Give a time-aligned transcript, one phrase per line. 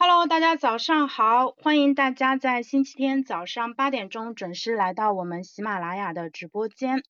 [0.00, 7.02] Hello，大家早上好，欢迎大家在星期天早上八点钟准时来到我们喜马拉雅的直播间。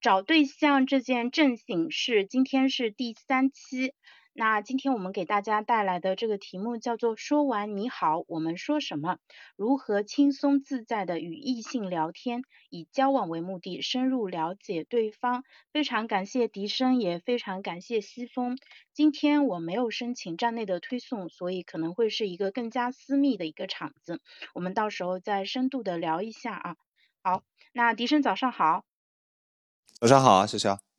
[0.00, 3.94] 找对象这件正经事，今天是第三期。
[4.34, 9.18] 那今天我们给大家带来的这个题目叫做“说完你好，我们说什么？
[9.56, 18.56] 如何轻松自在的与异性聊天，以交往为目的，深入了解对方。”非常感谢笛声，也非常感谢西风。
[18.94, 24.22] 今天我没有申请站内的推送，所以可能会是一个更加私密的一个场子。
[24.54, 26.76] 我们到时候再深度的聊一下啊。
[27.22, 27.42] 好，
[27.74, 28.84] 那笛声早上好。
[30.00, 30.91] 早上好啊，潇潇。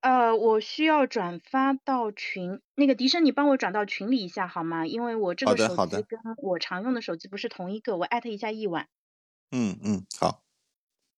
[0.00, 4.86] 呃，我需要转发到群，那个迪生，你帮我转到群里一下好吗？
[4.86, 8.88] 因为我这个手机跟我常用的手机不是同一个，我艾特一下一晚。
[9.50, 10.44] 嗯嗯，好。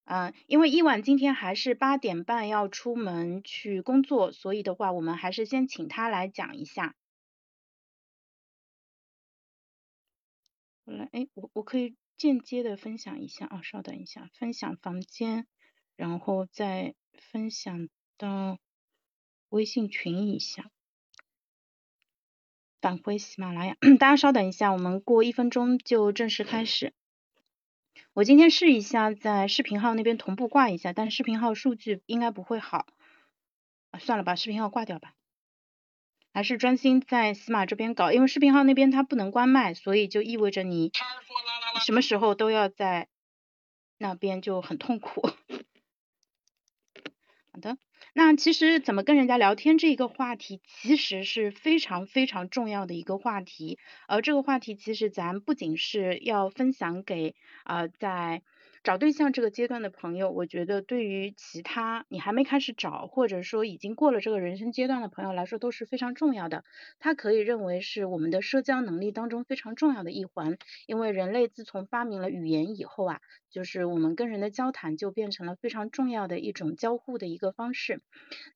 [0.06, 6.95] 嗯，因为一晚今天还是八点半要出门去工作，所以的话，我们还是先请他来讲一下。
[10.84, 15.47] 我来，哎，我我可以间接的分享一下啊，稍等一下，分享房间，
[15.97, 18.58] 然后再分享到。
[19.51, 20.70] 微信群一下，
[22.81, 26.95] 返回喜马拉雅， 大家稍等一下，我们过一分钟就正式开始。
[28.12, 32.87] 我今天试一下在视频号那边同步挂一下，但是视频号数据应该不会好，
[33.91, 35.15] 啊，算了吧，视频号挂掉吧，
[36.33, 40.92] 还是专心在喜马这边搞，因为视频号那边它不能关麦，所以就意味着你
[41.85, 43.09] 什么时候都要在
[43.98, 45.23] 那边就很痛苦。
[47.53, 47.77] 好的。
[48.14, 58.42] 那其实怎么跟人家聊天这一个话题，其实是非常非常重要的一个话题，而这个话题其实咱不仅是要分享给啊在。
[58.83, 66.64] 找对象这个阶段的朋友，我觉得对于其他你还没开始找，或者说已经过了这个人生阶段的朋友来说都是非常重要的。
[66.98, 73.20] 它可以认为是我们的社交能力当中非常重要的一环，因为人类自从发明了语言以后啊，
[73.51, 78.01] 就是我们跟人的交谈就变成了非常重要的一种交互的一个方式。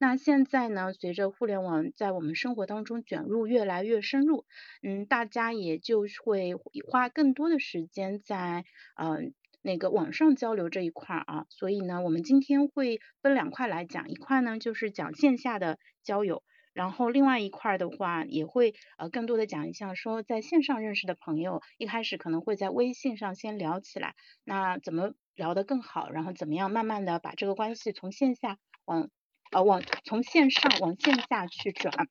[0.00, 4.46] 那现在呢，随着互联网在我们生活当中卷入越来越深入，
[4.82, 6.54] 嗯，大家也就会
[6.90, 8.64] 花更多的时间在
[8.96, 9.34] 嗯。
[9.66, 16.42] 那个网上交流这一块啊，所以呢，我们今天会分两块来讲，一块呢就是讲线下的交友，
[16.74, 24.14] 然后另外一块的话也会呃更多的讲一下说在线上认识的朋友，一开始可能会在微信上先聊起来，
[24.44, 29.08] 那怎么聊得更好，然后怎么样慢慢的把这个关系从线下往
[29.50, 32.06] 呃往从线上往线下去转。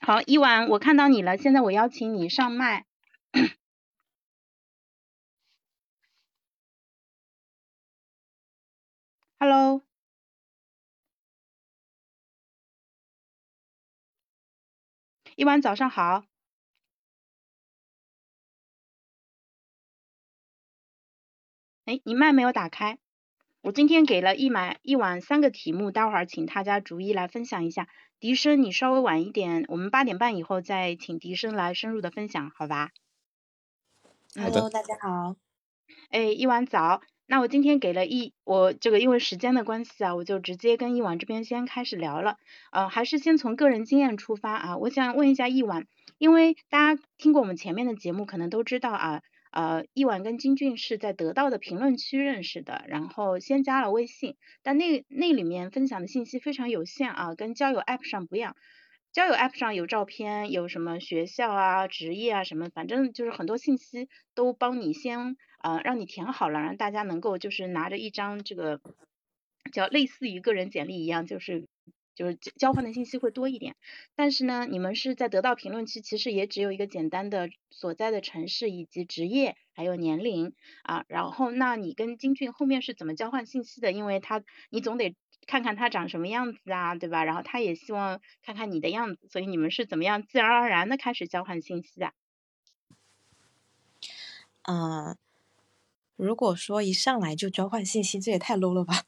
[0.00, 2.86] 好，一晚我看到你了，现在我邀请你上麦。
[9.42, 9.82] Hello，
[15.34, 16.26] 一晚早上好。
[21.86, 22.98] 哎，你麦没有打开。
[23.62, 27.88] 我今天给了一晚一晚三个题目，待会儿请大家逐一来分享一下。
[28.18, 32.90] 笛声，你稍微晚一点，我们八点半以后再请笛声来深入的分享，好吧
[34.34, 35.36] ？Hello，大家好。
[36.10, 37.00] 哎，一晚早。
[37.30, 42.38] 那我今天给了一我这个因为时间的关系啊，我就直接跟一晚这边先开始聊了，
[42.72, 44.76] 呃，还是先从个人经验出发啊。
[44.78, 45.86] 我想问一下一晚，
[46.18, 58.56] 因为大家听过我们前面的节目，可能都知道啊，呃，一晚跟金俊是在得到的评论区认识的，然后先加了微信，但那那里面分享的信息非常有限啊，跟交友 app 上不一样。
[59.12, 68.80] 交友 app 上有照片，有什么学校啊、职业啊什么，反正就是很多信息都帮你先呃让你填好了，让大家能够就是拿着一张这个
[69.72, 71.66] 叫类似于个人简历一样，就是
[72.14, 73.76] 就是交换的信息会多一点。
[74.14, 81.04] 但是呢，你们是在得到评论区，其实也只有一个简单的所在的城市以及职业还有年龄啊。
[81.08, 83.92] 然后那你跟金俊后面是怎么交换信息的？
[83.92, 85.14] 因为他你总得。
[85.46, 87.24] 看看他长什么样子啊，对吧？
[87.24, 92.12] 然后他也希望看看你的样子，所以你们是怎么样自然而然的开始交换信息的？
[94.62, 95.16] 嗯，
[96.20, 99.04] 如果说一上来就交换信息，这也太 low 了吧？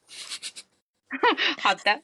[1.58, 2.00] 好的。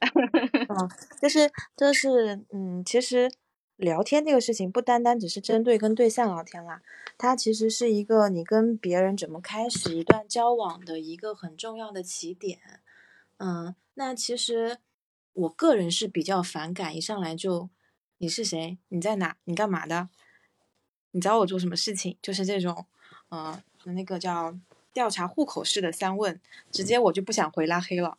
[0.69, 0.91] 嗯，
[1.21, 3.31] 就是就是，嗯，其实
[3.77, 6.83] 聊天这个事情不单单只是针对跟对象聊天啦，
[7.17, 12.61] 它其实是一个你跟别人怎么开始一段交往的一个很重要的起点。
[13.39, 13.75] 嗯。
[13.95, 14.79] 那其实
[15.33, 17.69] 我个人是比较反感一上来就
[18.19, 18.79] 你是谁？
[18.91, 19.37] 你在哪？
[19.43, 20.09] 你干嘛的？
[21.11, 22.17] 你找我做什么事情？
[22.23, 22.87] 就是这种，
[23.31, 24.57] 嗯，那个叫
[24.93, 26.41] 调查户口式的三问，
[26.71, 28.19] 直接我就不想回拉黑了。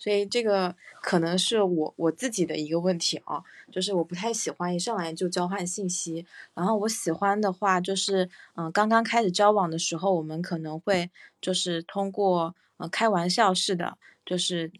[0.00, 6.24] 所以这个可能是我我自己的一个问题啊，就是我不太喜欢一上来就交换信息。
[6.54, 11.10] 然后我喜欢的话，就是嗯，刚刚开始交往的时候，我们可能会
[11.40, 14.70] 就是通过呃开玩笑式的，就是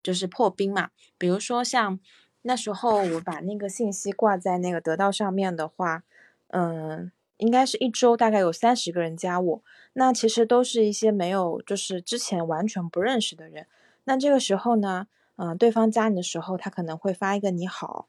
[0.00, 0.90] 就是破冰嘛。
[1.18, 1.98] 比如说像
[2.42, 6.04] 那时候我把那个信息挂在那个得到上面的话，
[6.50, 7.10] 嗯，
[7.42, 9.62] 应该是一周大概有三十个人加我，
[9.94, 13.66] 那其实都是一些没有就是之前完全不认识的人。
[14.04, 18.06] 那这个时候呢，嗯，对方加你的时候，他可能会发一个你好，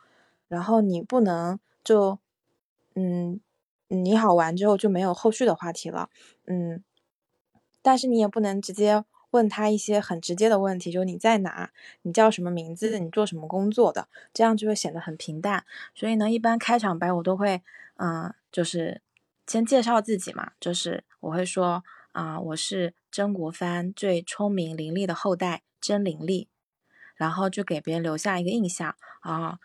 [0.47, 2.19] 然后你不能就，
[2.94, 3.41] 嗯，
[3.88, 6.12] 你好完之后就没有后续的话题了，
[6.45, 6.83] 嗯，
[7.81, 11.71] 但是你也不能直接问他一些很直接的问题，就你在哪，
[12.03, 15.65] 你叫什么名字，你做什么工作的，这样就会显得很平淡。
[15.95, 17.63] 所以呢，一般开场白我都会，
[17.95, 19.01] 嗯，就是
[19.47, 25.63] 先介绍自己嘛，就是我会说，啊，我是曾国藩最聪明伶俐的后代。
[25.85, 26.47] 曾伶俐，
[27.17, 29.59] 然后就给别人留下一个印象啊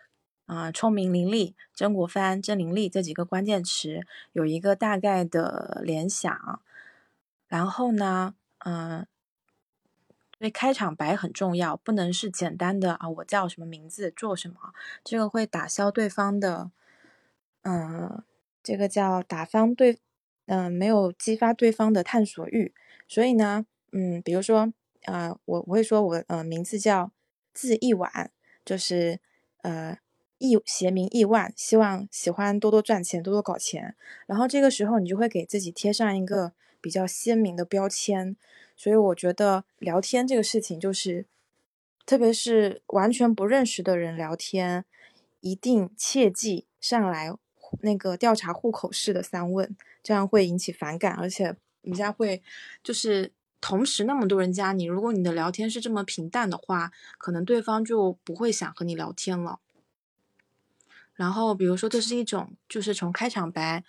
[0.47, 4.01] 啊，聪明伶俐，曾国藩，曾伶俐这几个关键词
[4.33, 6.61] 有一个大概的联想。
[7.47, 8.35] 然后呢，
[8.65, 9.07] 嗯，
[10.37, 14.73] 所以开场白很重要，不能是简单的啊，我叫什么名字，做什么，
[15.05, 16.69] 这个会打消对方的，
[17.61, 18.21] 嗯，
[18.63, 19.97] 这个叫打方对，
[20.45, 22.73] 嗯，没有激发对方的探索欲。
[23.07, 24.73] 所以呢，嗯，比如说。
[25.05, 27.13] 啊，我我会说，我呃名字叫
[27.53, 28.31] 字一晚，
[28.65, 29.21] 就是
[29.61, 29.97] 呃
[30.39, 33.95] 亿谐名亿万，希望喜欢多多赚钱，多多搞钱。
[34.27, 36.51] 然后这个时候你就会给自己贴上一个
[36.81, 38.35] 比较鲜明的标签。
[38.75, 41.25] 所以我觉得聊天这个事情，就是
[42.05, 44.83] 特别是完全不认识的人聊天，
[45.39, 47.31] 一定切记上来
[47.81, 52.41] 那个调查户口式的三问，这样会引起反感，而且人家会
[52.83, 53.31] 就是。
[53.61, 59.59] 同时那么多人加你，如果你的聊天是这么平淡的话，可能对方就不会想和你聊天了。
[61.13, 63.83] 然后，比如说这是一种，就是从开场白，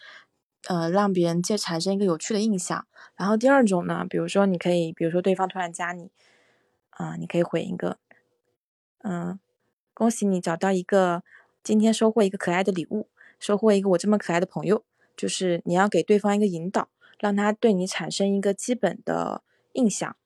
[0.66, 2.84] 呃，让别人就产生一个有趣的印象。
[3.14, 6.10] 然后第二种呢，比如说你可以，比如说对方突然加你，
[6.90, 7.98] 啊，你可以回一个，
[9.04, 9.38] 嗯，
[9.94, 11.22] 恭喜你找到一个，
[11.62, 13.06] 今天收获一个可爱的礼物，
[13.40, 14.84] 收获一个我这么可爱的朋友，
[15.16, 16.88] 就是你要给对方一个引导，
[17.18, 19.42] 让他对你产生一个基本的。
[19.74, 20.16] 印象。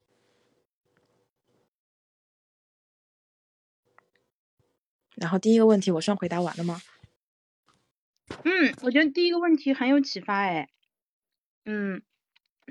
[5.15, 6.81] 然后第一个问题我算回答完了吗？
[8.45, 10.71] 嗯，我觉得第一个问题很有启发哎。
[11.67, 12.01] 嗯，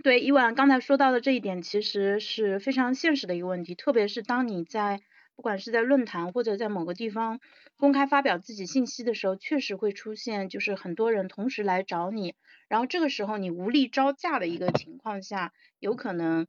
[0.02, 5.04] 对，伊万刚才说到的这一点其实是非常现实的一个问题，特别是当你在
[5.36, 7.40] 不管是在论坛或者在某个地方
[7.78, 12.36] 公开发表自己信息的时候，确实会出现就是很多人同时来找你，
[12.68, 16.48] 然后这个时候你无力招架的一个情况下，有可能。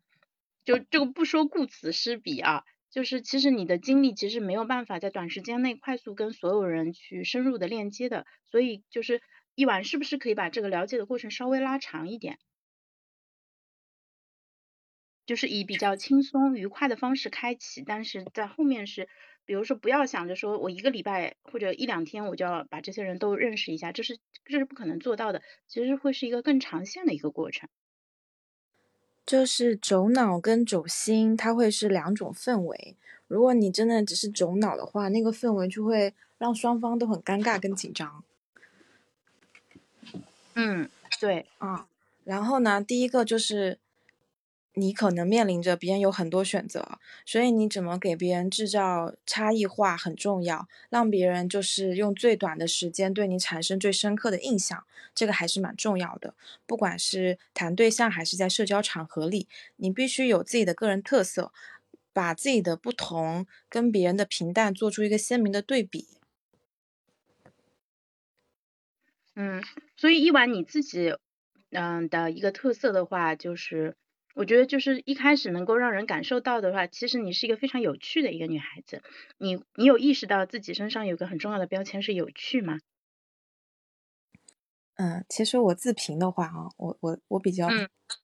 [0.65, 9.21] 就这个不说顾此失彼啊，就是其实你的精力其实没有办法在短时间内快速跟所有人去深入的链接的，所以就是
[9.55, 12.39] 一晚是不是可以把这个了解的过程稍微拉长一点，
[15.27, 19.09] 就是以比较轻松愉快的方式开启，但是在后面是，
[19.47, 27.71] 比如说不要想着说我一个礼拜或者一两天我就要把这些人都认识一下，这是这是不可能做到的，其实会是一个更长线的一个过程。
[29.25, 32.95] 就是走脑跟走心，它会是两种氛围。
[33.27, 38.23] 如果你真的只是走脑的话，那个氛围就会让双方都很尴尬跟紧张。
[40.53, 41.89] 嗯，对啊。
[42.25, 43.79] 然后呢，第一个就是。
[44.77, 56.35] 你可能面临着别人有很多选择，所以你怎么给别人制造差异化很重要，让别人就是用最短的时间对你产生最深刻的印象，这个还是蛮重要的。
[56.67, 61.53] 不管是谈对象还是在社交场合里，你必须有自己的个人特色，
[62.13, 66.09] 把自己的不同跟别人的平淡做出一个鲜明的对比。
[69.37, 69.63] 嗯，
[69.97, 71.17] 所以一晚你自己
[71.71, 73.97] 嗯的一个特色的话就是。
[74.35, 79.03] 我觉得就是一开始能够让人感受到的话，其实你是一个非常有趣的一个女孩子。
[79.39, 82.81] 你你有意识到自己身上有个很重要的标签是有趣吗？
[84.97, 87.69] 嗯，其实我自评的话啊，我我我比较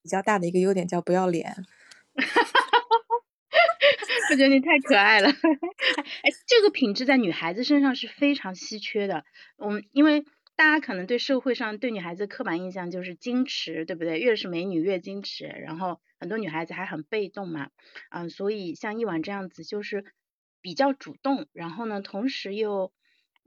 [0.02, 1.64] 比较大的一个优点叫不要脸。
[4.32, 5.28] 我觉得你太可爱了。
[6.22, 9.24] 哎，这个品质在女孩子身上是非常稀缺的。
[9.56, 10.24] 我们因为。
[10.60, 14.18] 大家可能对社会上对女孩子刻板印象就是矜持，对不对？
[14.18, 17.70] 越是美女越矜持，然后很多女孩子还很被动嘛，
[18.10, 20.04] 嗯，所以像一晚这样子就是
[20.60, 22.92] 比较主动，然后呢，同时又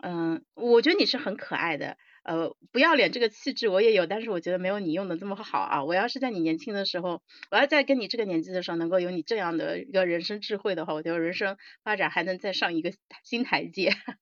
[0.01, 5.83] 嗯，我觉得你是很可爱的，呃，不要脸这个气质我也有，但是我觉得没有你用的这么好啊。
[5.83, 12.91] 我要是在你年轻的时候，我要在跟你这个年纪的时候能够有你这样的一个人生智慧的话，我觉得人生发展还能再上一个
[13.23, 13.91] 新台阶。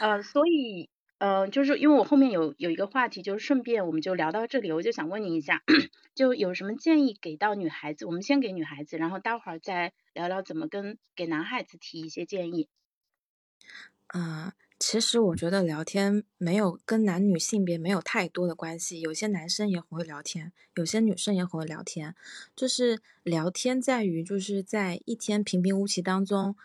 [0.00, 0.90] 呃，所以。
[1.20, 5.62] 呃，就是因为我后面有有一个话题，就是顺便我们就聊到这里，我就想问你一下，
[6.14, 8.04] 就有什么建议给到女孩子？
[8.06, 12.68] 我们先给女孩子，然后待会儿再聊聊怎么跟给男孩子提一些建议。
[14.08, 22.14] 啊，其实我觉得聊天没有跟男女性别没有太多的关系，有些男生也很会聊天，有些女生也很会聊天，
[22.54, 26.56] 就是聊天在于就是在一天平平无奇当中。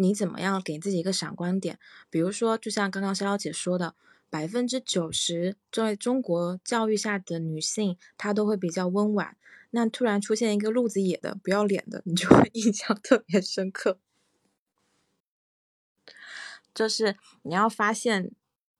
[0.00, 1.76] 你怎么样给自己一个闪光点？
[2.08, 3.96] 比如说，就像刚刚潇潇姐说的，
[4.30, 9.36] 百分之九十在中国教育下的女性，她都会比较温婉。
[9.70, 13.98] 那突然出现一个路子野的、不要脸的，你就会 印象特别深刻。
[16.72, 18.30] 就是你要发现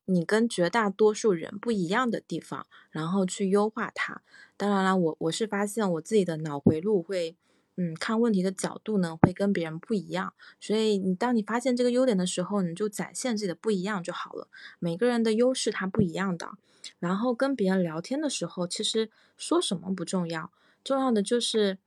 [0.05, 4.23] 你跟绝大多数人不一样的地方，然后去优化它。
[4.57, 7.35] 当然了，我我是发现我自己的脑回路会。
[7.81, 14.49] 嗯，看问题的角度呢会跟别人不一样，所以你当你发现这个优点的时候，你就展现自己的不一样就好了。
[14.81, 16.51] 每个人的优势它不一样的，
[16.99, 20.51] 然后跟别人聊天的时候，其实说什么不重要，
[20.83, 21.79] 重要的就是，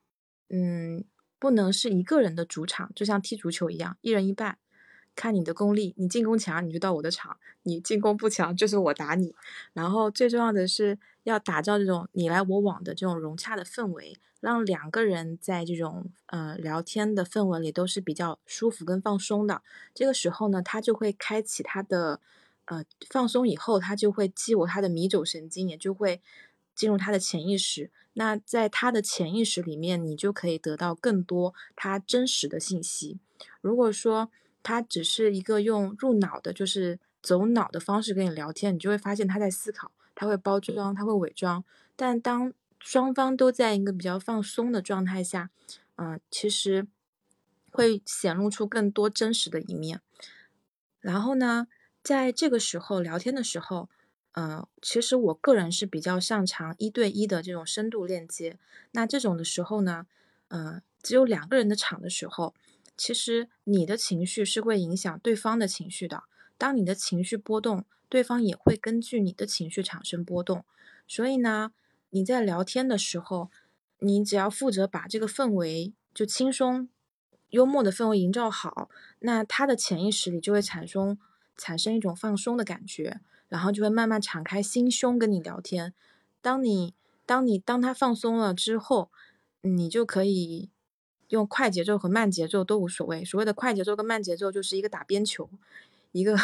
[0.49, 1.03] 嗯，
[1.37, 4.57] 不能是一个人的主场，就像踢足球一样，一人一半。
[5.15, 9.35] 看你的功力，你进攻强你就到我的场，你进攻不强就是我打你。
[9.73, 19.61] 然后最重要的是要打造这种你来我往的这种融洽的氛围，让两个人在这种呃聊天的氛围里都是比较舒服跟放松的。
[19.93, 22.19] 这个时候呢，他就会开启他的
[22.65, 26.21] 呃放松以后，他就会激活他的迷走神经，也就会
[26.73, 27.91] 进入他的潜意识。
[28.13, 33.19] 那在他的潜意识里面，你就可以得到更多他真实的信息。
[33.61, 34.29] 如果说，
[34.63, 41.63] 他只是一个用入脑的，就是走脑的方式跟你聊天，你就会发现他在思考，他会包装，他会伪装。
[41.95, 45.49] 但当双方都在一个比较放松的状态下，
[45.95, 46.87] 嗯，其实
[47.71, 50.01] 会显露出更多真实的一面。
[50.99, 51.67] 然后呢，
[52.03, 53.89] 在这个时候聊天的时候，
[54.33, 58.57] 嗯，其实我个人是比较擅长一对一的这种深度链接。
[58.91, 60.05] 那这种的时候呢，
[60.49, 62.53] 嗯，只有两个人的场的时候。
[63.03, 66.25] 其实你的情绪是会影响对方的情绪的。
[66.55, 70.63] 当你的情绪波动，对方也会根据你的情绪产生波动。
[71.07, 71.71] 所以呢，
[72.11, 73.49] 你在聊天的时候，
[74.01, 76.89] 你只要负责把这个氛围就轻松、
[77.49, 78.87] 幽默的氛围营造好，
[79.21, 81.17] 那他的潜意识里就会产生
[81.57, 85.95] 产生一种放松的感觉，然后就会慢慢敞开心胸跟你聊天。
[86.39, 86.93] 当你
[87.25, 89.09] 当你当他放松了之后，
[89.61, 90.69] 你就可以。
[91.31, 93.23] 用快节奏和慢节奏都无所谓。
[93.23, 95.49] 所谓的快节奏跟慢节奏，就是一个打边球，
[96.11, 96.37] 一个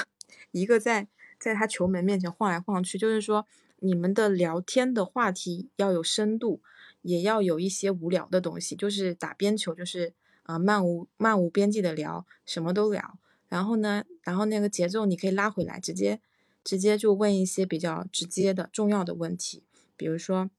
[0.51, 2.97] 一个在在他球门面前晃来晃去。
[2.97, 3.45] 就是说，
[3.79, 6.61] 你们的聊天的话题要有深度，
[7.01, 8.77] 也要有一些无聊的东西。
[8.77, 10.13] 就是打边球，就是
[10.43, 13.19] 啊漫无漫无边际的聊，什么都聊。
[13.49, 16.21] 然后呢，然后那个节奏你可以拉回来，直接
[16.63, 19.63] 直接就问一些比较直接的重要的问题，
[19.97, 20.49] 比如说，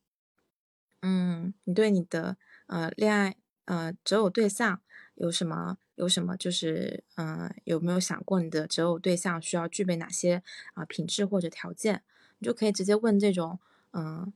[1.00, 3.36] 嗯，你对你的呃恋爱。
[3.68, 4.80] 呃，择偶对象
[5.16, 5.76] 有什么？
[5.94, 6.34] 有什么？
[6.38, 12.02] 就是，嗯，有没有想过你的择偶对象需要具备哪些啊品质或者条件？
[12.38, 13.60] 你就可以直接问这种，
[13.92, 14.32] 嗯，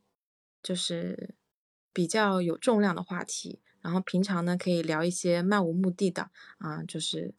[0.63, 1.35] 就是
[1.95, 3.61] 比较有重量的话题。
[3.81, 7.33] 然后平常呢，可以聊一些漫无目的的啊，就是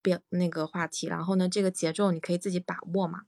[0.00, 1.08] 变那个话题。
[1.08, 3.22] 然后呢，这个节奏你可以自己把握嘛。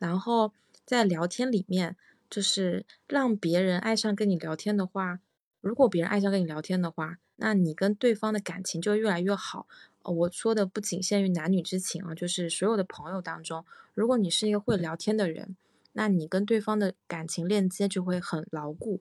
[0.00, 0.52] 然后
[0.84, 1.96] 在聊天里面，
[2.28, 5.20] 就是让别人爱上跟你聊天的话，
[5.60, 7.18] 如果别人爱上跟你聊天的话。
[7.36, 9.66] 那你跟对方的感情就越来越好。
[10.04, 15.56] 我说的不仅限于男女之情啊，就是所有的朋友当中，如果你是一个会聊天的人，
[15.92, 19.00] 那你跟对方的感情链接就会很牢固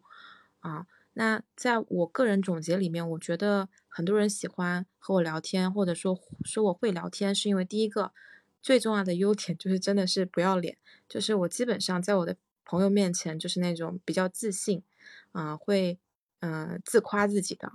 [0.60, 0.86] 啊。
[1.14, 8.14] 那在我个人总结里面，我觉得很多人喜欢和我聊天，或者说说我会聊天，是因为第一个
[8.62, 10.78] 最重要的优点就是真的是不要脸，
[11.10, 14.84] 就是我基本上在我的朋友面前就是那种比较自信
[15.32, 15.98] 啊，会
[16.42, 17.72] 嗯自夸自己的。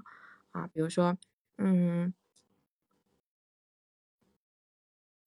[0.57, 1.19] 啊，比如说，
[1.59, 2.15] 嗯，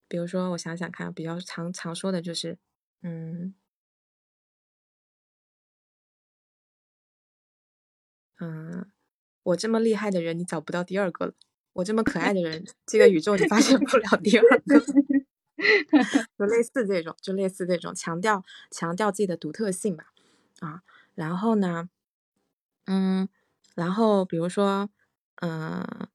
[0.08, 2.58] 比如说，我想想看，比较常常说的就是，
[3.04, 3.54] 嗯，
[8.40, 8.90] 嗯，
[9.44, 11.34] 我这么厉害的人，你找不到第二个了；
[11.74, 14.80] 我这么可爱的人，这个宇宙你发现不了第二个。
[16.40, 20.12] 就类似这种，就类似这种，强调强调自己的独特性吧。
[20.62, 20.82] 啊，
[21.14, 21.88] 然后呢，
[22.86, 23.30] 嗯，
[23.76, 24.90] 然后比如说。
[25.42, 26.08] 嗯，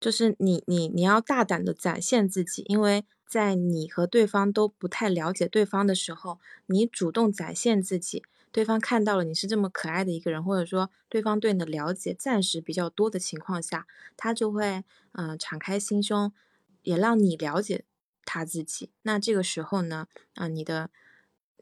[0.00, 16.32] 就是你你你要大胆的展现自己，因为在你和对方都不太了解对方的时候，你主动展现自己，对方看到了你是这么可爱的一个人，或者说对方对你的了解暂时比较多的情况下，他就会嗯、敞开心胸，
[16.82, 17.84] 也让你了解
[18.24, 18.90] 他自己。
[19.02, 20.90] 那这个时候呢，啊、你的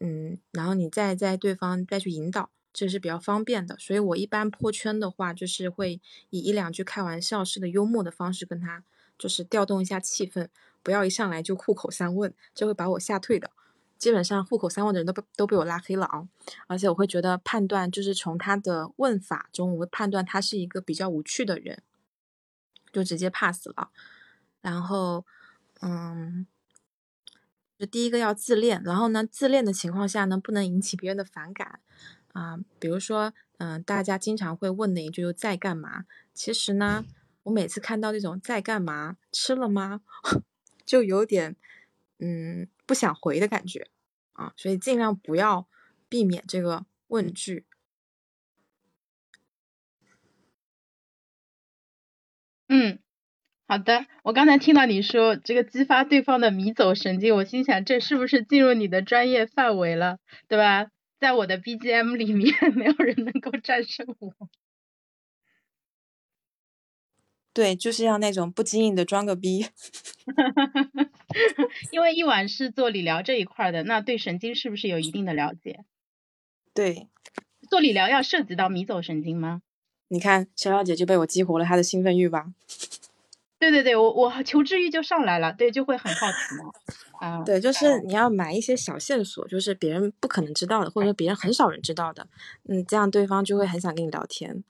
[0.01, 3.77] 嗯，然后你再在对方再去引导，这是比较方便的。
[3.79, 8.85] 所以我一般破圈的话，就是会以一两句开玩笑式的幽默的方式跟他，
[9.19, 10.49] 就是调动一下气氛，
[10.83, 13.51] 不要一上来就户口三问，这会把我吓退的。
[13.99, 16.29] 基本上户口三问的人都被都被我拉黑了啊！
[16.69, 21.83] 而且我会觉得判断就是从他的问法中，我会判断他是一个比较无趣的人，
[22.93, 23.91] 就直接 pass 了。
[24.61, 25.27] 然后，
[25.81, 26.47] 嗯，
[27.77, 31.81] 就第一个要自恋，然后呢，自恋的情况下呢，不能引起别人的反感
[32.39, 36.05] 啊、比如说，嗯、大家经常会问的一句就在干嘛？
[36.33, 37.05] 其实呢，
[37.43, 40.03] 我每次看到这种在干嘛，吃了吗，
[40.87, 41.57] 就有点
[42.21, 43.89] 嗯不想回的感觉
[44.35, 45.67] 啊，所以尽量不要
[46.09, 47.67] 避免这个问句。
[52.69, 53.01] 嗯，
[53.67, 54.07] 好的。
[54.23, 60.91] 我刚才听到你说这个激发对方的迷走神经，我心想这是不是进入你的专业范围了，对吧？
[61.19, 64.49] 在我的 BGM 里面， 没有人能够战胜我。
[67.53, 69.67] 对，就是要那种不经意的装个逼。
[71.91, 75.85] 因为一晚是做理疗这一块的，那对神经是不是有一定的了解？
[76.73, 77.09] 对，
[77.69, 79.63] 做理疗要涉及到迷走神经吗？
[80.07, 82.55] 你看小小姐就被我激活了她的兴奋欲吧？
[83.59, 86.71] 对对对，我我求知欲就上来了，对，就会很好奇嘛。
[87.21, 92.29] 啊，对，就是你要埋一些小线索，就是别人不可能知道的，或者说别人很少人知道的，
[92.69, 94.63] 嗯，这样对方就会很想跟你聊天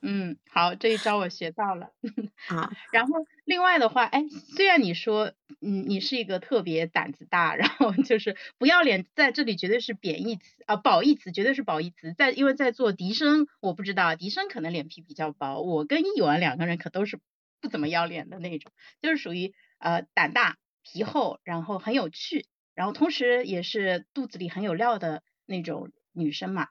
[0.00, 1.90] 嗯，好，这一招我学到了。
[2.48, 2.70] 啊。
[2.92, 4.24] 然后另外的话，哎，
[4.54, 12.12] 虽然你说，嗯，你是一个特别胆子大，然后就是不要脸，在这里绝对是贬义词啊，褒义词绝对是褒义词。
[12.12, 17.18] 在因为在做笛声，我不知道笛声可能脸皮比较薄，我跟易文两个人可都是
[17.60, 26.68] 不怎么要脸的那种，就是属于呃胆大皮厚，然后很有趣，然后同时也是肚子里很有料的那种女生嘛。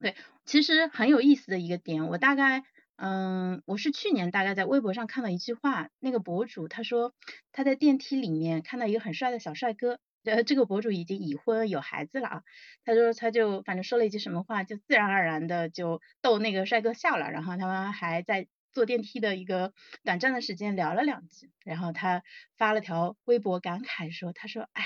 [0.00, 2.62] 对，其实很有意思的一个点，我大概，
[2.96, 7.14] 嗯，我是去年大概在微博上看到一句话，那个博主他说
[7.52, 12.42] 他在电梯里面看到一个很帅的小帅哥，呃，这个博主已经已婚有孩子了啊，
[12.84, 22.22] 他说他就反正说了一句什么话，就自然而然的就逗那个帅哥笑了，然后他们还在坐电梯的一个短暂的时间聊了两句，然后他
[22.58, 24.84] 发了条微博感慨说，他说，哎。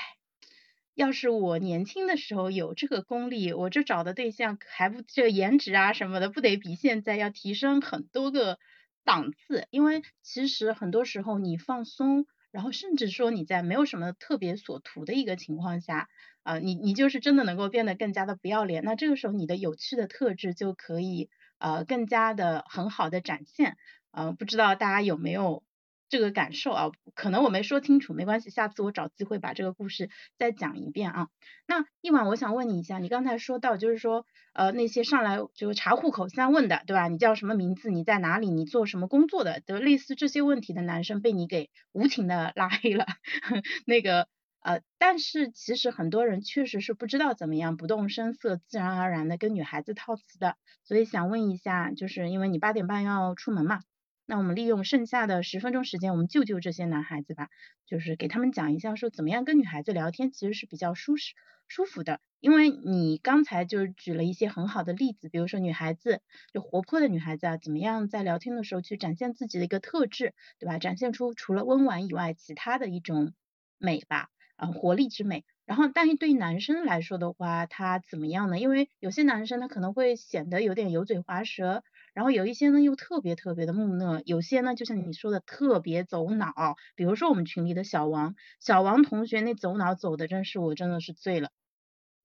[0.94, 8.58] 要是我年轻的时候有这个功力，我这找的对象还不这颜值啊什么的，不得比现在要提升很多个
[9.04, 9.68] 档次。
[9.70, 16.08] 因为其实很多时候你放松，然后甚至说你在没有什么特别所图的一个情况下，
[16.42, 18.82] 啊、你你就是真的能够变得更加的不要脸。
[18.82, 23.76] 那这个时候你的有趣的特质就可以呃更加的很好的展现。
[24.10, 25.62] 呃，不知道大家有没有？
[26.10, 31.28] 这个感受啊，可能我没说清楚，没关系，下次我找机会把这个故事再讲一遍啊。
[31.66, 37.08] 那一晚我想问你一下，你刚才说到就是说，呃，那些上来就查户口三问的，对吧？
[37.08, 37.90] 你叫什么名字？
[37.90, 38.48] 你在哪里？
[38.48, 39.60] 你做什么工作的？
[39.60, 43.04] 就类似这些问题的男生被你给无情的拉黑了。
[43.84, 44.28] 那个
[44.60, 53.80] 呃，但是其实很多人确实是不知道怎么样不动声色、自然而然的跟女孩子套词的，所以想问一下，就是因为你八点半要出门嘛。
[54.26, 57.48] 那我们利用剩下的十分钟时间，我们救救这些男孩子吧，
[57.86, 61.32] 就是给他们讲一下，说怎么样跟女孩子聊天其实是比较舒适、
[61.66, 62.20] 舒服的。
[62.40, 66.20] 因为你刚才就举了一些很好的例子，比如说女孩子
[66.52, 70.78] 就活泼的女孩子啊，怎么样在聊天的时候去展现自己的一个特质，对吧？
[70.78, 73.32] 展现出除了温婉以外，其他的一种
[73.78, 75.46] 美吧，啊、活力之美。
[75.64, 78.58] 然后，但是对于男生来说的话，他怎么样呢？
[78.58, 81.84] 因为有些男生他可能会显得有点油嘴滑舌。
[82.14, 91.50] 然后有一些呢又特别特别的木讷，有些呢就像你说的特别走脑，比如说我们群里的小王，小王同学那走脑走的真是我真的是醉了。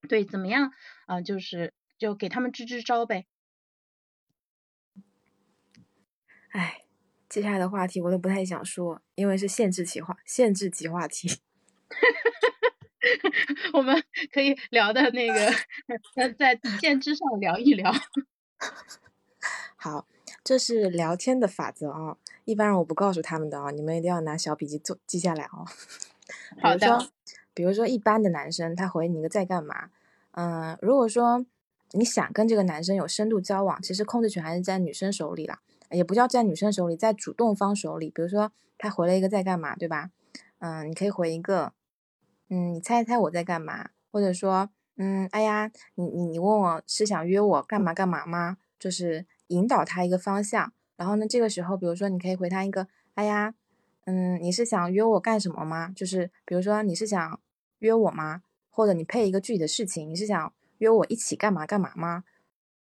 [0.08, 0.72] 对，怎么样
[1.06, 3.26] 啊、就是就给他们支支招呗。
[6.50, 6.82] 哎，
[7.28, 11.40] 接下来的话题我都不太想说，因为是限制级话限制级话题。
[13.74, 14.02] 我们
[14.32, 15.52] 可以聊的那个
[16.38, 17.92] 在底线之上聊一聊。
[19.76, 20.06] 好，
[20.42, 25.66] 这是聊天的法则啊，一般人我不告诉他们的啊，你们一定要拿小笔记做记下来哦。
[26.62, 27.10] 好的。
[27.52, 29.90] 比如说，一般的男生他回你一个在干嘛？
[30.32, 31.46] 嗯、呃，如果说
[31.92, 38.10] 你想跟这个男生有深度交往，其实控制权还是在女生手里啦，也不叫在女生手里，在主动方手里。
[38.10, 40.10] 比如说他回了一个在干嘛，对吧？
[40.58, 41.72] 嗯，你可以回一个，
[42.54, 48.58] 嗯，你猜一猜我在干嘛，或者说，嗯，哎呀，你你你问我是想约我干嘛干嘛吗？
[48.78, 50.72] 就是引导他一个方向。
[50.96, 53.54] 然后呢，这个时候，比如说你可以回他一个，哎呀，
[54.04, 55.92] 嗯，你是想约我干什么吗？
[55.96, 57.40] 就是比如说你是想
[57.80, 58.42] 约我吗？
[58.70, 62.22] 或者你配一个具体的事情，你是想约我一起干嘛干嘛吗？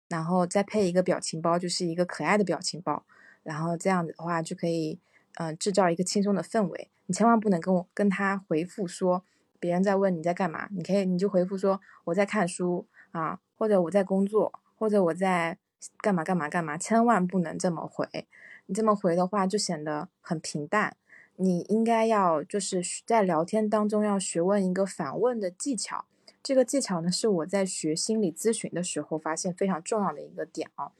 [0.07, 3.03] 然后再配一个表情包，就是一个可爱的表情包。
[3.41, 4.99] 然后这样子的话就可以，
[5.39, 6.91] 嗯，制造一个轻松的氛围。
[7.07, 9.25] 你千万不能跟我跟他回复说
[9.63, 15.57] 别人在问你在干嘛，你可以你就回复说我在看书啊，或者我在工作，或者我在
[15.99, 18.27] 干嘛干嘛干嘛，千万不能这么回。
[18.65, 20.97] 你这么回的话就显得很平淡。
[21.37, 26.03] 你应该要就是在聊天当中要学问一个反问的技巧。
[26.43, 30.91] 这个技巧呢是我在学心理咨询的时候发现非常重要的一个点啊。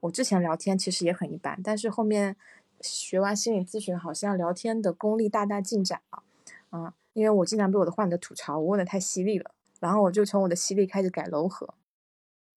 [0.00, 2.34] 我之前聊天其实也很一般，但是后面
[2.80, 6.24] 学完心理咨询，好像聊天的功力大大进展了。
[6.72, 9.50] 嗯，因为我经常被我的患者吐槽我问的太犀利了，
[9.80, 11.74] 然后我就从我的犀利开始改柔和。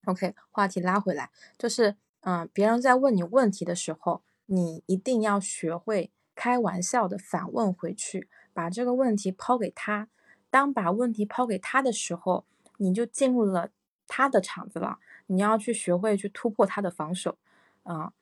[0.06, 10.10] OK，话题拉回来，就是嗯，别人在问你问题的时候，你一定要学会开玩笑的反问回去，把这个问题抛给他。
[10.52, 12.46] 当把问题抛给他的时候，
[12.78, 13.72] 你就进入了
[14.06, 15.00] 他的场子了。
[15.26, 17.40] 你要去学会去突破他的防守，
[17.82, 18.14] 啊，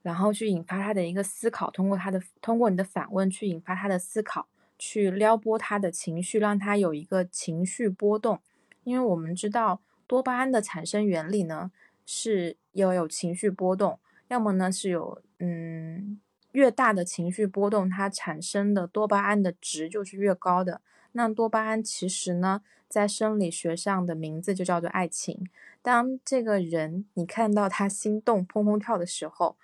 [0.00, 4.46] 然后去引发他的一个思考，通过他的通过你的反问去引发他的思考，
[4.86, 8.38] 去撩拨他的情绪，让他有一个情绪波动。
[8.82, 11.72] 因为我们知道多巴胺的产生原理呢，
[12.04, 16.20] 是要有情绪波动，要么呢是有嗯
[16.52, 20.82] 越大的情绪波动，它产生的多巴胺的值就是越高的。
[21.12, 25.48] 那多巴胺其实呢，在生理学上的名字就叫做爱情。
[25.80, 29.56] 当这个人你看到他心动砰砰跳的时候，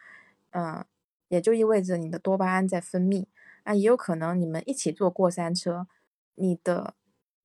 [0.52, 0.82] 嗯，
[1.28, 3.26] 也就意味着你的多巴胺在分泌。
[3.62, 5.86] 啊，也有可能你们一起坐过山车，
[6.34, 6.94] 你的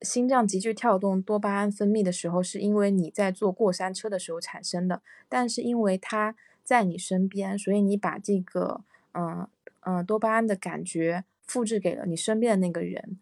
[0.01, 5.01] 心脏急剧跳动，多巴胺分泌的时候是因为你在坐过山车的时候产生的。
[5.28, 8.82] 但是因为他在你身边，所以你把这个
[9.13, 9.47] 嗯
[9.82, 13.19] 嗯多巴胺的感觉复制给了你身边的那个人。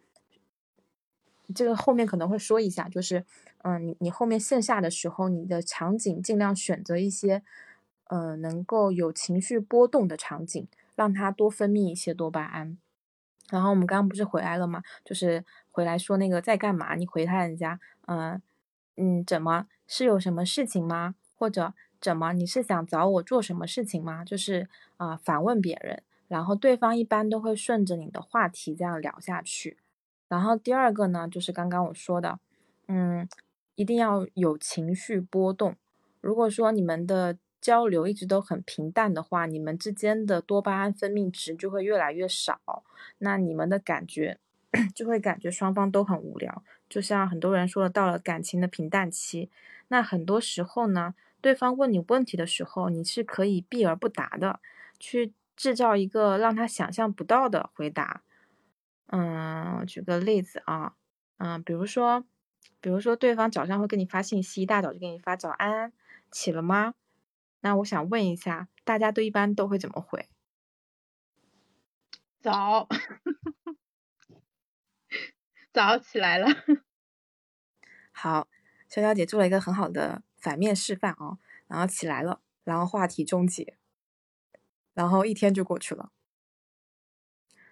[1.53, 3.25] 这个后面可能会说一下，就是，
[3.63, 7.43] 嗯，你你后面线下的时候，你的场景尽量选择一些，
[8.05, 12.77] 呃，能够有情绪波动的场景，让它多分泌一些多巴胺。
[13.49, 14.81] 然后我们刚刚不是回来了吗？
[15.03, 16.95] 就是回来说那个在干嘛？
[16.95, 18.41] 你回他人家，嗯
[18.95, 21.15] 嗯，怎么是有什么事情吗？
[21.35, 24.23] 或者怎么你是想找我做什么事情吗？
[24.23, 29.77] 就是啊，反问别人，然后对方一般都会顺着你的话题这样聊下去。
[30.29, 32.39] 然后第二个呢，就是刚刚我说的，
[32.87, 33.27] 嗯，
[33.75, 35.75] 一定要有情绪波动。
[36.21, 42.83] 如果说你们的交流一直都很平淡的话，你们之间的多巴胺分泌值就会越来越少，
[43.19, 44.37] 那你们的感觉
[44.93, 46.61] 就会感觉双方都很无聊。
[46.89, 49.49] 就像很多人说的，到了感情的平淡期，
[49.87, 54.59] 那很多时候呢，对方问你问题的时候，你是可以避而不答的，
[54.99, 58.23] 去制造一个让他想象不到的回答。
[59.07, 60.95] 嗯，举个例子啊，
[61.37, 62.25] 嗯，比如说，
[62.81, 65.93] 比如说对方早上会给你发信息，一大早就给你发早安，
[66.29, 66.95] 起了吗？
[67.63, 70.27] 那我想问一下，大家都一般都会怎么回？
[72.41, 72.89] 早，
[75.71, 76.47] 早起来了。
[78.11, 78.49] 好，
[78.89, 83.77] 潇潇姐做了一个很好的反面示范啊，然后起来了，然后话题终结，
[84.93, 86.11] 然后一天就过去了。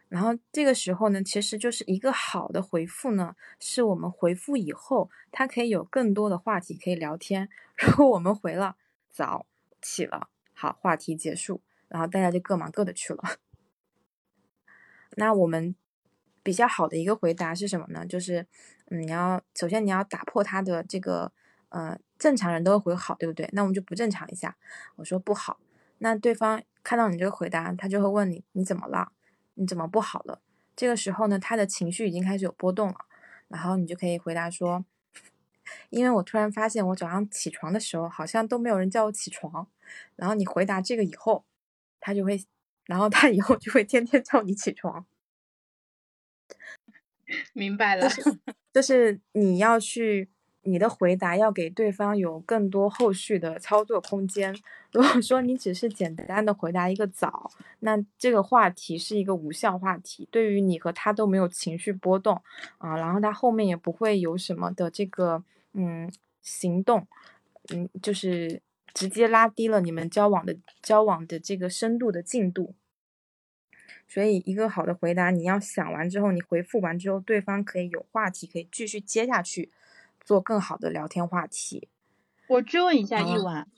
[0.08, 7.50] 然后这个时候呢，其实就是一个好的回复呢，是我们回复以后，他可以有更多的话题可以聊天。
[7.76, 8.78] 如果我们回了
[9.10, 9.46] 早
[9.82, 13.24] 起了，好，话题结束，然后大家就各忙各的去了。
[15.18, 15.76] 那我们
[16.44, 18.06] 比较好的一个回答是什么呢？
[18.06, 18.48] 就是，
[18.90, 21.32] 嗯，你要首先你要打破他的这个，
[21.70, 23.50] 呃，正常人都会回好，对不对？
[23.54, 24.56] 那我们就不正常一下，
[24.96, 25.60] 我说不好，
[25.98, 29.12] 那对方看到你这个回答，他就会问你你怎么了？
[29.56, 30.42] 你怎么不好了？
[30.76, 32.96] 这个时候呢，他的情绪已经开始有波动了，
[33.50, 34.86] 然后你就可以回答说
[35.90, 39.68] ：“因为我突然发现我早上起床的时候好像都没有人叫我起床。”
[40.16, 41.44] 然后你回答这个以后，
[42.00, 42.44] 他就会，
[42.86, 45.06] 然后他以后就会天天叫你起床。
[47.54, 48.10] 明白了，
[48.74, 50.30] 就是你要去。
[50.64, 54.56] 你的回答要给对方有更多后续的操作空间。
[54.92, 62.40] 如果说你只是简单的回答一个早，那这个话题是一个无效话题，对于你和他都没有情绪波动
[62.78, 67.08] 啊，然后他后面也不会有什么的这个嗯行动，
[67.74, 68.62] 嗯，就是
[68.94, 72.76] 直接拉低了你们交往的交往的这个深度的进度。
[74.08, 79.72] 所以一个好的回答，你要想完之后，你回复完之后，对方可以有话题可以继续接下去，
[80.20, 81.88] 做更好的聊天话题。
[82.48, 83.70] 我追问一下啊一婉，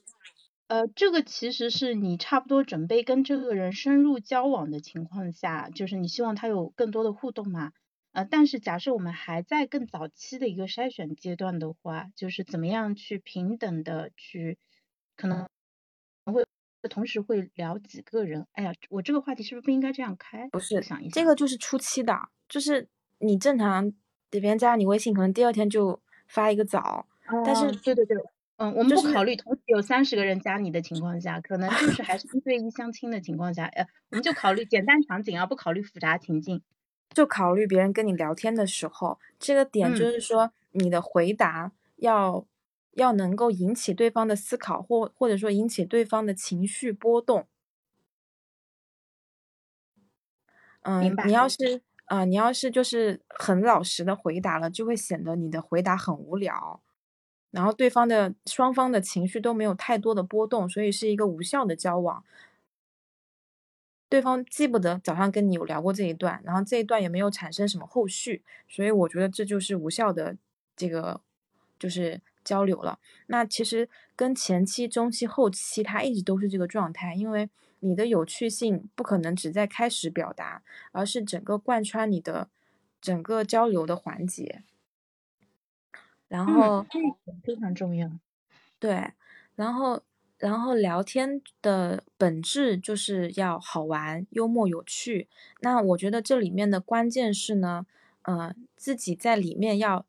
[0.65, 7.71] 呃，这个其实是你差不多准备跟这个人深入交往的情况下，就是你希望他有更多的互动嘛？
[8.13, 14.58] 呃，但是假设我们还在更早期的一个筛选阶段的话，就是怎么样去平等的去，
[15.17, 15.47] 可能
[16.26, 16.45] 会
[16.89, 18.45] 同时会聊几个人？
[18.54, 20.47] 哎呀，我这个话题是不是不应该这样开？
[20.49, 23.91] 不是想一下，这个就是初期的，就是你正常
[24.30, 27.08] 别人加你微信，可能第二天就发一个早，
[27.43, 28.15] 但是哦对对对，
[28.58, 36.62] 嗯，我们不考虑同时有三十个人加你的情况下，可能就是还是一对一相亲的情况下，呃，我们就考虑简单场景啊，不考虑复杂情境。
[37.13, 42.45] 就考虑别人跟你聊天的时候，这个点就嗯是说你的回答要
[42.93, 47.47] 要能够引起对方的思考，或或者说引起对方的情绪波动。
[50.82, 56.82] 嗯，你要是呃，你要是就是很老实的回答了，就会显得你的回答很无聊，
[57.52, 62.23] 然后对方的双方的情绪都没有太多的波动，所以是一个无效的交往。
[64.13, 70.38] 对方记不得早上跟你有聊过这一段，然后这一段也没有产生什么后续，所以我觉得这就是无效的
[70.76, 71.19] 这个
[71.80, 72.99] 就是交流了。
[73.26, 77.49] 那其实跟前期、中期、后期它一直都是这个状态，因为
[77.80, 82.49] 你的有趣性不可能只在开始表达，而是整个贯穿你的
[83.02, 84.62] 整个交流的环节。
[86.28, 86.86] 然后
[87.43, 88.12] 非常重要。
[88.78, 89.13] 对，
[89.56, 90.04] 然后
[90.43, 95.29] 然后聊天的本质就是要好玩、幽默、有趣。
[95.62, 97.86] 那我觉得这里面的关键是呢，
[98.23, 100.06] 呃，自己在里面要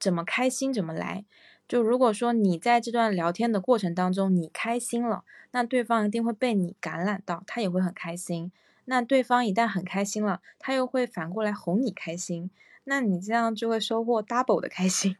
[0.00, 1.24] 怎么开心怎么来。
[1.68, 8.50] 就如果说你在这段聊天的过程当中你开心了，那对方一定会被你感染到，他也会很开心。
[8.86, 12.50] 那对方一旦很开心了，他又会反过来哄你开心，
[12.82, 15.16] 那你这样就会收获 double 的开心。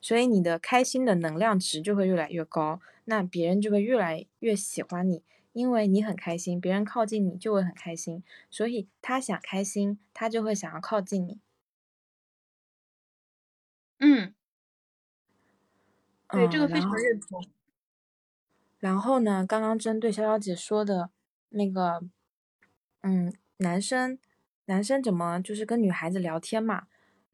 [0.00, 11.40] 所以你的开心的能量值就会越来越高，那别人就会越来越喜欢你，因为你很开心，别人靠近你就会很开心，所以他想开心，他就会想要靠近你。
[13.98, 14.34] 嗯，
[16.28, 17.44] 对，这嗯，个非常认同。
[18.78, 21.10] 然后呢，刚刚针对潇潇姐说的
[21.48, 22.04] 那个，
[23.00, 24.18] 嗯，男生
[24.66, 26.86] 男生怎么就是跟女孩子聊天嘛？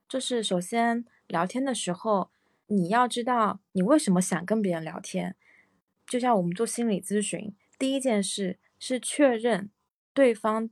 [0.09, 2.31] 就是首先聊天的时候，
[2.67, 5.37] 你要知道你为什么想跟别人聊天。
[6.07, 9.71] 就像我们做心理咨询，第一件事是确认
[10.13, 10.69] 对方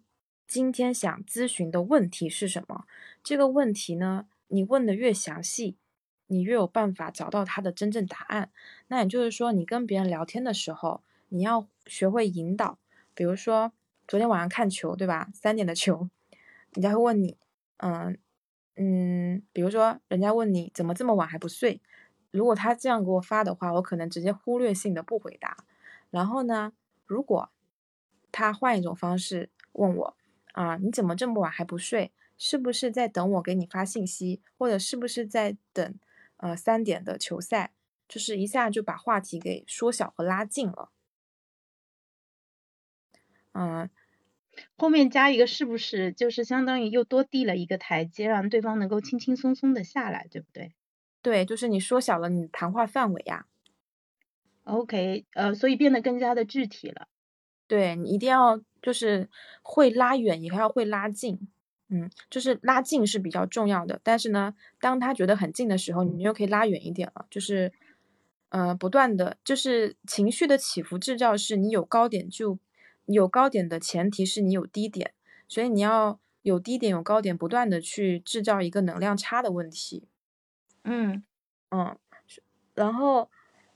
[0.47, 2.85] 今天想咨询的问题是什么。
[3.25, 5.77] 这个问题呢，你问的越详细，
[6.27, 8.51] 你越有办法找到他的真正答案。
[8.89, 12.79] 那也就是说，你跟别人聊天的时候，你要学会引导。
[13.15, 13.73] 比如说，
[14.07, 15.31] 昨天晚上看球，对吧？
[15.35, 16.09] 三点的球，
[16.75, 17.37] 人家会问你，
[17.79, 18.19] 嗯
[18.83, 21.81] 嗯，比如说人家问你怎么这么晚还不睡，
[22.33, 25.57] 如果他这样给我发的话，我可能直接忽略性的不回答。
[26.11, 26.73] 然后呢，
[27.07, 27.51] 如果
[28.33, 30.17] 他换一种方式问我，
[30.53, 32.11] 啊，你怎么这么晚还不睡？
[32.37, 35.95] 是不是在等我给你发信息，或者是不是在等
[36.39, 37.73] 呃三点的球赛？
[38.09, 40.91] 就是一下就把话题给缩小和拉近了。
[43.53, 43.89] 嗯，
[44.77, 50.73] 后面加一个是不是就是相当于又多递了一个台阶，让对方能够轻轻松松的下来，对不对
[51.23, 53.47] 对，就是你缩小了你谈话范围呀。
[54.65, 57.09] ？OK，呃，所以变得更加的具体了。
[57.67, 59.31] 对你一定要就是
[59.63, 61.49] 会拉远，也要会拉近。
[61.89, 67.27] 嗯，就是拉近是比较重要的，但是呢，当他觉得很近的时候，你又可以拉远一点了。
[67.31, 67.73] 就是，
[68.49, 72.59] 呃，不断的，就是情绪的起伏制造是你有高点就
[73.15, 75.15] 有高点的前提是你有低点，
[75.49, 80.09] 所以你要有低点有高点，不断的去制造一个能量差的问题。
[80.85, 81.25] 嗯
[81.71, 81.97] 嗯，
[82.75, 83.31] 然后，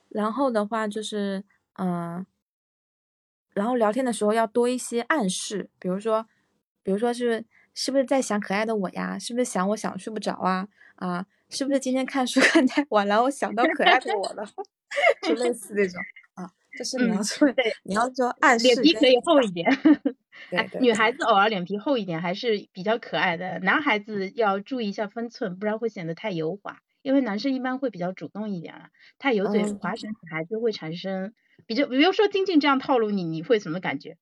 [0.08, 1.44] 然后的话就是，
[1.78, 2.26] 嗯、
[3.54, 6.26] 然后聊天的时候要多一些暗示，比如说，
[6.82, 7.44] 比如说是
[7.74, 9.18] 是不是在想可爱的我呀？
[9.18, 10.68] 是不是想我想睡不着啊？
[10.96, 14.44] 啊，是不是今天看书看太晚，了，我想到可爱的我了？
[15.22, 16.25] 就类似这种啊，
[16.76, 19.66] 就是你要嗯，做，对，你要做暗示脸皮可以厚一点。
[20.54, 26.80] 哎，女孩子偶尔脸皮厚一点还是比较可爱的，男孩子要注意一下分寸，不然会显得太油滑。
[27.02, 31.32] 因为男生一般会比较主动一点啊，太油嘴嗯滑舌，女孩子会产生
[31.64, 34.16] 比较，比如说静静这样套路你，你会什么感觉？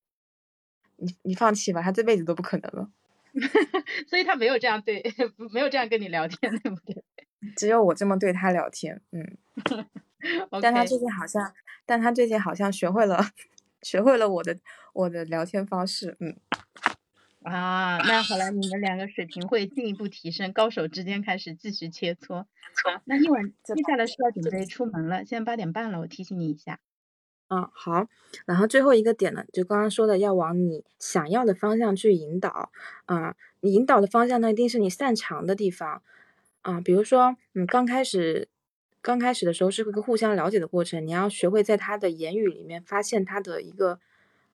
[0.97, 2.91] 你你放弃吧，他这辈子都不可能了。
[4.07, 5.03] 所以他没有这样对，
[5.53, 7.03] 没有这样跟你聊天，对不对
[7.57, 9.39] 只有我这么对他聊天，嗯。
[10.63, 11.53] 但他最近好像，
[11.87, 13.25] 但他最近好像学会了
[13.83, 14.57] 学会了我的
[14.95, 16.37] 我的聊天方式，嗯。
[17.43, 22.47] 啊，那好了，你们两个水平会进一步提升，高手之间开始继续切磋。
[23.05, 26.81] 那一晚接下来是要准备出门了，现在八点半了，我提醒你一下。
[27.49, 28.07] 嗯，好。
[28.47, 32.71] 然后最后一个点呢，就刚刚说的，要往你想要的方向去引导
[33.05, 33.37] 啊。
[33.61, 36.03] 你引导的方向呢，一定是你擅长的地方
[36.63, 36.81] 啊。
[36.81, 38.49] 比如说，你刚开始
[39.05, 44.01] 刚开始的时候是一个互相了解的过程，你要学会在他的言语里面发现他的一个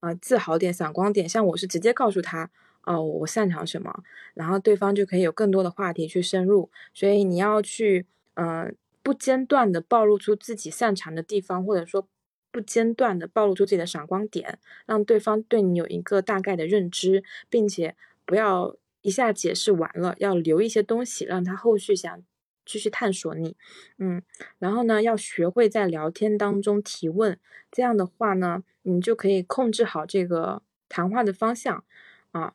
[0.01, 1.29] 呃自豪点、闪光点。
[1.29, 2.51] 像我是直接告诉他。
[2.85, 6.71] 哦，我擅长什么，然后对方就可以有更多的话题去深入。
[6.95, 12.09] 所以你要去，呃，不间断的暴露出自己擅长的地方，或者说
[12.51, 22.23] 不间断的暴露出自己的闪光点，让对方对你有一个大概的认知，并且不要一下解释完了，要留一些东西让他后续想
[22.65, 23.57] 继续探索你。
[23.99, 24.23] 嗯，
[24.59, 27.39] 然后呢，要学会在聊天当中提问，
[27.71, 31.85] 这样的话呢，你就可以控制好这个谈话的方向
[32.33, 32.55] 啊。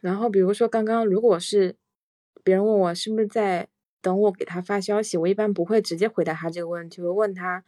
[0.00, 1.76] 然后，比如说刚刚，如果是
[2.44, 3.68] 别人问我是不是在
[4.00, 7.64] 等我给他发消息，我一般不会直接回答他这个问题，我问他，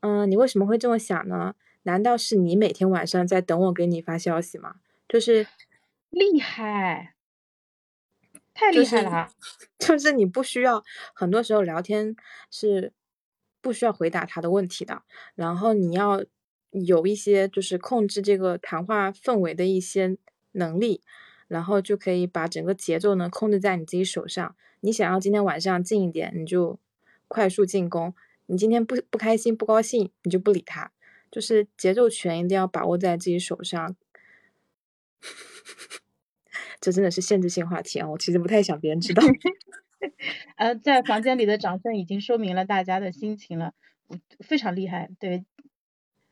[0.00, 1.54] 嗯，你为什么会这么想呢？
[1.82, 4.76] 难道是你每天晚上在等我给你发消息吗？
[5.06, 5.46] 就是
[6.08, 7.13] 厉害，
[8.54, 9.28] 太厉害了，
[9.78, 12.16] 就是你不需要，很多时候聊天
[12.50, 12.92] 是
[13.60, 15.02] 不需要回答他的问题的，
[15.34, 16.24] 然后你要
[16.70, 20.16] 有一些就是控制这个谈话氛围的一些
[20.52, 21.02] 能力。
[21.46, 24.56] 然后就可以把整个节奏呢控制在你自己手上。
[24.80, 26.80] 你想要今天晚上近一点，你就
[27.28, 28.12] 快速进攻；
[28.46, 30.90] 你今天不不开心、不高兴，你就不理他。
[31.30, 33.94] 就是节奏权一定要把握在自己手上。
[36.84, 38.06] 这真的是限制性话题啊！
[38.06, 39.22] 我其实不太想别人知道。
[40.56, 43.72] 呃，在房间里的掌声已经说明了大家的心情了，
[44.40, 45.08] 非常厉害。
[45.18, 45.46] 对，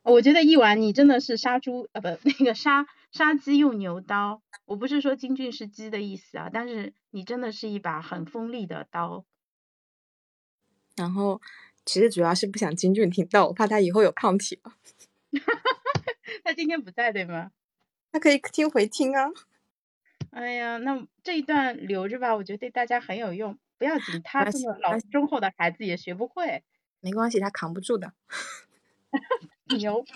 [0.02, 4.42] 我觉得一晚你真的是杀猪啊，不，那个杀杀鸡用牛刀。
[4.66, 9.24] 我不是说金俊是鸡的意思啊，但是你真的是一把很锋利的刀。
[10.96, 11.40] 然后
[11.86, 14.74] 其实主要是不想金俊听到，我怕他以后有抗体了。
[16.44, 17.52] 他今天不在对吗？
[18.12, 19.30] 他可以听回听啊。
[20.32, 23.58] 哎呀，那这一段留着吧，我觉得对大家很有用。
[23.76, 26.64] 不要紧，他这么老忠厚的孩子也学不会。
[27.02, 28.12] 没关系，他扛不住的。
[29.78, 30.08] 牛。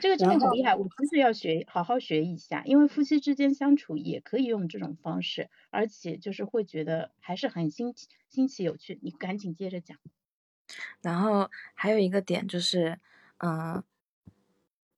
[0.00, 8.98] 这个真的很厉害，我其实要学，好好学一下，因为夫妻之间相处也可以用这种方式，而且就是会觉得还是很新奇、新奇有趣。
[9.02, 9.98] 你赶紧接着讲。
[11.02, 12.98] 然后还有一个点就是，
[13.38, 13.82] 嗯。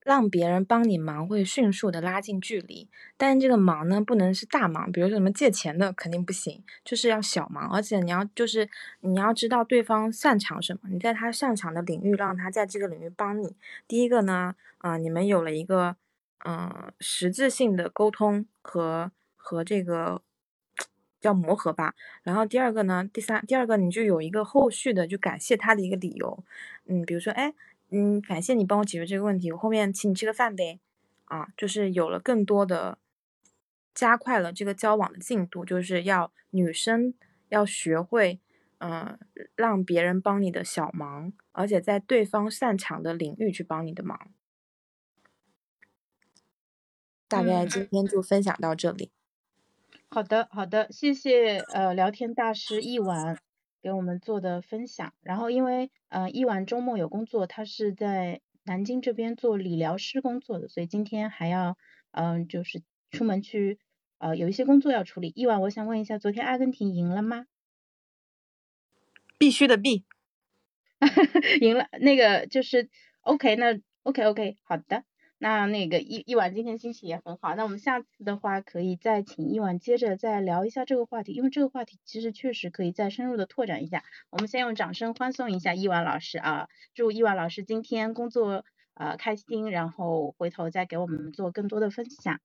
[0.05, 8.69] 让别人帮你忙会迅速的拉近距离，但是这个忙呢不能是大忙，比如说什么借钱的肯定不行，就是要小忙，而且你要就是
[9.01, 13.55] 你要知道对方擅长什么，你在他擅长的领域让他在这个领域帮你。
[13.87, 15.97] 第一个呢，啊，你们有了一个
[16.45, 20.23] 嗯实质性的沟通和和这个
[21.21, 21.95] 叫磨合吧。
[22.25, 26.43] 然后第二个呢，第三第二个你就有一个后续的就感谢他的一个理由，
[26.87, 27.55] 嗯，比如说哎。
[27.93, 30.81] 嗯，感谢你帮我解决这个问题，我后面请你吃个饭呗。
[31.27, 32.99] 啊，就是有了更多的，
[33.95, 37.15] 加快了这个交往的进度，就是要女生
[37.49, 38.41] 要学会，
[38.79, 39.19] 嗯，
[39.55, 44.31] 让别人帮你的小忙，而且在对方擅长的领域去帮你的忙。
[47.29, 49.11] 大概今天就分享到这里。
[50.11, 53.39] 好的，好的，谢谢呃，聊天大师一晚。
[53.83, 61.77] 给我们做的分享，然后因为呃一晚周末有工作，他是在南京这边做理疗师工作的，所以今天还要
[62.13, 63.79] 嗯就是出门去
[64.19, 65.33] 呃有一些工作要处理。
[65.35, 67.47] 一晚我想问一下，昨天阿根廷赢了吗？
[69.37, 70.05] 必须的必，
[71.61, 72.89] 赢了那个就是
[73.23, 75.03] OK 那 OK OK 好的。
[75.43, 84.05] 那那个一一晚今天心情也很好，那我们下次的话可以再请一晚接着再聊一下这个话题，因为这个话题其实确实可以再深入的拓展一下。
[84.31, 92.39] 我们先用掌声欢送一下一晚老师啊，祝一晚老师今天工作呃开心，然后回头再给我们做更多的分享。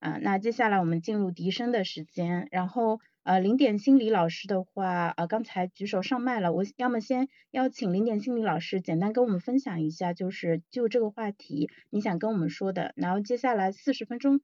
[0.00, 3.00] 嗯，那接下来我们进入笛声的时间，然后。
[3.24, 14.40] 呃，零点心理老师的话，呃，刚才举手上麦了，我要么先邀请零点心理老师简单跟我们分享一下，就是就这个话题你想跟我们说的，然后接下来四十分钟，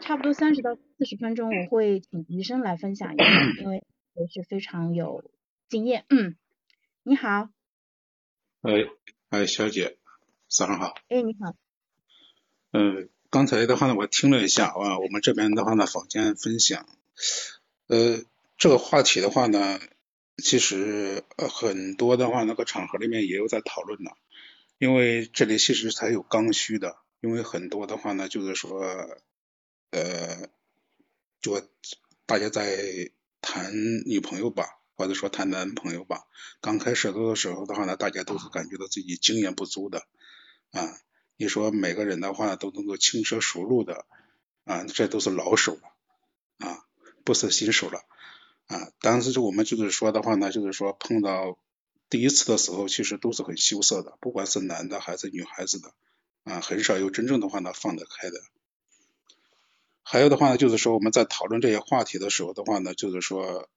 [0.00, 3.24] 差不多三十到四十分钟，我会请医生来分享一下，
[3.62, 5.30] 因为也是非常有
[5.68, 6.04] 经验。
[6.08, 6.36] 嗯，
[7.04, 7.50] 你好。
[8.62, 8.72] 哎
[9.30, 9.96] 哎，小姐，
[10.48, 10.94] 早上好。
[11.08, 11.54] 哎，你好。
[12.72, 16.84] 嗯，刚才的话呢，我听了一下啊，我们这边的话呢，坊间分享。
[17.88, 18.22] 呃，
[18.56, 19.80] 这个话题的话呢，
[20.36, 24.12] 其实呃很多的话，那个场合里面也有在讨论的。
[24.78, 28.80] 因为这里其实才有刚需的，因为很多的话呢，就是说，
[29.90, 30.48] 呃，
[31.40, 31.60] 就
[32.26, 33.10] 大家在
[33.40, 33.72] 谈
[34.06, 36.26] 女朋友吧，或者说谈男朋友吧，
[36.60, 40.04] 刚开始的时候的话呢，大家都是感觉到自己经验不足的
[40.70, 40.96] 啊。
[41.36, 44.06] 你说每个人的话都能够轻车熟路的
[44.64, 45.82] 啊，这都是老手了，
[47.28, 48.06] 不是新手了
[48.68, 48.90] 啊。
[49.02, 51.58] 当时我们就是说的话呢，就是说碰到
[52.08, 55.92] 第一次的时候，其实都是很羞涩的，不管是男的还是女孩子的
[56.44, 58.40] 啊，很少有真正的话呢放得开的。
[60.02, 63.68] 还有的话呢，就是说我们在讨论这些话题的时候的话呢，就是说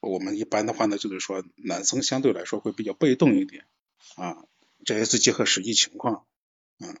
[0.00, 3.66] 我们一般的话呢，就是说男生相对来说会比较被动一点
[4.14, 4.42] 啊，
[4.86, 6.24] 这也是结合实际情况。
[6.78, 6.96] 嗯，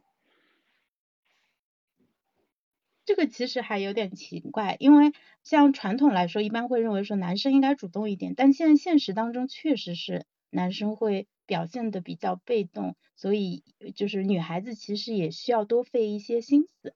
[3.06, 13.62] 这个其实还有点奇怪，因为像传统来说，一般会认为说男生应该主动一点，但现在现实当中确实是男生会表现的比较被动，所以
[13.94, 16.94] 就是女孩子其实也需要多费一些心思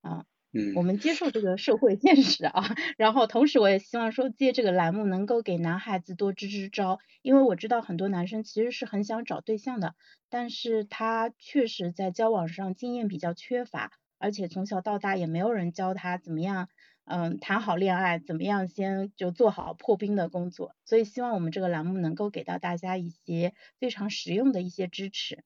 [0.00, 0.24] 啊。
[0.52, 9.94] 嗯，我们接受这个社会现实啊，然后同时我也希望说借这个栏目能够给男孩子多支支招，因为我知道很多男生其实是很想找对象的，
[10.28, 16.68] 但是他确实在交往上经验比较缺乏，而且从小到大也没有人教他怎么样，
[17.04, 25.42] 嗯，谈好恋爱，怎么样先就做好破冰的工作，所以希望我们这个栏目能够给到大家一些非常实用的一些支持。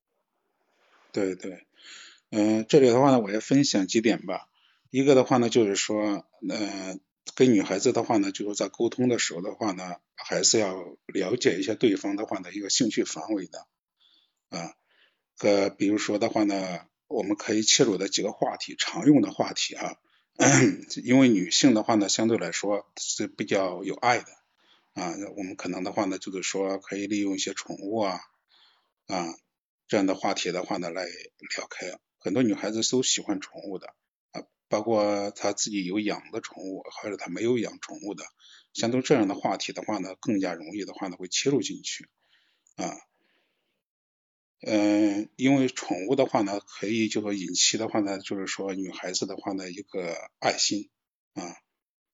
[1.12, 1.66] 对对，
[2.30, 4.48] 嗯，这里的话呢，我也分享几点吧。
[4.90, 6.98] 一个的话呢，就是说，呃，
[7.34, 10.74] 跟女孩子的话呢，就是在沟通的时候的话呢，还是要
[11.06, 13.66] 了解一下对方的话呢一个兴趣范围的，
[14.50, 14.74] 啊，
[15.40, 16.80] 呃，比如说的话呢，
[17.14, 19.96] 我们可以切入的几个话题，常用的话题啊，
[21.04, 24.26] 因为女性的话呢，相对来说是比较有爱的，
[24.94, 28.20] 啊，我们可能的话呢，就是说可以利用一些宠物啊，
[29.06, 29.34] 啊，
[29.86, 33.94] 这样的话题的话呢来聊开，很多女孩子都喜欢宠物的
[34.32, 34.42] 啊。
[34.68, 38.24] 包括她自己有养的宠物，或者她没有养宠物的，
[38.72, 42.08] 像都这样的话题的话呢，更加容易的话呢会切入进去
[42.74, 42.96] 啊，
[44.66, 50.88] 嗯，因为宠物的话呢，可以就说引起的话呢，就是说女孩子的话呢一个爱心
[51.34, 51.56] 啊，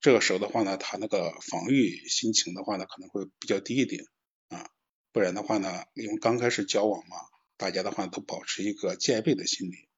[0.00, 4.04] 这个时候的话呢，她那个防御心情的话呢可能会比较低一点
[4.48, 4.68] 啊，
[5.12, 7.16] 不然的话呢，因为刚开始交往嘛，
[7.56, 9.88] 大家的话都保持一个戒备的心理。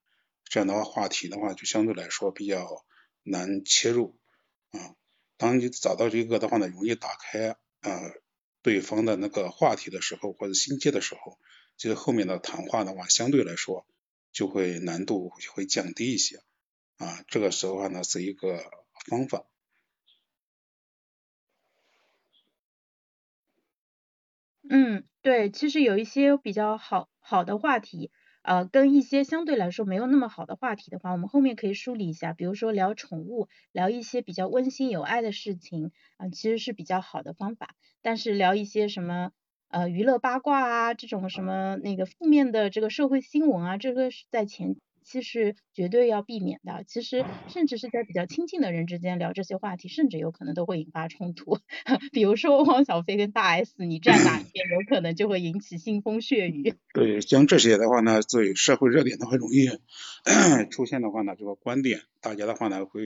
[0.45, 2.85] 这样的话，话题的话就相对来说比较
[3.23, 4.19] 难切入
[4.73, 4.95] 啊。
[5.39, 8.13] 当你找到这个的话呢，容易打开啊
[8.61, 11.39] 对方的那个话题的时候，或者心结的时候，
[11.83, 13.85] 就后面的谈话的话，相对来说
[14.31, 16.37] 就会难度会降低一些
[16.97, 17.25] 啊。
[17.27, 18.63] 这个时候话呢，是一个
[19.09, 19.45] 方法。
[24.71, 28.13] 嗯，对，其实有一些比较好好的话题。
[28.43, 37.77] 呃，跟一些相对来说没有那么好的话题的话，我们后面可以梳理一下，比如说聊宠物，聊一些比较温馨有爱的事情，啊，其实是比较好的方法。
[38.03, 39.31] 但是聊一些什么
[39.73, 44.77] 呃娱乐八卦啊，这种什么那个负面的这个社会新闻啊，这个是在前。
[45.05, 46.85] 期是绝对要避免的。
[46.87, 51.59] 其实甚至是在比较亲近的人之间聊这些话题，甚至有可能都会引发冲突。
[52.13, 56.77] 比如说汪小菲跟大 S，你站哪一边，有可能就会引起腥风血雨。
[56.95, 59.71] 对，像这些的话呢，对社会热点的话，容易
[60.71, 63.03] 出现的话呢，这个观点，大家的话呢会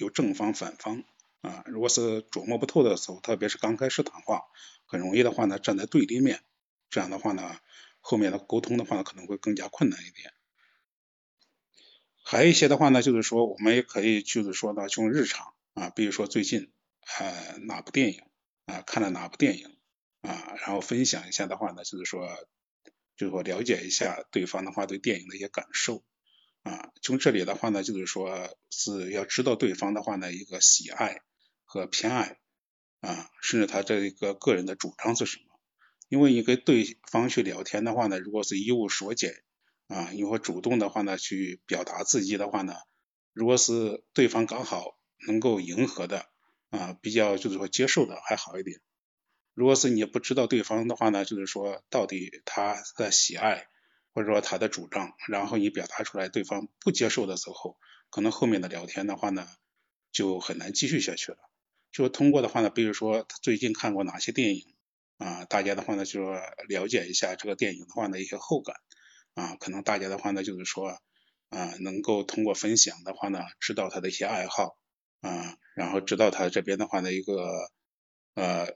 [0.00, 1.04] 有正方反方
[1.40, 1.62] 啊。
[1.66, 4.42] 如果是琢磨不透的时候，特别是刚开始谈话，
[4.86, 6.42] 很容易的话呢站在对立面，
[6.90, 7.58] 这样的话呢，
[8.00, 10.32] 后面的沟通的话呢可能会更加困难一点。
[12.24, 16.72] 还有一些的话呢，就是说我们也可以就是说呢，用日常啊，比如说最近
[17.18, 18.22] 呃哪部电影
[18.66, 19.76] 啊看了哪部电影
[20.22, 22.28] 啊，然后分享一下的话呢，就是说
[23.16, 26.02] 就是说了解一下对方的话对电影的一些感受
[26.68, 31.20] 啊，从这里的话呢，就是说是要知道对方的话呢一个喜爱
[31.64, 32.38] 和偏爱
[33.00, 35.60] 啊，甚至他这一个个人的主张是什么，
[36.08, 39.42] 因为你跟对方去聊天的话呢，如果是一无所解。
[39.88, 42.74] 啊，你会主动的话呢，去表达自己的话呢，
[43.32, 44.98] 如果是对方刚好
[45.28, 46.26] 能够迎合的
[46.70, 48.80] 啊，比较就是说接受的还好一点。
[49.54, 53.68] 如果是你不知道对方的话呢，就是说到底他的喜爱
[54.16, 57.76] 或者说他的主张，然后你表达出来，对方不接受的时候，
[58.08, 59.46] 可能后面的聊天的话呢，
[60.10, 61.38] 就很难继续下去了。
[61.92, 64.74] 就通过的话呢，比如说他最近看过哪些电影
[65.18, 68.76] 啊，大家的话呢就说了解一下这个电影的话呢一些后感。
[69.34, 70.98] 啊，可能大家的话呢，就是说，
[71.50, 74.78] 啊，能够通过分享的话呢，知道他的一些爱好，
[75.20, 77.36] 啊，然后知道他这边的话的一个，
[78.32, 78.74] 呃，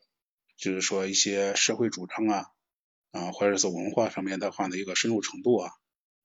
[0.58, 2.46] 就是说一些社会主张啊，
[3.12, 5.72] 啊，或者是文化上面的话的一个深入程度啊，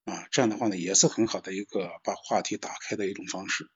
[0.05, 3.69] 啊，这样的话呢，也是很好的一个把话题打开的一种方式。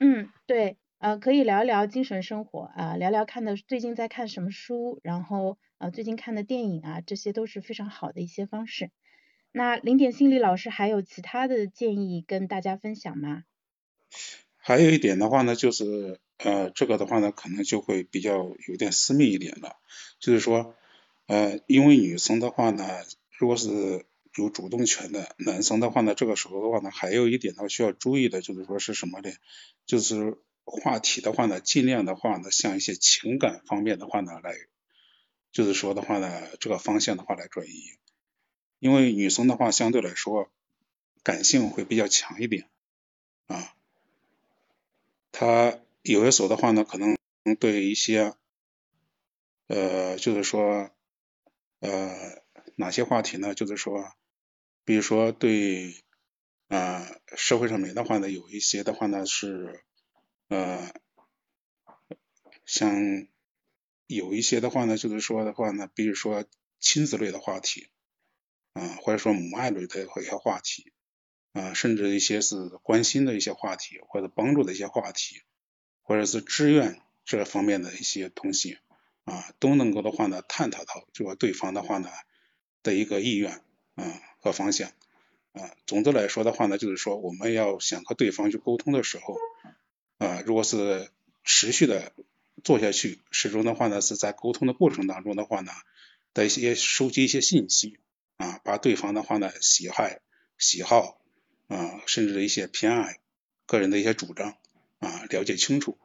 [0.00, 8.90] 嗯，对，呃，可以聊一聊精神生活啊，聊聊看的最近在看什么书，然后呃最近看的电影啊，这些都是非常好的一些方式。
[9.52, 13.44] 那零点心理老师还有其他的建议跟大家分享吗？
[14.56, 19.76] 还有一点的话呢，就是呃这个的话呢，可能就会比较有点私密一点了，
[20.20, 20.76] 就是说
[21.26, 22.84] 呃因为女生的话呢，
[23.38, 24.04] 如果是
[24.36, 29.30] 有主动权的，男生的话呢，这个时候的话呢，还有一点呢需要注意的，就是说是什么呢？
[29.86, 34.54] 就是话题的话呢，尽量的话呢，向一些情感方面的话呢来，
[35.52, 37.70] 就是说的话呢，这个方向的话来转移。
[38.80, 40.50] 因为女生的话相对来说
[41.22, 42.68] 感性会比较强一点
[43.46, 43.74] 啊，
[45.32, 47.16] 她有的时候的话呢，可能
[47.58, 48.34] 对一些
[49.66, 50.90] 呃，就是说
[51.80, 52.42] 呃
[52.76, 53.54] 哪些话题呢？
[53.54, 54.12] 就是说，
[54.84, 56.04] 比如说对
[56.68, 57.04] 啊
[57.36, 59.82] 社会上面的话呢，有一些的话呢是
[60.48, 60.92] 呃
[62.66, 62.94] 像
[64.06, 66.44] 有一些的话呢，就是说的话呢，比如说
[66.78, 67.88] 亲子类的话题。
[68.74, 70.92] 啊，或者说母爱类的一些话题，
[71.52, 75.42] 啊，甚至一些是关心的一些话题，或者帮助的一些话题，
[76.04, 78.78] 或者是志愿这方面的一些东西，
[79.24, 82.08] 啊，都能够的话呢，探讨到就说对方的话呢
[82.84, 83.60] 的一个意愿，
[83.96, 84.92] 啊和方向，
[85.52, 89.36] 啊，总的来说的话呢，就是说我们要想和对方去沟通的时候，
[90.18, 91.10] 啊，如果是
[91.42, 92.12] 持续的
[92.62, 95.72] 做下去，始终的话呢是在沟通的过程当中的话呢
[96.32, 97.98] 的一些收集一些信息。
[98.36, 100.18] 啊，把对方的话呢，喜爱、
[100.58, 101.20] 喜好
[101.68, 103.20] 啊，甚至一些偏爱、
[103.64, 104.56] 个人的一些主张
[105.04, 105.98] 啊，了解清楚，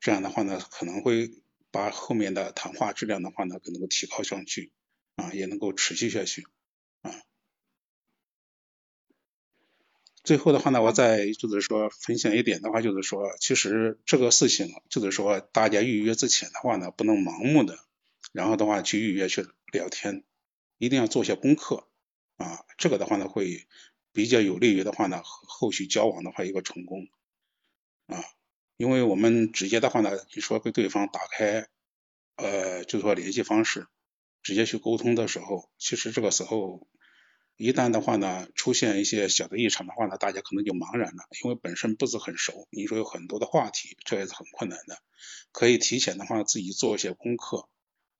[0.00, 1.30] 这样的话呢，可能会
[1.70, 4.72] 把后面的谈话质量的话呢，可能够提高上去
[5.16, 6.46] 啊，也能够持续下去
[7.02, 7.12] 啊。
[10.24, 17.78] 最后的话呢，我再就是说分享一点的话，就是说，其实这个事情就是说，大家预约之前的话呢，不能盲目的，
[18.32, 20.24] 然后的话去预约去聊天。
[20.80, 21.88] 一定要做些功课
[22.36, 23.66] 啊，这个的话呢会
[24.12, 27.08] 比较有利于的话呢后续交往的话一个成功
[28.06, 28.22] 啊，
[28.78, 31.66] 因为我们直接的话呢，你说跟对方打开
[32.36, 33.88] 呃，就说联系方式，
[34.42, 36.86] 直接去沟通的时候，其实这个时候
[37.56, 44.96] 一旦的话呢出现一些小的异常的话呢，大家可能就茫然了，因为本身不是很熟，你说有很多的话题，这也是很困难的，
[45.52, 47.68] 可以提前的话自己做一些功课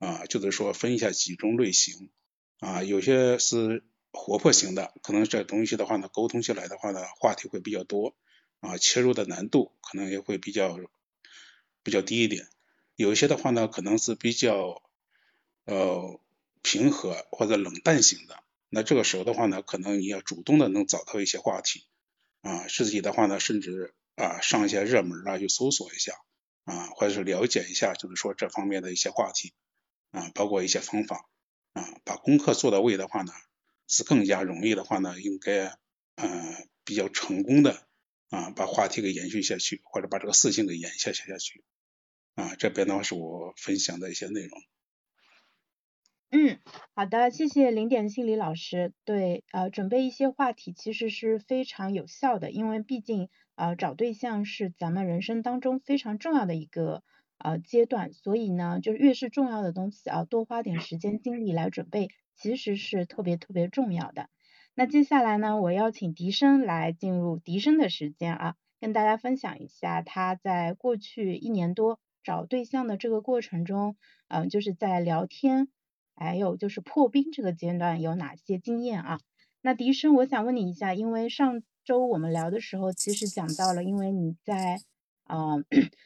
[0.00, 2.10] 啊，就是说分一下几种类型。
[2.60, 8.16] 啊，有些是活泼型的，可能这东西的话呢，沟通起来的话呢，话题会比较多，
[8.60, 10.78] 啊，切入的难度可能也会比较
[11.82, 12.48] 比较低一点。
[12.96, 14.82] 有一些的话呢，可能是比较
[15.64, 16.20] 呃
[16.62, 21.86] 平和或者冷淡型的，那这个时候的话呢，可能你要主动的能找到一些话题，
[22.42, 26.12] 啊，自己的话呢，甚至啊上一些热门啊去搜索一下，
[26.64, 29.52] 啊，或者是了解一下，就是说这方面的一些话题，
[30.10, 31.28] 啊，包括一些方法。
[31.74, 33.32] 啊，把功课做到位的话呢，
[33.86, 35.76] 是更加容易的话呢，应该
[36.16, 37.86] 呃比较成功的
[38.30, 41.64] 啊，把话题给延续下去，或者把这个事情给延下下去
[42.34, 42.54] 啊。
[42.56, 44.60] 这边的话是我分享的一些内容。
[46.30, 46.58] 嗯，
[46.94, 48.92] 好的，谢谢零点心理老师。
[49.04, 57.02] 对，呃，准备一些话题其实是非常有效的，因为毕竟呃找对象是咱们人生当中非常重要的一个。
[57.40, 64.28] 呃，阶段，所以呢，就是越是重要的东西啊，多花点时间精力来准备，其实是特别特别重要的。
[64.78, 73.96] 那接下来呢，我邀请笛声来进入笛声的时间啊，跟大家分享一下他在过去一年多找对象的这个过程中，
[74.28, 75.66] 嗯，就是在聊天，
[76.14, 79.20] 还有就是破冰这个阶段有哪些经验啊？
[79.62, 84.78] 那笛声，我想问你一下，因为上周我们聊的时候，其实讲到了，因为你在。
[85.28, 85.56] 啊，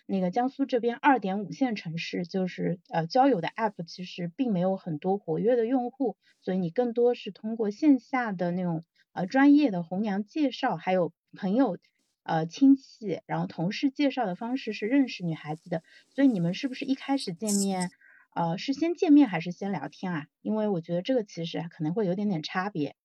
[0.07, 11.79] 那个江苏这边二点五线城市，就是呃交友的 app 其实并没有很多活跃的用户，所以你更多是通过线下的那种呃专业的红娘介绍，还有朋友
[12.25, 15.85] 呃亲戚，然后同事介绍的方式是认识女孩子的。
[16.11, 17.93] 所以你们是不是一开始见面
[18.35, 20.27] 呃是先见面还是先聊天啊？
[20.43, 22.97] 因为我觉得这个其实可能会有点点差别。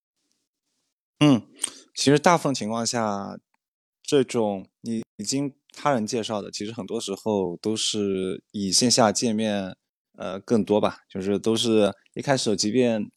[1.19, 1.47] 嗯，
[1.93, 3.39] 其实大部分情况下，
[4.01, 5.53] 这种你经。
[5.79, 9.75] 他人介绍的，其实很多时候都是以线下见面，
[10.17, 11.01] 呃，更多吧。
[11.07, 13.11] 就是都是一开始，即便，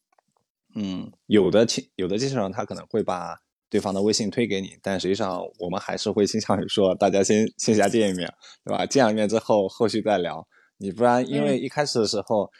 [0.75, 3.35] 嗯，有的亲有的介绍人他可能会把
[3.67, 8.31] 对方的微信推给你，但实际上我们还是会倾向于说，大家先线下见一面，
[8.63, 8.85] 对吧？
[8.85, 10.47] 见了面之后，后续再聊。
[10.77, 12.51] 你不然，因为一开始的时候，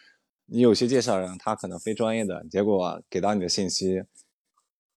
[0.47, 4.01] 你有些介绍人他可能非专业的，结果给到你的信息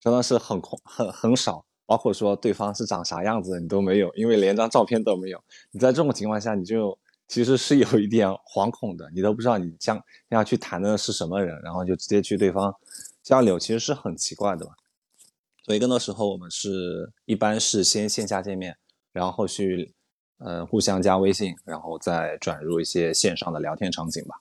[0.00, 5.42] 真的是很空很很少，包括说对方是长啥样子你都没有，因为连张照片都没有。
[5.70, 12.74] 你在这种情况下，你就其实是有一点惶恐的，你都不知道你将要去谈的是什么人，然后就直接去对方
[13.22, 14.72] 交流，其实是很奇怪的吧。
[15.62, 18.76] 所以更多时候我们是一般是先线下见面，
[19.12, 19.94] 然后后续
[20.38, 24.40] 呃互相加微信，然后再转入一些线上的聊天场景吧。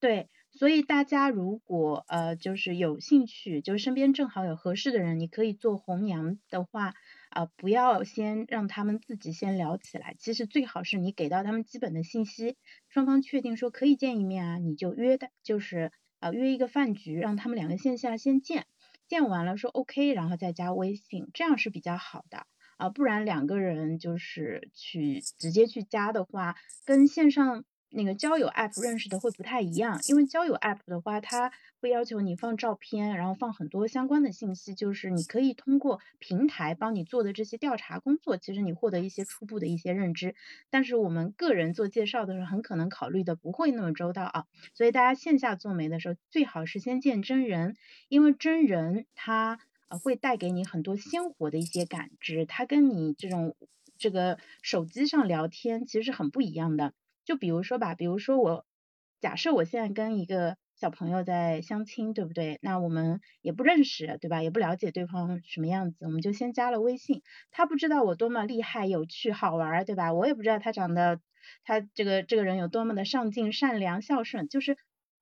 [0.00, 0.28] 对，
[0.58, 6.94] 所以大家如果呃就是有兴趣，就是身边正好有合适的人，你可以做红娘的话，
[7.28, 12.56] 啊不要先让他们自己先聊起来，其实最好是你给到他们基本的信息，
[12.88, 18.64] 双方确定说可以见一面啊，你就约的，就是啊约一个饭局，让他们两个线下先见，
[19.06, 22.46] 见完了说 OK，然后再加微信，这样是比较好的
[22.78, 27.64] 啊，不然两个人就是去直接去加的话，跟线上。
[27.90, 40.34] 那个交友 app 认识的会不太一样，因为交友 app 的话，它会要求你放照片，然后放很多相关的信息，就是你可以通过平台帮你做的这些调查工作，其实你获得一些初步的一些认知。
[40.68, 47.76] 但是我们个人做介绍的时候，很可能考虑的不会那么周到啊，所以大家线下做媒的时候，最好是先见真人，
[48.08, 49.58] 因为真人他
[49.88, 53.54] 呃会带给你很多鲜活的一些感知，他跟你这种
[53.96, 56.92] 这个手机上聊天其实是很不一样的。
[57.26, 58.64] 就比如说吧，比如说我
[59.20, 62.58] 假设我现在跟一个小朋友在相亲，对不对？
[62.62, 64.42] 那我们也不认识，对吧？
[64.42, 67.22] 也不了解对方什么样子，我们就先加了微信。
[67.50, 70.12] 他不知道我多么厉害、有趣、好玩，对吧？
[70.14, 71.20] 我也不知道他长得，
[71.64, 74.48] 他这个这个人有多么的上进、善良、孝顺。
[74.48, 74.76] 就是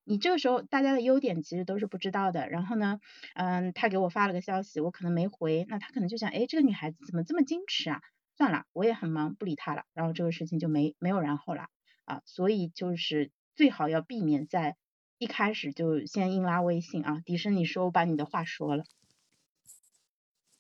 [0.05, 2.49] 你这个时候大家的优点其实都是不知道的。
[2.51, 2.99] 然后呢，
[3.35, 8.01] 嗯，他给我发了个消息，我可能没回，那他可能就想，哎，这个女孩子怎么这么矜持啊？
[8.37, 9.85] 算了，我也很忙，不理他了。
[9.95, 11.69] 然后这个事情就没没有然后了。
[12.05, 14.77] 啊，所以就是最好要避免在
[15.19, 17.21] 一开始就先硬拉微信啊。
[17.25, 18.85] 迪生，你说我把你的话说了，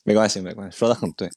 [0.04, 1.28] 没关系，没关系，说的很对，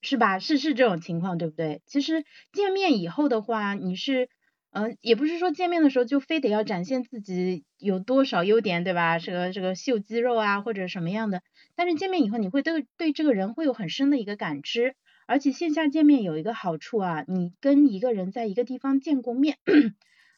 [0.00, 0.38] 是吧？
[0.38, 1.82] 是是这种情况，对不对？
[1.86, 4.28] 其实见面以后的话，你是，
[4.70, 9.18] 嗯，也不是说见面的时候就非得要展现自己有多少优点，对吧？
[9.18, 11.42] 这个这个秀肌肉啊，或者什么样的。
[11.74, 14.94] 但是见面以后，你会对对这个人会有很深的一个感知。
[15.26, 19.58] 而且线下见面有一个好处啊，你跟一个人在一个地方见过面，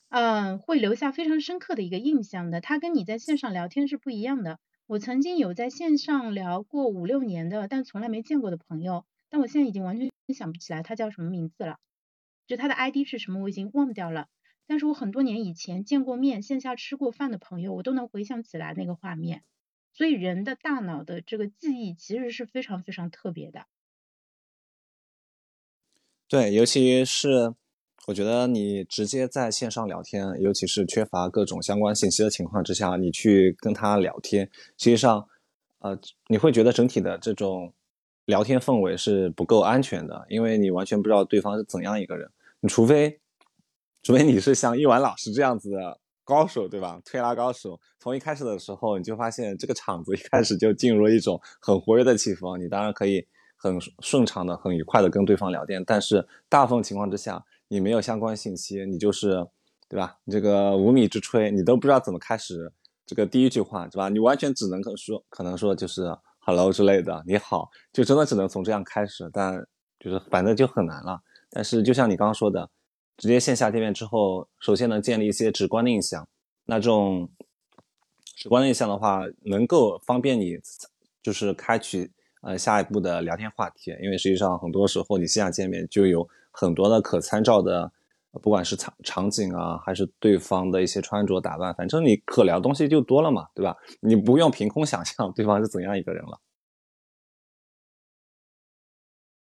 [0.08, 2.60] 嗯， 会留下非常深刻的一个印象的。
[2.60, 4.58] 他跟你在线上聊天是不一样的。
[4.86, 11.78] 我曾经有在线上聊过五六年的，但从来没见过的朋友，但我现在已经完全想不起来他叫什么名字了，
[12.46, 14.28] 就他的 ID 是什么我已经忘掉了。
[14.66, 19.42] 但是我很多年以前见过面，线下吃过饭的朋友，我都能回想起来那个画面。
[19.92, 23.66] 所以人的大脑的这个记忆其实是非常非常特别的。
[26.28, 27.54] 对，尤其是
[28.06, 34.44] 我觉得你直接在线上聊天，尤其是缺乏各种相关信息的情况之下，你去跟他聊天，
[34.76, 35.26] 实际上，
[35.78, 35.98] 呃，
[36.28, 37.72] 你会觉得整体的这种
[38.26, 42.30] 聊天氛围是不够安全的，因为你完全不知道对方是怎样一个人。
[42.60, 43.18] 你除非，
[44.02, 47.00] 除非你是像一完老师这样子的高手，对吧？
[47.06, 53.26] 推拉高手，从一开始的时候你就发现这个场子一开始就进入了一种很活跃的气氛，你当然可以。
[53.58, 59.44] 很顺畅的、很愉快的跟对方聊天，但是大部分情况之下，你没有相关信息，你就是，
[59.88, 60.16] 对吧？
[60.24, 62.72] 你这个无米之炊，你都不知道怎么开始
[63.04, 64.08] 这个第一句话，是吧？
[64.08, 69.66] 你完全只能说，可能说就是 “hello” 之类的，你好，就真的只能从这样开始，但
[69.98, 71.20] 就是反正就很难了。
[71.50, 72.70] 但是就像你刚刚说的，
[73.16, 76.28] 直接线下见面之后，首先能建立一些直观的印象，
[76.66, 77.28] 那这种
[78.36, 80.58] 直观的印象的话，能够方便你
[81.20, 82.12] 就是开启。
[82.42, 87.92] 呃，下一步的聊天话题，因为实际上很多时候你线下见面就有很多的可参照的，
[88.42, 93.76] 不管是场场景啊，还是对方的一些穿着打扮，反正你可聊东西就多了嘛，对吧？
[94.00, 96.40] 你不用凭空想象对方是怎样一个人了。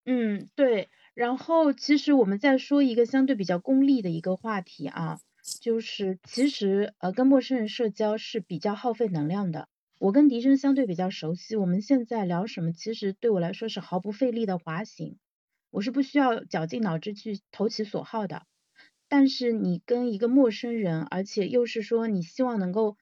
[0.06, 0.88] 嗯，对。
[1.14, 5.18] 然后其实我们再说一个相对比较功利的一个话题啊，
[5.60, 9.68] 就是其实呃跟陌生人社交是比较耗费能量的。
[10.00, 15.18] 我跟笛声相对比较熟悉，我们现在聊什么，其实对我来说是毫不费力的滑行，
[15.68, 18.46] 我是不需要绞尽脑汁去投其所好的。
[19.08, 22.96] 但是你跟一个陌生人，而且又是说你希望能够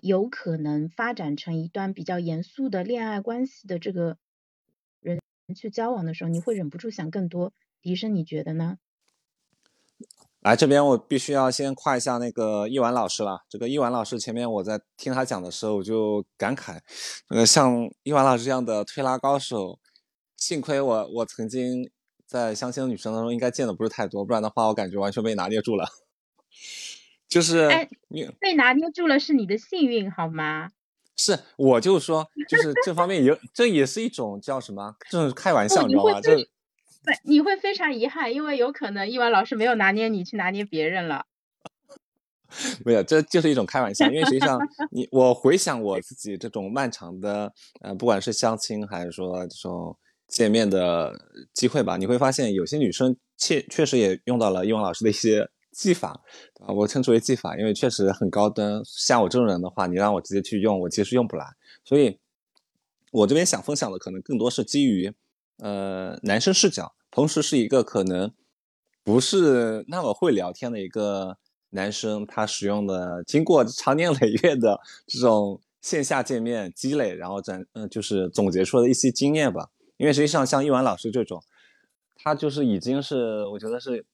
[0.00, 4.16] 有可能发展成一段比较严肃的恋爱关系的这个
[5.00, 5.20] 人
[5.54, 7.52] 去交往的时候，你会忍不住想更多。
[7.82, 8.78] 笛声，你觉得呢？
[10.40, 13.40] 来这边，我必须要先夸一下那个一丸老师了。
[13.48, 16.78] 这个一丸老师前面我在听他讲的时候，我就感慨，
[17.28, 19.78] 那个像一丸老师这样的推拉高手，
[20.36, 21.90] 幸亏我我曾经
[22.24, 25.84] 在相亲的女生当中应该见的不是太多，不然的话我感觉完全被拿捏住了。
[27.28, 30.70] 就是哎你被拿捏住了是你的幸运好吗？
[31.16, 34.94] 是，我就说，就是这方面有，这也是一种叫什么？
[35.10, 36.10] 这是开玩不笑， 你知道吗？
[36.10, 36.48] 你会非这对，
[37.24, 41.26] 你会非常遗憾，因为有可能一婉老师没有拿捏你，去拿捏别人了。
[42.84, 44.06] 没有，这就是一种开玩笑。
[44.06, 44.58] 因为实际上，
[44.90, 47.52] 你我回想我自己这种漫长的，
[47.82, 49.94] 呃，不管是相亲还是说这种
[50.26, 51.12] 见面的
[51.52, 56.22] 机会吧，你会发现有些女生确确实也用到了英文老师的一些技法，
[56.60, 58.80] 啊，我称之为技法，因为确实很高端。
[58.84, 61.46] 像我这种人的话，你让我直接去用，我其实用不来。
[61.84, 62.18] 所以，
[63.12, 65.12] 我这边想分享的可能更多是基于
[65.58, 68.32] 呃男生视角，同时是一个可能
[69.04, 71.38] 不是那么会聊天的一个。
[71.70, 79.68] 男生他使用的经过长年累月的这种线下见面积累，然后展嗯就是总结出的一些经验吧。
[79.98, 81.44] 因为实际上像一婉老师这种，
[82.16, 84.06] 他就是已经是我觉得是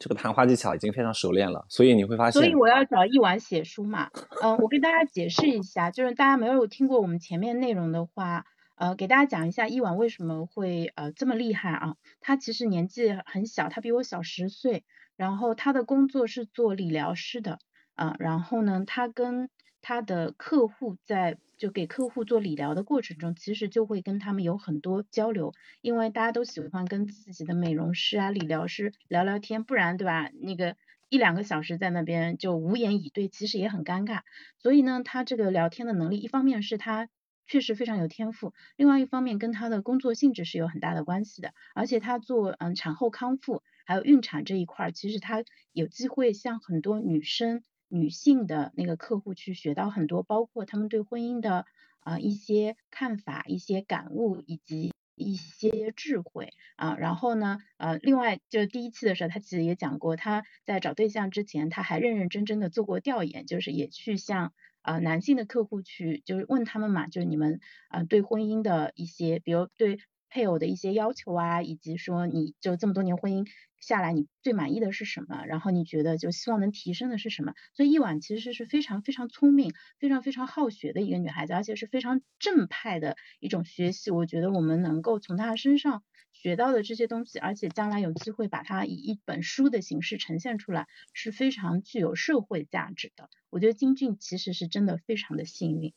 [0.00, 4.10] 这个谈话技巧已经非常熟练了，所以你会发现，所以我要找一婉写书嘛。
[4.42, 8.46] 嗯，我跟大家解释一下，就是大家没有听过我们前面内容的话，
[8.76, 11.96] 呃，给大家讲一下一婉为什么会呃这么厉害啊？
[12.20, 14.84] 他其实年纪很小，他比我小十岁。
[15.16, 17.60] 然后他的工作是做理疗师的，
[17.94, 19.48] 啊，然后呢，他跟
[19.80, 30.30] 他的客户在就给客户做理疗的过程中，其实就会跟他们有很多交流，因为大家都喜欢跟自己的美容师啊、理疗师聊聊天，不然对吧？
[30.42, 30.74] 那个
[31.10, 34.22] 一两个小时在那边就无言以对，其实也很尴尬。
[34.58, 37.08] 所以呢，他这个聊天的能力，一方面是他
[37.46, 43.62] 确实非常有天赋，另外一方面跟他的工作性质是有很大的关系的，而且他做嗯产后康复。
[43.86, 51.66] 还有孕产这一块，其实他有机会向很多女生、女性的那个客户去学到很多，包括他们对婚姻的
[52.00, 56.96] 啊一些看法、一些感悟以及一些智慧啊。
[56.96, 64.54] 然后呢，呃，另外就第一期的时候，他其实也讲过，他在找对象之前，他还认认真真的做过调研，就是也去向
[64.84, 67.58] 啊男性的客户去，就是问他们嘛，就是你们
[67.88, 69.98] 啊对婚姻的一些，比如对
[70.30, 73.46] 配偶的一些要求啊，以及说你就这么多年婚姻。
[73.80, 75.44] 下来你最满意的是什么？
[75.44, 77.52] 然后你觉得就希望能提升的是什么？
[77.74, 84.10] 所以一婉其实是非常非常聪明、非常非常好学的一个女孩子，而且是非常正派的一种学习。
[84.10, 86.02] 我觉得我们能够从她身上
[86.44, 93.30] 学到的这些东西，而且将来有机会把它以一本书的形式呈现出来，是非常具有社会价值的。
[93.48, 95.94] 我觉得金俊其实是真的非常的幸运。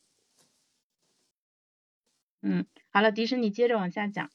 [2.41, 4.31] 嗯，好了，迪生你接着往下讲。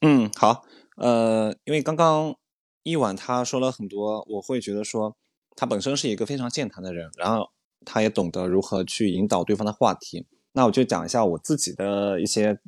[0.00, 0.64] 嗯，好，
[0.96, 2.34] 呃，因为刚刚。
[2.82, 5.14] 一晚他说了很多，我会觉得说
[5.54, 7.50] 他本身是一个非常健谈的人，然后
[7.84, 10.26] 他也懂得如何去引导对方的话题。
[10.52, 12.58] 那我就讲一下我自己的一些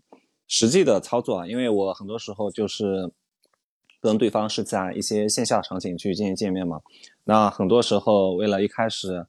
[0.55, 3.11] 实际的操作啊，因为我很多时候就是
[4.03, 6.83] 跟对方是在一些线下场景去进行见面嘛。
[7.25, 9.27] 那很多时候为了一开始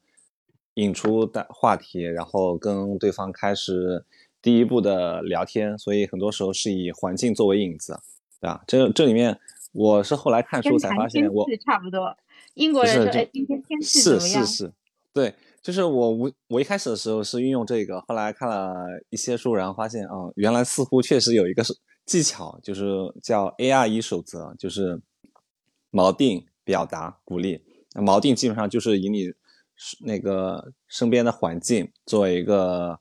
[0.73, 4.03] 引出的话题，然后跟对方开始
[4.41, 7.97] 第一步的聊天，所以很多时候是以环境作为引子，
[8.41, 8.61] 对吧？
[8.67, 9.39] 这这里面。
[9.71, 12.15] 我是后来看书才发现，我差不多。
[12.53, 14.73] 英国人说：“哎，今天天气怎么样？”是是是，
[15.11, 15.33] 对，
[15.63, 18.75] 就是我我我一开始的时候是运用这个，后来看了
[19.09, 21.63] 一些书，然后发现啊，原来似乎确实有一个
[22.05, 22.85] 技巧，就是
[23.23, 25.01] 叫 A R E 守则，就是
[25.91, 27.63] 锚定、表达、鼓励。
[27.95, 29.31] 锚定基本上就是以你
[30.01, 32.99] 那个身边的环境作为一个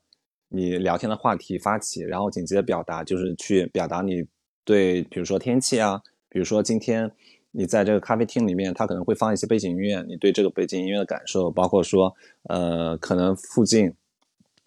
[0.48, 4.22] 你聊天的话题发起，然后紧接着表达就是去表达你
[4.64, 6.00] 对，比如说天气啊。
[6.34, 7.12] 比如说，今天
[7.54, 12.14] 你在这个咖啡厅里面，他可能会放一些背景音乐，你对这个背景音乐的感受，包括说，
[12.48, 13.92] 呃，可能附近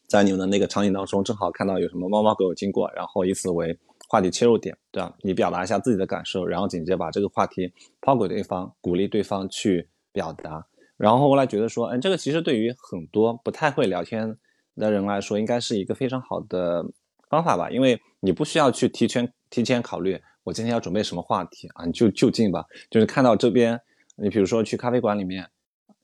[0.08, 3.76] 在你们的那个场景当中，正好看到有什么猫猫狗狗经过，然后以此为
[4.08, 5.12] 话题切入点，对吧？
[5.22, 10.68] 你表达一下自己的感受，然后紧接着把这个话题抛给对方，鼓励对方去表达。
[10.96, 14.38] 然后后来觉得说，嗯，这个其实对于很多不太会聊天
[14.76, 16.86] 的人来说，应该是一个非常好的
[17.30, 20.22] 方法吧，因为你不需要去提前提前考虑。
[20.46, 21.86] 我今天要准备什么话题啊？
[21.86, 23.82] 你就就近吧，就是看到这边，
[24.16, 25.50] 你比如说去咖啡馆里面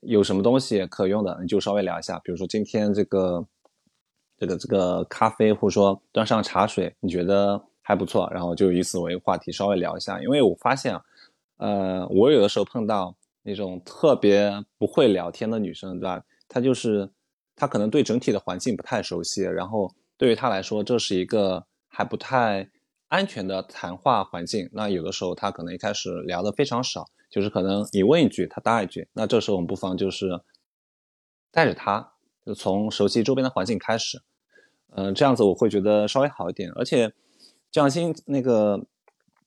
[0.00, 2.18] 有什么东西可用的，你就稍微聊一下。
[2.24, 3.46] 比如说今天这个
[4.36, 10.20] 这个这个咖啡，或者说端上茶水，你觉得还不错，然后就以此为话题稍微聊一下。
[10.20, 11.00] 因为我发现，
[11.58, 13.14] 呃，我有的时候碰到
[13.44, 16.20] 那种特别不会聊天的女生，对吧？
[16.48, 17.08] 她就是
[17.54, 22.68] 她可能对整体的环境不太熟悉，然后对于她来说，这是一个还不太。
[23.12, 30.40] 安全的谈话环境，那有的时候他可能一开始聊的非常少，就是可能你问一句，他答一句，那这时候我们不妨就是
[31.50, 32.14] 带着他，
[32.46, 34.22] 就从熟悉周边的环境开始，
[34.92, 36.72] 嗯，这样子我会觉得稍微好一点。
[36.74, 37.08] 而且，
[37.70, 38.82] 就像新那个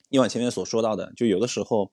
[0.09, 1.91] 一晚前面所说到的，就有的时候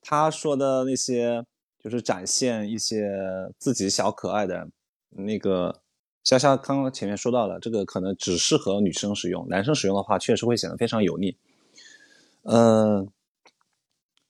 [0.00, 1.44] 他说的那些
[1.80, 3.10] 就是展现一些
[3.58, 4.68] 自己小可爱的
[5.10, 5.82] 那个。
[6.28, 11.38] 潇潇刚刚前面说到了，这个可能只适合女生使用，男生使用的话确实会显得非常油腻。
[12.42, 13.08] 嗯，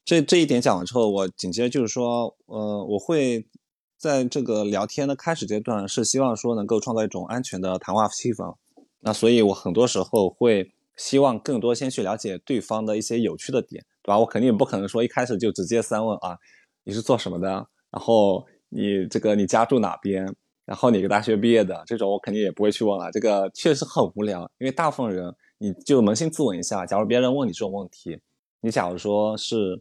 [0.04, 3.48] 这这一点讲完之后，我紧接着就是说，呃，我会
[3.96, 8.54] 在这个聊天的开始阶段是希望说能够创造一种安全的谈话气氛。
[9.00, 14.20] 那所以，我很多时候会希望更多先去了解对方的一些有趣的点，对吧？
[14.20, 16.38] 我肯定不可能说一开始就直接三问啊，
[16.84, 17.48] 你是做什么的？
[17.90, 20.32] 然后你这个你家住哪边？
[20.68, 23.10] 然后哪个大学毕业的这种，我肯定也不会去问了。
[23.10, 28.20] 这个确实很无聊，因为大部分人你就扪心自问一下，假如别人问你这种问题，
[28.60, 29.80] 你假如说是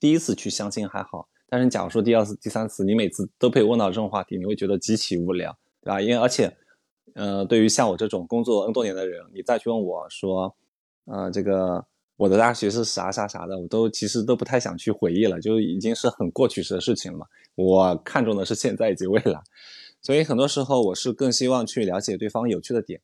[0.00, 6.00] 第一次去相亲还好，但是你假如说第二次、第三次，你每次都被问到这种话题，你会觉得极其无聊，对吧？
[6.00, 6.52] 因为而且，
[7.14, 10.52] 呃，对于像我这种工作 N 多年的人，你再去问我说，
[11.04, 11.86] 呃，这个
[12.16, 17.26] 我的大学是啥啥啥的，我都其实都不太想去回忆了，就已经是很过去式的事情了嘛。
[17.54, 19.40] 我看重的是现在以及未来。
[20.02, 23.00] 所以很多时候我是更希望去了解对方有趣的点，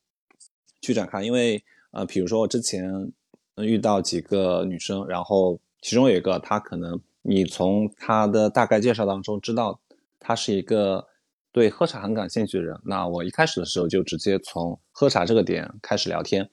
[0.81, 1.23] 去展开。
[1.23, 3.11] 因为呃，比如说我之前
[3.55, 9.79] 遇到几个女生，然后其中有一个她可能你从她的大概介绍当中知道
[10.19, 11.07] 她是一个
[11.51, 12.77] 对喝茶很感兴趣的人。
[12.83, 16.49] 那我一开始的时候就直接从喝茶这个点开始聊天，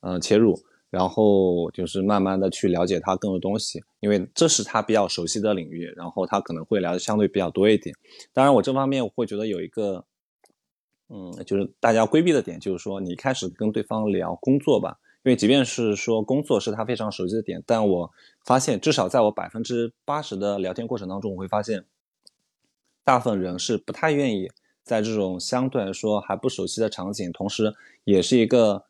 [0.00, 0.58] 嗯，切入。
[0.90, 7.94] 然后就是慢慢的去了解他更多东西，因为这是他比较熟悉的领域，然后他可能会聊的相对比较多一点。
[8.32, 10.06] 当然，我这方面我会觉得有一个，
[11.10, 18.10] 嗯，就是大家规避的点，就是说你开始跟对方聊工作吧，因为即便是说工作是他非常熟悉的点，但我
[18.46, 21.84] 发现至少在我百分之八十的聊天过程当中，我会发现，
[23.04, 24.50] 大部分人是不太愿意
[24.82, 27.74] 在这种相对来说还不熟悉的场景，同时
[28.04, 28.87] 也是一个。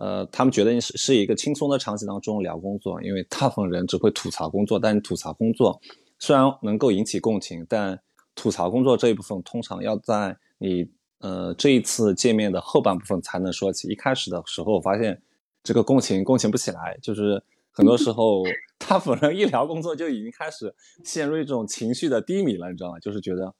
[0.00, 5.80] 呃，他们觉得是是一个轻松的场景当中聊工作，因为大部分人只会吐槽工作，但吐槽工作
[6.20, 8.00] 虽然能够引起共情，但
[8.34, 10.88] 吐槽工作这一部分通常要在你
[11.18, 13.88] 呃这一次见面的后半部分才能说起。
[13.88, 15.20] 一开始的时候，我发现
[15.64, 17.42] 这个共情共情不起来，就是
[17.72, 18.44] 很多时候
[18.78, 20.72] 大部分人一聊工作就已经开始
[21.04, 22.98] 陷入一种情绪的低迷了，你知道吗？
[23.00, 23.52] 就是觉得。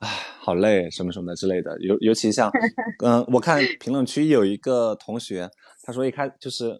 [0.00, 0.08] 唉，
[0.38, 2.48] 好累，什么什么的之类的，尤尤其像，
[3.04, 5.50] 嗯，我看评论区有一个同学，
[5.88, 6.78] 他说一开就是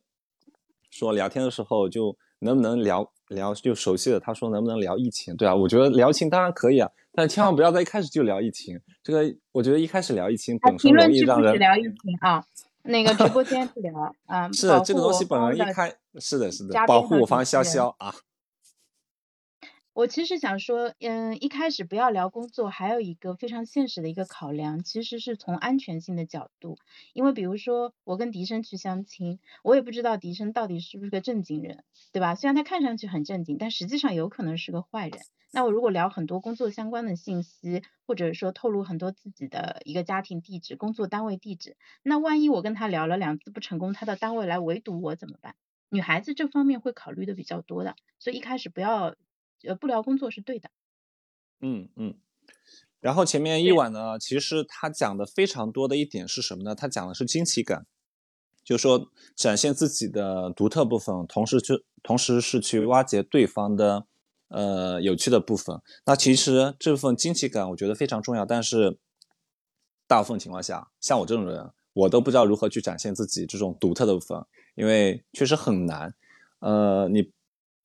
[0.90, 5.34] 说聊天的时候就能不能聊聊就熟悉的，他说能不能聊疫情？
[5.34, 8.78] 对啊，我觉得聊疫情当然可以啊，但千万不要在一开始就聊疫情。
[9.02, 12.44] 这个我觉得一开始聊疫情本身容易让人聊疫情啊，
[12.82, 15.90] 那个直播间不聊啊， 是这个东西本来一开
[16.20, 18.14] 是的是的，保护我方潇潇啊。
[19.98, 26.78] 我其实想说，嗯，一开始不要聊工作，还有一个非常现实的一个考量，其实是从安全性的角度。
[27.14, 31.82] 因为比如说，我跟笛声去相亲，我也不知道笛声到底是不是个正经人，
[32.12, 32.36] 对吧？
[32.36, 35.18] 虽然他看上去很正经，但实际上有可能是个坏人。
[35.50, 45.56] 那我如果聊很多工作相关的信息，或者说透露很多自己的一个家庭地址、工作单位地址，那万一我跟他聊了两次不成功，他的单位来围堵我怎么办？
[45.90, 49.16] 女孩子这方面会考虑的比较多的，所以一开始不要。
[49.64, 50.70] 呃，不聊工作是对的。
[51.60, 52.14] 嗯嗯，
[53.00, 56.74] 然后前面一晚呢，其实他讲的非常多的一点是什么呢？
[56.74, 57.86] 他讲的是惊奇感，
[58.62, 64.06] 就是说展现自己的独特部分，同时去同时是去挖掘对方的
[64.48, 65.80] 呃有趣的部分。
[66.06, 68.98] 那其实这份惊奇感我觉得非常重要，但是
[70.06, 74.44] 大部分情况下，像我这种人，我都不知道如何去展现自己这种独特的部分，
[74.76, 76.14] 因为确实很难。
[76.60, 77.32] 呃，你。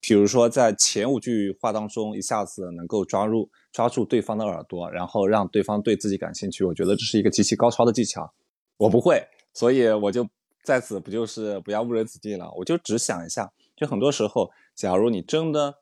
[0.06, 8.34] 比如说，在前五句话当中，一下子能够抓入抓住对方的耳朵，然后让对方对自己感兴趣，我觉得这是一个极其高超的技巧。
[8.76, 10.28] 我不会，所以我就
[10.62, 12.52] 在此不就是不要误人子弟了。
[12.58, 15.74] 我就只想一下，就很多时候，假如你真的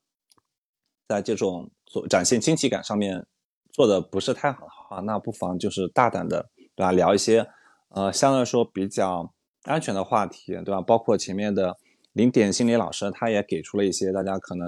[1.08, 3.26] 在这种做展现惊奇感上面
[3.72, 6.92] 做的不是太好的话，那不妨就是大胆的，对吧？
[6.92, 7.50] 聊一些
[7.90, 10.80] 呃相对来说比较安全的话题，对吧？
[10.80, 11.76] 包括前面的。
[12.14, 14.68] 零点心理老师他也给出了一些大家可能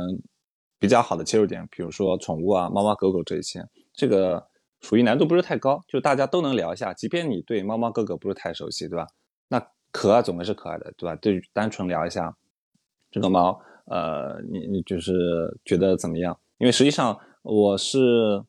[0.80, 3.64] 比较好的切入点，比如说宠物啊、猫猫狗狗这一些，
[3.94, 4.46] 这个
[4.82, 6.94] 属于难度不是太高，就大家都能聊一下。
[6.94, 9.08] 即便你对猫猫狗狗不是太熟悉，对吧？
[9.48, 11.16] 那可爱总归是可爱的，对吧？
[11.18, 12.36] 对，单纯聊一下
[13.12, 15.14] 这个猫，呃，你你就是
[15.64, 16.38] 觉得怎么样？
[16.58, 18.44] 因为实际上我是，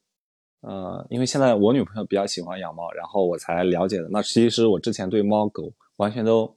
[0.63, 4.09] 呃，因为现在我女朋友比较喜欢养猫，然后我才了解的。
[4.11, 6.57] 那其实我之前对猫狗完全都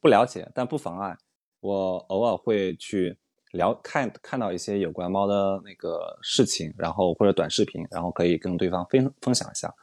[0.00, 1.16] 不了解，但不妨碍。
[1.64, 3.16] 我偶尔会去
[3.52, 9.74] 聊看看到一些有关猫的那个事情，然后或者短视频，然后可以跟对方分分享一下。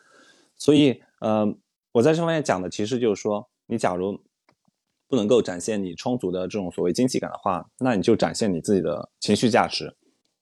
[0.56, 1.44] 所以，呃，
[1.92, 4.22] 我在这方面讲的其实就是说，你假如
[5.08, 9.92] 不能够展现你充足的这种所谓惊喜感的话，那你就展现你自己的情绪价值。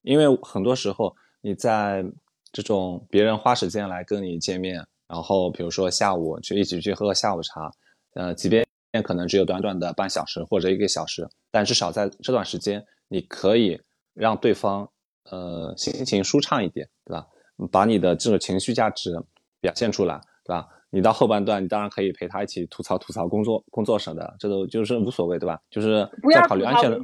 [0.02, 2.04] 因为很多时候你在
[2.52, 7.72] 这种别人花时间来跟你见面，然后比如说下午去一起去喝个下午茶，
[8.16, 8.68] 呃，即便
[9.04, 13.82] 可能只有短短的半小时或者一个小时，但至少在这段时间，你可以
[14.14, 14.90] 让对方
[15.30, 17.28] 呃心情舒畅一点，对吧？
[17.72, 19.12] 把你的这种情绪价值
[19.60, 20.68] 表现出来，对吧？
[20.92, 25.62] 你到后半段，你当然可以陪他一起吐槽吐槽工作工作什么的，这都就是无所谓，对吧？
[25.70, 27.00] 就是在考虑安全的。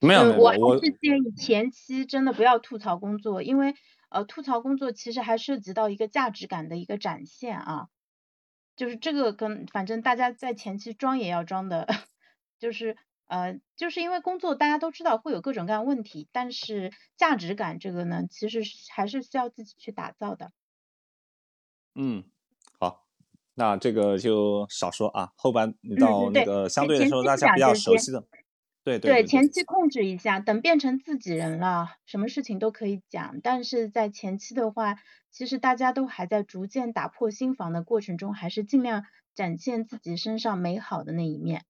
[0.00, 3.74] 没有没有，我是建议前期真的不要吐槽工作，因为
[4.10, 7.86] 呃吐槽工作其实还涉及到一个价值感的一个展现啊，
[8.76, 11.86] 就是这个跟反正大家在前期装也要装的，
[12.58, 12.96] 就是
[13.26, 18.62] 呃就是因为工作大家都知道会有各种各样问题，但是价值感这个呢，其实
[18.92, 20.52] 还是需要自己去打造的。
[21.94, 22.24] 嗯，
[22.80, 23.06] 好，
[23.54, 28.24] 那这个就少说啊，后半到那个相对来说大家比较熟悉的。
[28.84, 33.40] 对对，前期控制一下，等变成自己人了，什么事情都可以讲。
[33.42, 34.96] 但是在前期的话，
[35.30, 39.04] 其实大家都还在逐渐打破心防的过程中，还是尽量
[39.34, 41.64] 展现自己身上美好的那一面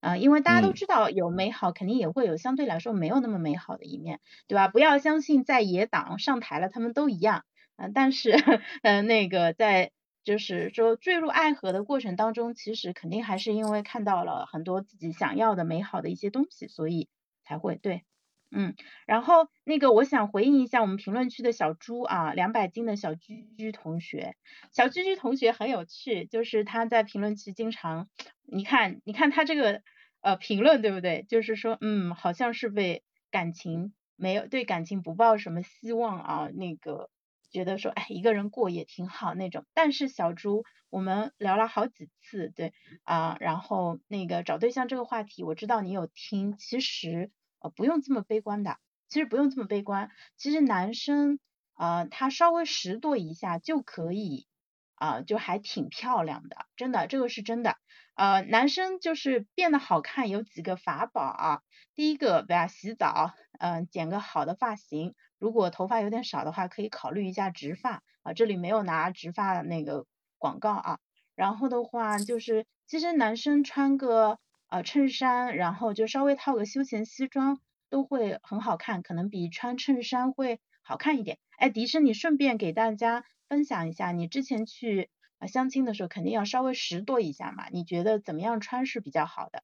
[0.00, 4.66] 啊，因为大家都知道有美好，肯定也会有相对来说没有那么美好的一面，对吧？
[4.66, 7.44] 不要相信在野党上台了，他们都一样
[7.76, 7.86] 啊。
[7.94, 8.32] 但是，
[8.82, 9.92] 嗯，那个在。
[10.28, 17.08] 就是说坠入爱河的过程当中，其实肯定还是因为看到了很多自己想要的美好的一些东西，所以
[17.42, 18.04] 才会对，
[18.50, 18.74] 嗯，
[19.06, 24.36] 然后那个我想回应一下我们评论区的小猪啊，两百斤的小居居同学，
[24.70, 28.10] 小居居同学很有趣，就是他在评论区经常，
[28.44, 29.80] 你看你看他这个
[30.20, 31.24] 呃评论对不对？
[31.26, 37.08] 就是说嗯，好像是被感情没有对感情不抱什么希望啊，那个。
[37.50, 39.64] 觉得说，哎，一个人过也挺好那种。
[39.74, 42.72] 但是小朱，我们聊了好几次，对
[43.04, 46.56] 啊，然后那个找对象这个话题，我知道你有听。
[46.58, 47.30] 其实
[47.60, 48.78] 呃不用这么悲观的，
[49.08, 50.10] 其实不用这么悲观。
[50.36, 51.38] 其实男生
[51.74, 54.46] 啊，他稍微拾掇一下就可以
[54.94, 57.76] 啊，就还挺漂亮的，真的，这个是真的。
[58.14, 61.60] 呃，男生就是变得好看有几个法宝啊。
[61.94, 62.66] 第一个，对吧？
[62.66, 65.14] 洗澡，嗯，剪个好的发型。
[65.38, 68.32] 如果头发有点少的话，可以考虑一下植发啊。
[68.32, 70.98] 这里没有拿植发那个广告啊。
[71.34, 81.38] 然后的话，就是其实男生穿个呃衬衫，然后就稍微套个休闲西装，都会很好看，可能比穿衬衫会好看一点。
[81.56, 87.68] 哎，迪生，你顺便给大家分享一下，你之前去啊相亲的时候，肯定要稍微拾掇一下嘛。
[87.70, 89.62] 你觉得怎么样穿是比较好的？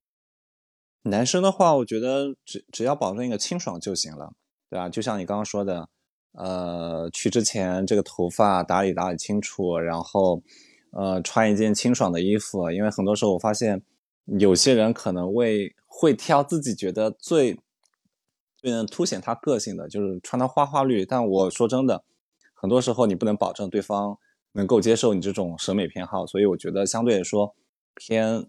[1.02, 4.34] 男生的话，我觉得只只要保证一个清爽就行了。
[4.74, 4.88] 对吧？
[4.88, 5.88] 就像你刚刚说的，
[6.32, 10.42] 呃，去之前这个头发打理打理清楚，然后，
[10.90, 12.68] 呃，穿一件清爽的衣服。
[12.72, 13.80] 因为很多时候我发现，
[14.40, 17.56] 有些人可能会会挑自己觉得最
[18.56, 21.06] 最能凸显他个性的，就是穿的花花绿。
[21.06, 22.02] 但我说真的，
[22.52, 24.18] 很多时候你不能保证对方
[24.54, 27.54] 能够接受你这种审美偏好，所以我觉得相对来说
[27.94, 28.44] 偏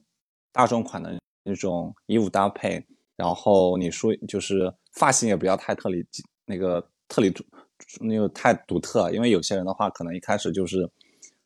[0.51, 2.83] 大众款的那种衣物搭配。
[3.15, 6.05] 然后你说就是发型也不要太特立
[6.45, 7.33] 那个特立
[7.99, 10.89] 那个太独特，因为有些人的话可能一开始就是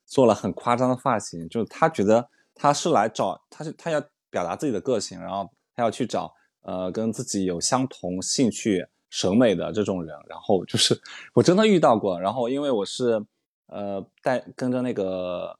[0.05, 10.99] 做了很夸张的发型，就是他觉得他是来找他是他要表达自己的个性，然后他要去找呃跟自己有相同兴趣审美的这种人，然后就是
[11.33, 13.25] 我真的遇到过，然后因为我是
[13.65, 15.57] 呃带跟着那个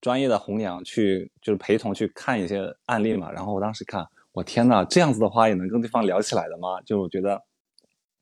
[0.00, 4.06] 专业的红娘去就是陪同去看一些案例嘛，然后我当时看。
[4.32, 6.80] 我天呐，这样子的话也能跟对方聊起来的吗？
[6.86, 7.42] 就我觉得，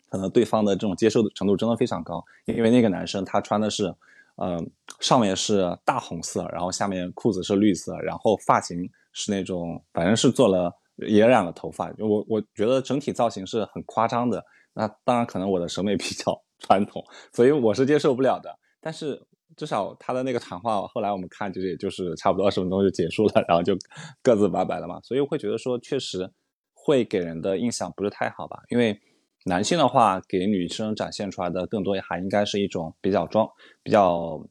[0.09, 2.25] 可能对方的这种接受的程度真的非常高。
[2.47, 3.95] 因为那个男生他穿的是，
[4.37, 11.93] 嗯，上面是大红色，然后下面裤子是绿色，然后发型是那种，反正是做了也染了头发。
[11.99, 14.45] 我我觉得整体造型是很夸张的。
[14.73, 18.59] 那当然可能我的审美比较传统，所以我是接受不了的。
[18.81, 19.27] 但是。
[19.57, 23.77] 至少他的那个谈话，后来我们看，就是也就是差不多二十分钟就结束了，然后就
[24.23, 25.01] 各自拜拜了嘛。
[25.03, 26.31] 所以我会觉得说，确实
[26.73, 28.63] 会给人的印象不是太好吧？
[28.71, 29.01] 因为
[29.47, 33.49] 男性的话，给女生展现出来的更多还应该是一种比较装、
[33.83, 34.47] 比较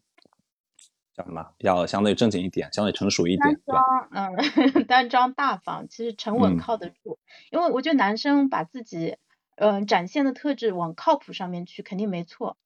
[1.16, 1.46] 叫什么？
[1.58, 3.76] 比较相对正经一点、相对成熟一点，对
[4.12, 7.20] 嗯， 单装大方，其实沉稳靠得住。
[7.52, 9.18] 因为我觉得男生把自己
[9.58, 12.58] 嗯展现的特质往靠谱上面去，肯定没错。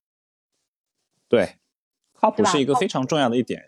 [1.29, 1.55] 对。
[2.23, 3.67] 靠谱是一个非常重要的一点呀。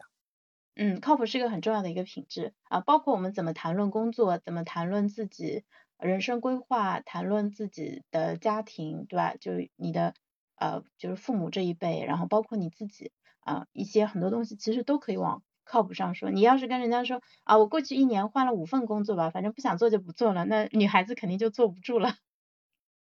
[0.78, 5.66] 嗯，靠谱是一个很重要的一个品质啊，包括我们怎么谈论工作，怎么谈论自己
[6.00, 9.36] 人生规划，谈论自己的家庭，对吧？
[9.40, 10.14] 就你的
[10.56, 16.30] 呃，就是父母这一辈，然后包括你自己啊，一些很多东西其实都可以往靠谱上说。
[16.30, 22.16] 你要是跟人家说啊，我过去一年换了五份工作吧，反正不想做就不做了，那女孩子肯定就坐不住了。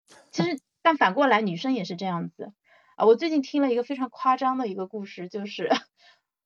[0.30, 2.52] 其实，但反过来女生也是这样子。
[2.96, 5.68] 啊，我最近听了一个非常夸张的一个故事，就是，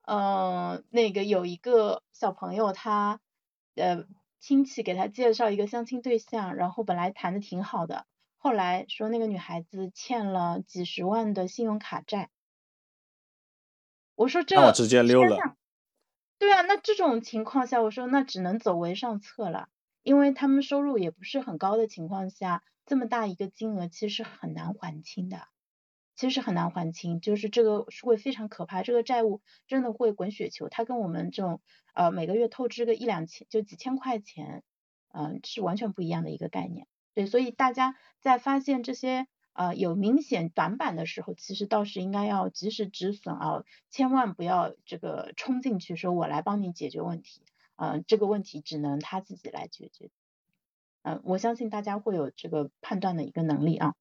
[0.06, 3.20] 嗯，那个有一个小朋友，他
[3.74, 4.06] 呃
[4.40, 8.06] 亲戚给他介绍一个相亲对象，然后本来谈的挺好的，
[8.38, 12.30] 后来说那个女孩子欠了几十万的信用卡债。
[14.16, 15.54] 我说这，我直接溜了。
[16.38, 19.68] 对啊，那这种情况下，我说那只能走为上策了，
[20.02, 25.48] 因为他们收入也不是很高的情况下，这么大一个金额其实很难还清的。
[26.18, 31.60] 其实很难还清，就是这个是会非常可怕，这个债务真的会滚雪球，它跟我们这种
[31.94, 34.64] 呃每个月透支个一两千就几千块钱，
[35.12, 36.88] 嗯是完全不一样的一个概念。
[37.14, 47.42] 对，所以大家在发现这些呃有明显短板的时候，其实倒是应该要及时止损啊，千万不要这个冲进去说我来帮你解决问题，
[47.76, 50.10] 嗯这个问题只能他自己来解决，
[51.02, 53.94] 嗯我相信大家会有这个判断的一个能力啊。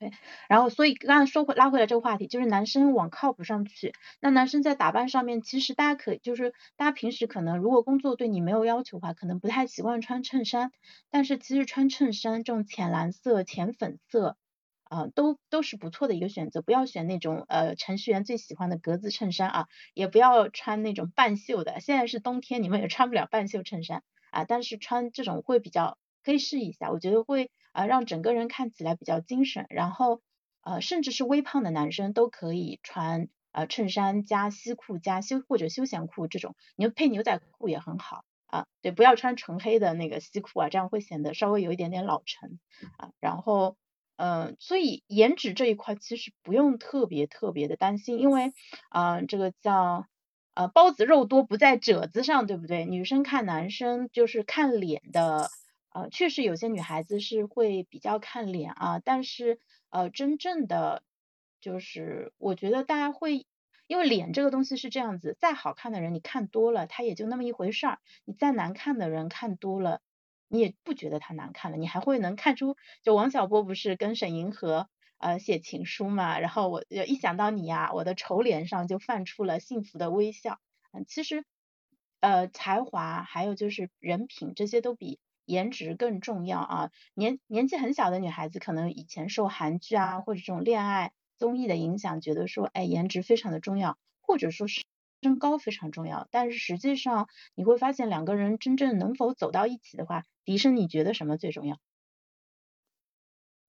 [0.00, 0.10] 对，
[0.48, 3.92] 然后所以刚刚说回拉回来这个话题，就是男生往靠谱上去。
[4.18, 10.72] 那男生在打扮上面，其实大家可以就是大家平时可能如果工作对你没有要求的话，可能不太习惯穿衬衫。
[11.10, 14.38] 但是其实穿衬衫这种浅蓝色、浅粉色
[14.84, 16.62] 啊，都都是不错的一个选择。
[16.62, 21.78] 不要选那种呃程序员最喜欢的格子衬衫啊，也不要穿那种半袖的。
[21.80, 24.44] 现在是冬天，你们也穿不了半袖衬衫啊。
[24.44, 27.50] 但是穿这种会比较可以试一下，我觉得会。
[27.72, 30.20] 啊，让整个人看起来比较精神，然后
[30.62, 38.66] 呃，甚至是微胖的男生都可以穿呃衬衫加西裤加休或者休闲裤这种，你配牛仔裤也很好啊。
[38.82, 42.58] 对，不要穿纯黑的那个西裤啊，这样会显得稍微有一点点老成
[42.98, 43.10] 啊。
[43.20, 43.76] 然后
[44.16, 48.52] 嗯，所以颜值这一块其实不用特别特别的担心，因为
[48.90, 50.06] 啊，这个叫
[50.54, 52.84] 呃包子肉多不在褶子上，对不对？
[52.84, 55.48] 女生看男生就是看脸的。
[55.92, 59.58] 呃，确实有些女孩子是会比较看脸啊，但是
[59.90, 61.02] 呃，真正的
[61.60, 63.46] 就是我觉得大家会，
[63.88, 70.00] 因为脸这个东西是这样子，再好看的人你看多了，他也就那么一回事儿；你再难看的人看多了，
[70.48, 74.88] 你也不觉得他难看了，你还会能看出，就王小波不是跟沈银河
[75.18, 80.60] 呃写情书嘛，然后我一想到你呀，我的丑脸上就泛出了幸福的微笑。
[80.92, 81.44] 嗯，其实
[82.20, 85.18] 呃才华还有就是人品这些都比。
[85.50, 86.90] 颜值更重要啊！
[87.14, 94.84] 年年纪很小的女孩子，可能以前受韩剧啊或者这种恋爱综艺的影响，觉得说，哎，颜值非常的重要，或者说是
[95.22, 96.28] 身高非常重要。
[96.30, 97.26] 但是实际上，
[97.56, 101.76] 你会发现两个人真正能否走到一起的话，迪生你觉得什么最重要？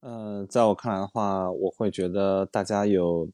[0.01, 3.29] 呃，在我看来的话，我会觉得大家有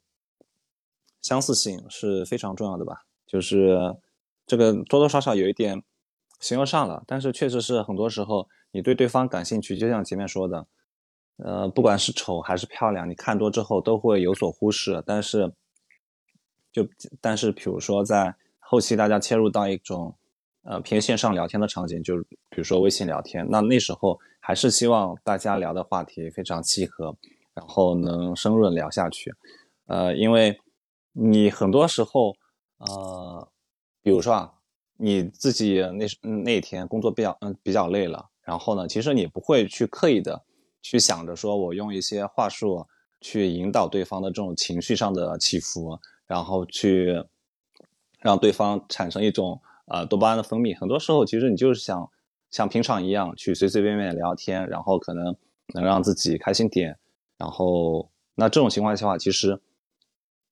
[1.22, 3.78] 相似性是非常重要的吧，就是
[4.45, 5.84] 这个多多少少有一点。
[6.40, 10.68] 形而上了，但是确实是很多时候你对对方感兴趣，就像前面说的，
[11.38, 15.04] 呃，不管是丑还是漂亮，你看多之后都会有所忽视。
[15.06, 15.52] 但是，
[16.72, 16.88] 就
[17.20, 20.16] 但是比如说在后期大家切入到一种
[20.62, 22.18] 呃偏线上聊天的场景，就
[22.50, 27.16] 比如说微信聊天，那那时候还是希望大家聊的话题非常契合，
[27.56, 29.34] 然后能深入的聊下去。
[29.88, 30.60] 呃，因为
[31.14, 32.36] 你很多时候
[32.78, 33.48] 呃，
[34.04, 34.54] 比如说啊。
[35.00, 40.43] 你自己那那天工作比较嗯比较累了，然后呢，其实你不会去刻意的
[40.82, 42.88] 去想着说我用一些话术
[43.22, 47.24] 去引导对方的这种情绪上的起伏，然后去
[48.20, 50.76] 让对方产生一种呃多巴胺的分泌。
[50.80, 52.10] 很多时候其实你就是想
[52.50, 55.36] 像平常一样去随随便便聊天，然后可能
[55.76, 56.98] 能让自己开心点。
[57.38, 59.62] 然后那这种情况下的话，其实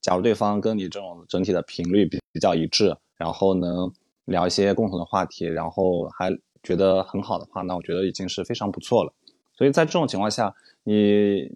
[0.01, 3.91] 假如对方跟你这种整体的频率比比较一致，然后能。
[4.25, 6.31] 聊一些共同的话题，然后还
[6.63, 9.13] 觉得很好的话，那我觉得已经是非常不错了。
[9.53, 10.53] 所以在这种情况下，
[10.83, 11.49] 你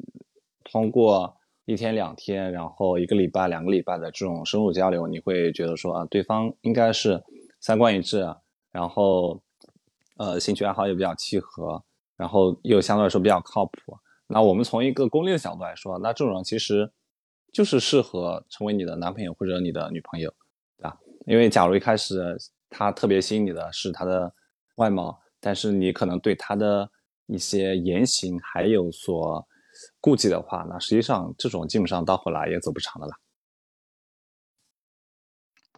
[0.63, 1.35] 通过
[1.65, 7.23] 一天两天，然后一个礼拜、两个礼拜的这种深入交流，你会觉得说啊，对方应该是
[7.59, 8.23] 三观一致，
[8.71, 9.41] 然后
[10.17, 11.83] 呃兴趣爱好也比较契合，
[12.15, 13.97] 然后又相对来说比较靠谱。
[14.27, 16.91] 那我们从一个功利的角度来说，那这种人其实
[17.51, 20.31] 就是适合成为你的男朋友或者你的女朋友，
[20.77, 20.97] 对吧？
[21.25, 22.37] 因为假如一开始。
[22.69, 24.33] 他特别吸引你的是他的
[24.75, 26.89] 外貌，但是你可能对他的
[27.25, 29.47] 一些言行还有所
[29.99, 33.13] 顾忌的话，那实际上这种基本上到后来也走不长的了。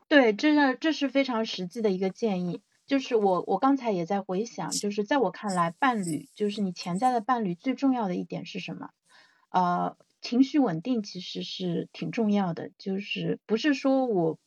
[0.08, 2.62] 对，这是这是非常实际的一个建议。
[2.86, 8.90] 就是我我刚才也在回想，就是在我看来，伴侣就是你潜在的伴侣最重要的一点是什么？
[9.50, 14.38] 呃，情绪稳定其实是挺重要的，就是不是说我。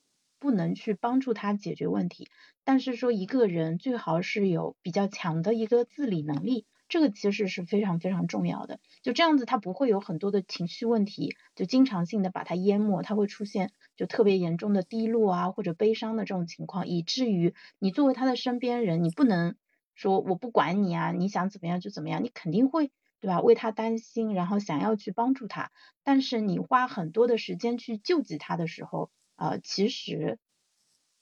[0.44, 2.28] 不能去帮助他解决问题，
[2.64, 8.78] 但是说一个人最好是有比较强的一个自理能力，这个其实是非常非常重要的。
[9.02, 19.56] 就这样子，他不会有很多的情绪问题，就经常性的把它淹没，他会出现就特别严重的低落啊或者悲伤的这种情况，以至于你作为他的身边人，你不能
[19.94, 23.40] 说我不管你啊，你想怎么样就怎么样，你肯定会对吧？
[23.40, 25.70] 为他担心，然后想要去帮助他，
[26.02, 30.38] 但是你花很多的时间去救济他的时候，呃，其实。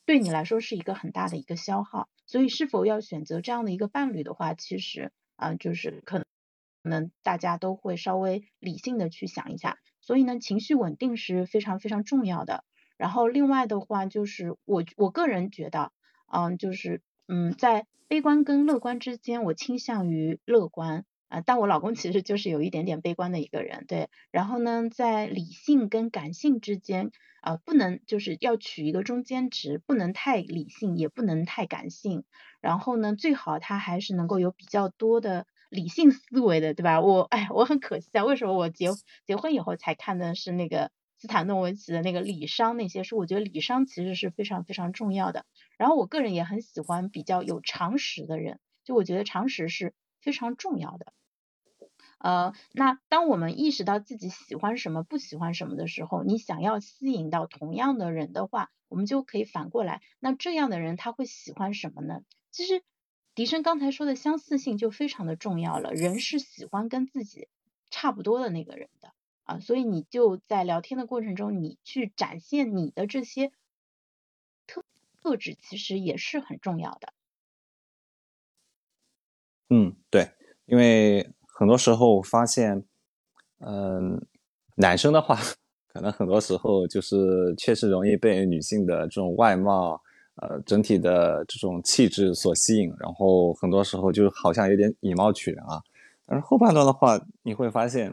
[0.05, 6.25] 对你来说是一个很大的一个消耗，所以是否要选择这样的一个伴侣的话，其实啊，就是可
[6.83, 9.79] 能大家都会稍微理性的去想一下。
[10.01, 12.65] 所以呢，情绪稳定是非常非常重要的。
[12.97, 15.93] 然后另外的话，就是我我个人觉得，
[16.27, 21.05] 嗯，就是嗯，在悲观跟乐观之间，我倾向于乐观。
[21.33, 24.11] 啊，但我老公其实就是有一点点悲观的一个人，对。
[24.31, 27.11] 然后呢，在理性跟感性之间，
[27.41, 32.25] 啊，不能就是要取一个中间值，不能太理性，也不能太感性。
[32.61, 37.01] 然后呢，最好他还是能够有比较多的理性思维的，对吧？
[37.01, 38.91] 我，哎，我很可惜啊，为什么我结
[39.25, 43.17] 结婚以后才看的是那个斯坦诺维奇的那个理商那些书？
[43.17, 45.47] 我觉得理商其实是非常非常重要的。
[45.79, 51.15] 然后我个人也很喜欢比较有常识的人，就我觉得常识是非常重要的。
[52.23, 62.23] 呃，那当我们意识到自己喜欢什么、不喜欢什么的时候，你想要吸引到同样的人的话，我们就可以反过来，那这样的人他会喜欢什么呢？
[62.53, 62.85] 其实
[63.35, 67.49] 迪生刚才说的相似性就非常的重要了，人是喜欢跟自己
[67.91, 69.13] 差不多的那个人的
[69.43, 73.51] 啊，所以你就在聊天的过程中，你去展现你的这些
[74.69, 74.85] 特
[75.21, 77.13] 特质，其实也是很重要的。
[79.71, 80.31] 嗯，对，
[80.67, 81.33] 因为。
[81.55, 82.83] 很多时候发现，
[83.61, 84.21] 嗯，
[84.77, 85.39] 男生的话，
[85.93, 90.01] 可能很多时候就是确实容易被女性的这种外貌，
[90.37, 95.81] 呃，整体的这种气质所吸引，然后很多时候就好像有点以貌取人啊。
[96.27, 98.13] 但是后半段的话，你会发现，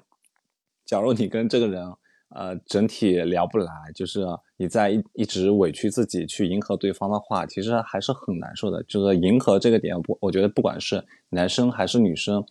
[0.86, 1.94] 假如你跟这个人，
[2.30, 4.26] 呃，整体聊不来，就是
[4.58, 8.84] 你在一一直委屈自己去迎合对方的话，其实还是很难受的。
[8.84, 12.46] 就是迎合这个点，不，我觉得不管是男生还是女生。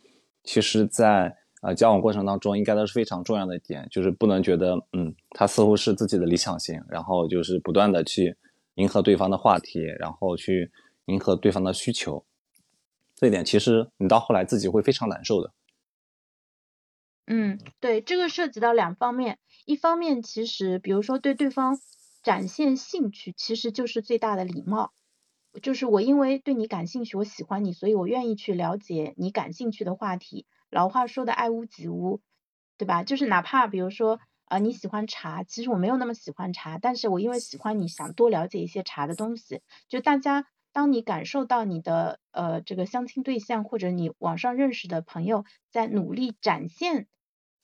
[0.44, 8.36] 其实，在呃交往过程当中，应该都是非常重要的一点，就是不能觉得，嗯，他似乎是自己的理想型，然后就是不断的去
[8.74, 10.70] 迎合对方的话题，然后去
[11.06, 12.24] 迎合对方的需求，
[13.14, 15.52] 这一点其实你到后来自己会非常难受的。
[17.26, 21.78] 嗯，对，这个涉及到两方面，一方面其实，比如说对对方
[22.22, 24.92] 展现兴趣，其实就是最大的礼貌。
[25.60, 30.46] 就是我因为对你感兴趣，我喜欢你，所以我愿意去了解你感兴趣的话题。
[30.70, 32.20] 老话说的爱屋及乌，
[32.76, 33.04] 对吧？
[33.04, 39.62] 就是哪怕比如说啊你喜欢茶，其实我没有那么喜欢茶，但是我因为喜欢你想多了解一些茶的东西。
[39.88, 47.08] 就大家当你感受到你的呃这个相亲对象或者你网上认识的朋友在努力展现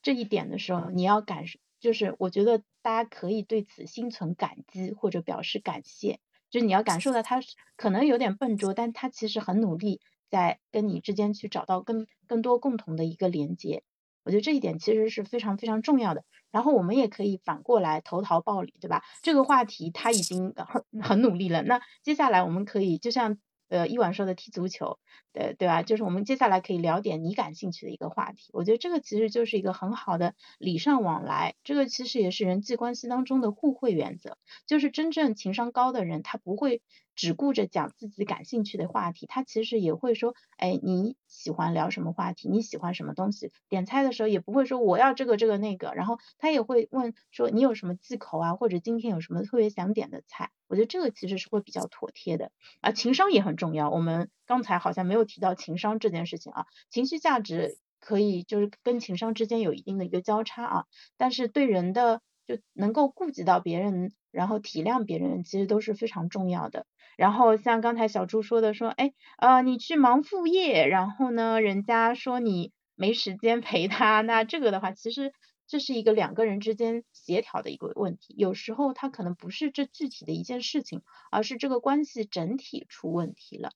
[0.03, 1.45] 这一点的时候，你要感，
[1.81, 6.21] 就是我觉得大家可以对此心存感激或者表示感谢。
[6.55, 7.41] 就你要感受到他
[7.77, 10.01] 可能有点笨拙，但他其实很努力，
[10.31, 13.83] 在跟你之间去找到更更多共同的一个连接。
[14.23, 16.23] 我觉得这一点其实是非常非常重要的。
[16.53, 19.03] 然后我们也可以反过来投桃报李，对吧？
[19.21, 23.37] 这个话题他已经很很努力了，那接下来我们可以就像。
[23.75, 24.99] 呃，一晚说的踢足球，
[25.33, 25.83] 对对吧？
[25.83, 28.51] 就是我们接下来可以聊点你感兴趣的一个话题。
[28.53, 34.39] 我觉得这个其实就是一个很好的礼尚往来，这个其实也是人际关系当中的互惠原则。
[34.67, 36.83] 就是真正情商高的人，他不会。
[37.15, 42.49] 只顾着讲自己感兴趣的话题，他其实也会说，哎，你喜欢聊什么话题？
[42.49, 43.53] 你喜欢什么东西？
[43.69, 50.51] 点菜的时候也不会说我要这个这个那个，然后他也会问说你有什么忌口啊，或者今天有什么特别想点的菜？
[50.67, 52.51] 我觉得这个其实是会比较妥帖的
[52.81, 52.91] 啊。
[52.93, 56.67] 情商也很重要，我们刚才好像没有提到情商这件事情啊。
[56.91, 60.85] 情绪价值可以就是跟情商之间有一定的一个交叉啊，
[61.17, 66.87] 但是对人的就能够顾及到别人，然后体谅别人，其实都是非常重要的。
[67.17, 75.33] 然后像刚才小朱说的，说，哎，呃，你去忙副业，然后呢，人家说你没时间陪他，那这个的话，其实
[75.67, 78.35] 这是一个两个人之间协调的一个问题。
[78.37, 83.71] 有时候他可能不是这具体的一件事情，而是这个关系整体出问题了。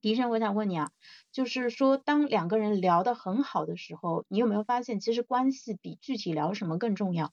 [0.00, 0.90] 迪生，我想问你啊，
[1.30, 7.32] 就是说，当两个人聊得很好的时候，你有没有发现，其实关系比具体聊什么更重要？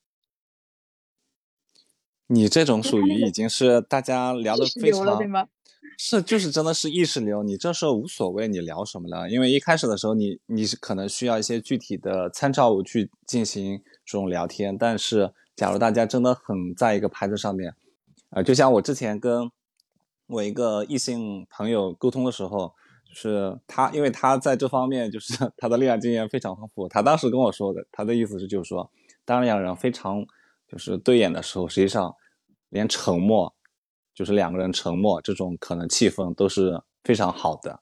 [2.28, 5.48] 你这种属于已经是大家聊的非常，
[5.98, 7.42] 是就是真的是意识流。
[7.42, 14.78] 你这时候无所谓你聊什么了，因为一开始的时候你你是可能需要一些具体的参照物去进行这种聊天。
[14.78, 17.74] 但是假如大家真的很在一个牌子上面，
[18.30, 19.50] 啊，就像我之前跟
[20.28, 22.74] 我一个异性朋友沟通的时候，
[23.14, 26.88] 是他，因为他在这方面就是 他的恋爱经验非常丰富。
[26.90, 28.92] 他当时跟我说的，他的意思是就是说，
[29.26, 30.24] 当两个人非常
[30.68, 32.16] 就是对眼的时候，实际上
[32.70, 33.56] 连沉默，
[34.14, 37.80] 就是两个人沉默这种可能气氛都是非常好的，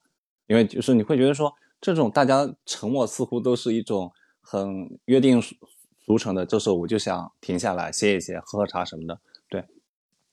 [0.47, 5.41] 因为就是你会觉得说，这种大家沉默似乎都是一种很约定
[6.05, 9.19] 俗成的，这时候我就想停下来歇一歇，喝喝茶什么的。
[9.49, 9.65] 对，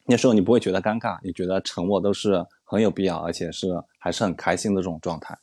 [0.05, 5.39] 那时候你不会觉得尴尬，你觉得沉默都是很有必要，而且是还是很开心的这种状态。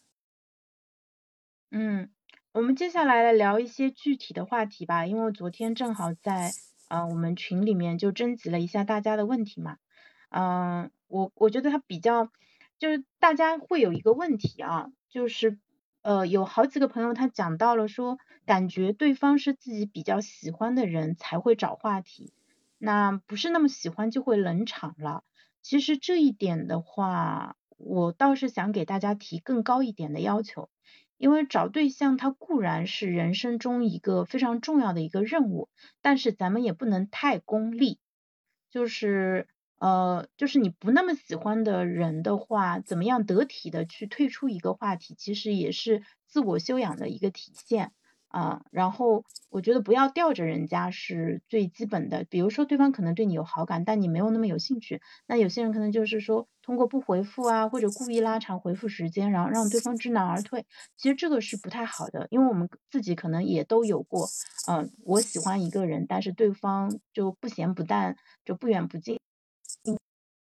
[1.71, 2.11] 嗯，
[2.51, 6.51] 我们接下来来聊一些具体的话题吧，因为昨天正好在
[6.89, 9.77] 啊我们群里面就征集了一下大家的问题嘛。
[10.29, 12.29] 嗯，我我觉得他比较
[12.77, 15.57] 就是大家会有一个问题啊，就是
[16.01, 18.17] 呃有好几个朋友他讲到了说。
[18.45, 22.33] 感觉对方是自己比较喜欢的人才会找话题，
[22.79, 25.23] 那不是那么喜欢就会冷场了。
[25.61, 30.71] 其实这一点的话，我倒是想给大家提更高一点的要求，
[31.19, 35.69] 因为找对象它固然是人生中一个非常重要的一个任务，
[36.01, 37.99] 但是咱们也不能太功利，
[38.71, 39.47] 就是
[39.77, 47.91] 呃，就是你不那么喜欢的人的话，怎么样得体的去退出一个话题，其实也是自我修养的一个体现。
[48.29, 52.23] 啊，然后我觉得不要吊着人家是最基本的。
[52.29, 55.01] 比如说对方可能对你有好感，但你没有那么有兴趣。
[55.27, 60.65] 那有些人可能就是说通过不回复啊，或者故意拉长回复时间，然后让对方知难而退。
[60.95, 64.27] 其实这个是不太好的，因为我们自己可能也都有过。
[64.67, 68.15] 嗯，我喜欢一个人，但是对方就不咸不淡，
[68.45, 69.19] 就不远不近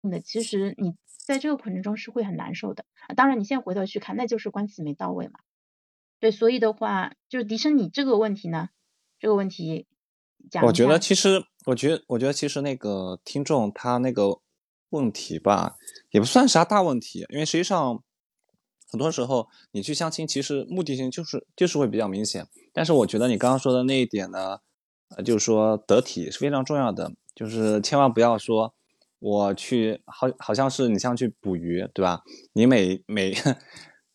[0.10, 0.22] 的。
[0.22, 2.85] 其实你在这个过程中是会很难受的。
[3.18, 5.39] 当然，你现在回头去看，那就是关系没到位嘛。
[6.20, 8.70] 对，所以的话，就是迪生，你这个问题呢？
[9.20, 9.86] 这个问题
[10.50, 10.64] 讲。
[10.66, 14.40] 我觉得其实，我觉得，我觉得其实那个听众他那个
[14.90, 15.76] 问题吧，
[16.12, 18.02] 也不算啥大问题，因为实际上
[18.90, 22.48] 很多时候你去相亲，其实目的性就是就是会比较明显。
[22.74, 24.60] 但是我觉得你刚刚说的那一点呢，
[25.16, 28.74] 呃，就是说得体是非常重要的，就是千万不要说
[29.20, 32.24] 我去好好像是你像去捕鱼，对吧？
[32.54, 33.36] 你每每。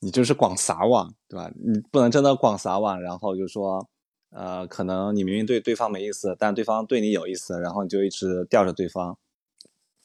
[0.03, 1.51] 你就是广撒网，对吧？
[1.55, 3.87] 你不能真的广撒网，然后就说，
[4.31, 9.19] 呃，可能你明明对对方没意思，但对方对你有意思，然后你就一直吊着对方，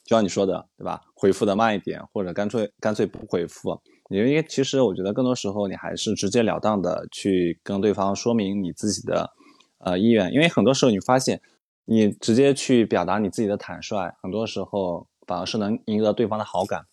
[0.04, 1.02] 就像你说的，对吧？
[1.16, 3.82] 回复的慢一点，或者干脆干脆不回复。
[4.10, 9.32] 因为其实我觉得更多时候你还是直截了当的去跟对方说明你自己的
[9.80, 11.42] 呃意愿，因为很多时候你发现，
[11.86, 16.86] 你直接去表达你自己的坦率，很多时候反而是能赢得对方的好感。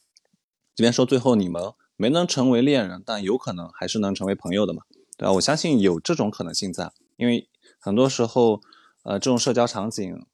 [0.76, 1.60] 即便说最后你们。
[1.96, 4.82] 没能成为恋人，但有可能还是能成为朋友的嘛？
[5.16, 5.32] 对吧？
[5.34, 7.48] 我相信有这种可能性在，因为
[7.78, 8.60] 很多时候，
[9.02, 10.26] 呃，这种社交场景，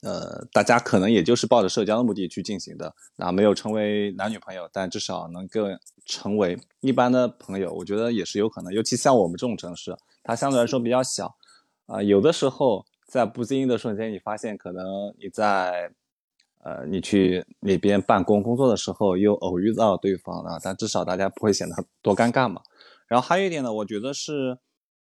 [0.00, 5.66] 呃，大家可能也就是抱着社交的目的去进行的，那没有成为男女朋友，但至少能够
[6.04, 8.72] 成为一般的朋友，我觉得也是有可能。
[8.72, 11.36] 尤其像我们这种城市，它相对来说比较小，
[11.86, 15.92] 啊，有的时候在不经意的瞬间，你发现可能你在。
[16.64, 22.62] 呃，你去那边办公工作的时候，又偶遇到对方了，但至少大家不会显得多尴尬嘛。
[23.08, 24.58] 然后还有一点呢，我觉得是，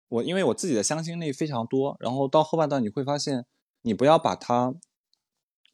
[0.09, 3.47] 我因为我自己的相亲历非常多，然后到后半段你会发现，
[3.81, 4.75] 你不要把它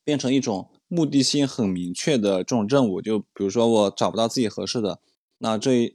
[0.06, 3.02] 变成一种目的性很明确的这种任务。
[3.02, 5.02] 就比如说我找不到自己合适的，
[5.40, 5.94] 那这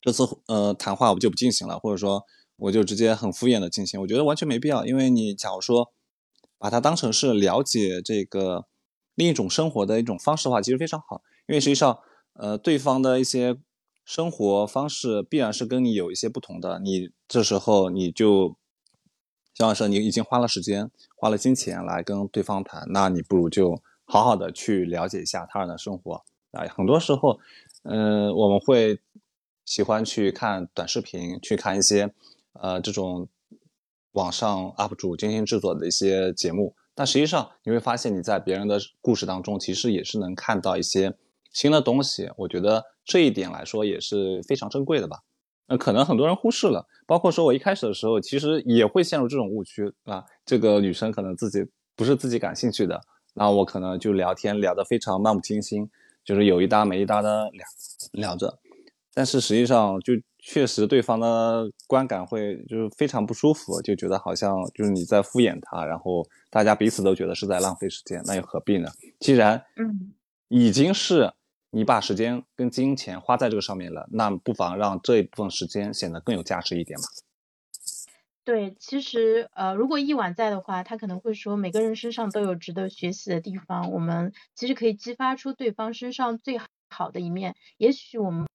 [0.00, 2.22] 这次呃谈话我就不进行了，或者说
[2.56, 4.86] 我就直接很敷衍的进行，我觉得完全没必要。
[4.86, 5.92] 因为你假如说
[6.56, 8.66] 把它当成是了解这个。
[9.14, 11.98] 另一种生活的一种方式的话，其实非常好，因为实际上，
[12.32, 13.58] 呃，对方的一些
[14.04, 16.78] 生活方式必然是跟你有一些不同的。
[16.80, 18.56] 你这时候你就，
[19.54, 26.66] 像老师，你已经花了时间、花了金钱来跟对方谈，那你不如就好好的去了解一下他人的生活啊。
[26.74, 27.38] 很多时候，
[27.82, 28.98] 嗯，我们会
[29.64, 32.12] 喜欢去看短视频，去看一些
[32.54, 33.28] 呃这种
[34.12, 36.74] 网上 UP 主精心制作的一些节目。
[37.02, 41.12] 但实际上，你会发现你在别人的故事当中，其实也是能看到一些
[41.50, 42.30] 新的东西。
[42.36, 45.18] 我觉得这一点来说也是非常珍贵的吧。
[45.66, 50.24] 那可能很多人忽视了，包括说我一开始的时候，其实也会陷入这种误区啊。
[50.46, 51.66] 这个女生可能自己
[51.96, 53.00] 不是自己感兴趣的，
[53.34, 55.90] 那我可能就聊天聊得非常漫不经心，
[56.24, 57.66] 就是有一搭没一搭的聊
[58.12, 58.60] 聊着。
[59.12, 60.12] 但是实际上就。
[60.44, 68.90] 确实，对方的观感会就是非常不舒服，就觉得好像就是你在敷衍他，然后大家彼此都觉得是在浪费时间，那又何必呢？
[69.20, 70.12] 既然嗯
[70.48, 71.32] 已经是
[71.70, 77.04] 你把时间跟金钱花在这个上面了，那不妨让这一部分时间显得更有价值一点嘛。
[78.44, 86.58] 对，其实呃，如果一晚在的话，他可能会说每个人身上都有值得学习的地方，我们其实可以激发出对方身上最
[86.90, 88.48] 好的一面，也许我们。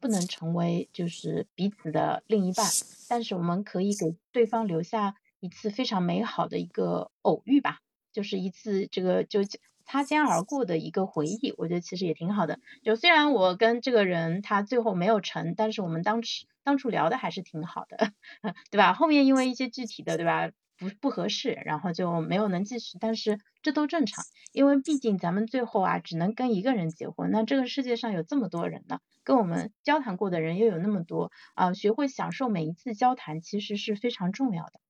[0.00, 2.66] 不能成为就是彼此的另一半，
[3.08, 7.78] 但是我们可以给对方留下一次非常美好的一个偶遇吧，
[8.12, 9.40] 就是一次这个就
[9.84, 12.58] 擦肩而过的一个回忆，我觉得其实也挺好的。
[12.82, 18.12] 就虽然我跟这个人他最后没有成，但是我们当时当初聊的还是挺好的，
[18.70, 18.92] 对吧？
[18.94, 20.50] 后面因为一些具体的，对吧？
[20.78, 34.80] 不不合适，然后就没有能继续，但是这都正常，因为毕竟咱们最后啊只能跟一个人结婚，那这个世界上有这么多人呢，跟我们交谈过的人又有那么多啊，学会享受每一次交谈其实是非常重要的。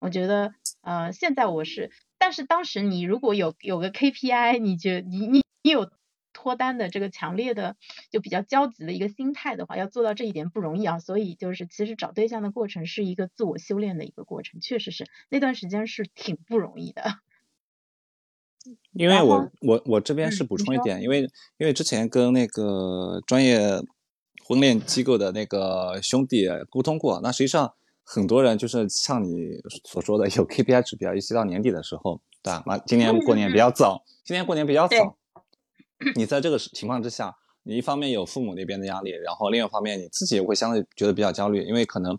[0.00, 0.52] 我觉得
[0.82, 5.90] 呃现在我是，但是当时你如果有有个 KPI，你觉你你你有。
[6.32, 7.76] 脱单的这个强烈的
[8.10, 10.98] 就比较焦急的一个心态的话，要做到这一点不容易啊。
[10.98, 17.02] 所以就是其实找对象的过程是一个自我修炼的一个过程，确实是那段时间是挺不容易的。
[18.92, 21.22] 因为我我我这边是补充一点，因为
[21.56, 23.58] 因为之前跟那个专业
[24.44, 32.62] 婚恋机构的那个兄弟沟通过，那实际上很多人就是像你所说的有 KPI 指标，尤其到年底的时候，对吧？
[32.66, 35.16] 那今年过年比较早，今年过年比较早。
[36.16, 42.18] 你在这个情况之下，你一方面有父母那边的压力，然后另一方面你自己也会相对觉得比较焦虑，因为可能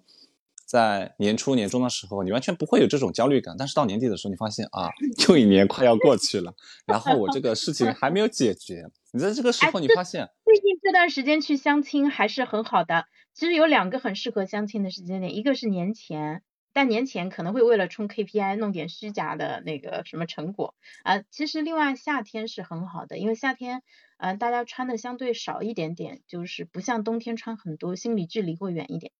[0.65, 4.89] 在年初年中的时候，你完全不会有这种焦虑感，但是到年底的时候，你发现啊，
[5.27, 6.53] 又一年快要过去了，
[6.85, 16.43] 然后我这个事情还没有解决，你在这个时候你发现，最近这段时间去相亲还是很好的，其实有两个很适合相亲的时间点，一个是年前。
[16.73, 23.83] 但年前可能会为了冲 KPI 弄点虚假的那个什么成果啊，其实另外夏天是很好的，因为夏天
[24.17, 29.11] 呃大家穿的相对少一点点，就是不像冬天穿很多，心理距离会远一点。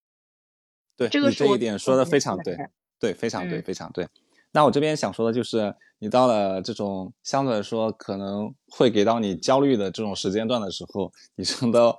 [0.95, 2.57] 对，这个这一点说的非常对，
[2.99, 4.07] 对，非常对，非常对。
[4.51, 11.95] 那我这边想说的就是，你到了这种相对来说可能会给到你焦虑的这种时间段的时候，你真的。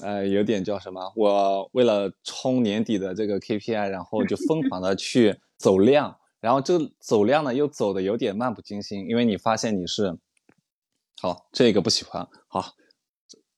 [0.00, 1.12] 呃，有点叫什么？
[1.16, 10.16] 我为了冲年底的这个 KPI，然后就疯狂的去走量，然后这走量呢又走的有点漫不经心，因为你发现你是，
[11.20, 12.74] 好这个不喜欢，好，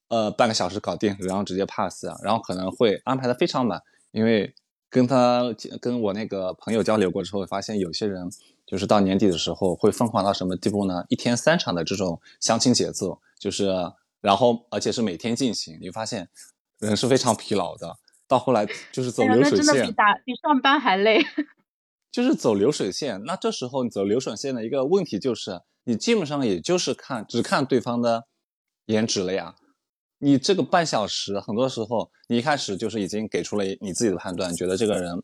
[0.08, 4.54] 呃半个小时搞定，然后直接 pass，然后可能会安排的非常满，因为
[4.88, 8.28] 跟他跟我那个朋友交流过之后，发现有些人
[8.66, 11.04] 就是到年底的时候会疯狂到什么地步呢？
[11.10, 13.70] 一天三场的这种相亲节奏，就是。
[14.22, 16.30] 然后，而且是每天进行，你发现
[16.78, 17.98] 人是非常疲劳的。
[18.26, 21.20] 到后来就是走流水线，真的比打比上班还累。
[22.10, 28.26] 就是走流水线，那这时候你走流水线的一个问题就是，你基本上也就是看只看对方的
[28.86, 29.56] 颜值了呀。
[30.18, 35.22] 你这个半小时，很多时候你一开始就是已经给出了你自己的判断，觉得这个人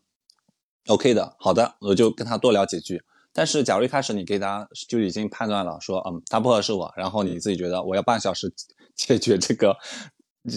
[0.88, 3.00] OK 的，好的，我就跟他多聊几句。
[3.32, 8.52] 但是，假如一开始你给他就已经判断了，说嗯他不合适我，然后你自己觉得我要半小时。
[8.98, 9.74] 解决这个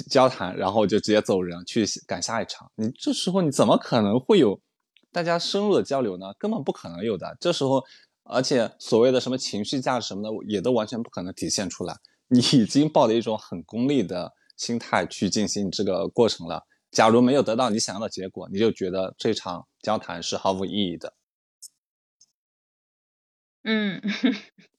[0.09, 2.69] 交谈，然后就直接走人去赶下一场。
[2.75, 4.59] 你这时候你怎么可能会有
[5.11, 6.33] 大家深入的交流呢？
[6.37, 7.37] 根本不可能有的。
[7.39, 7.81] 这时候，
[8.23, 11.95] 而且所谓的什么情绪价值什么的，也都完全不可能体现出来。
[12.27, 16.65] 你已经抱着一种很功利的心态去进行这个过程了。
[16.91, 21.13] 假如没有得到你想要的结果，你就觉得这场交谈是毫无意义的。
[23.63, 24.01] 嗯，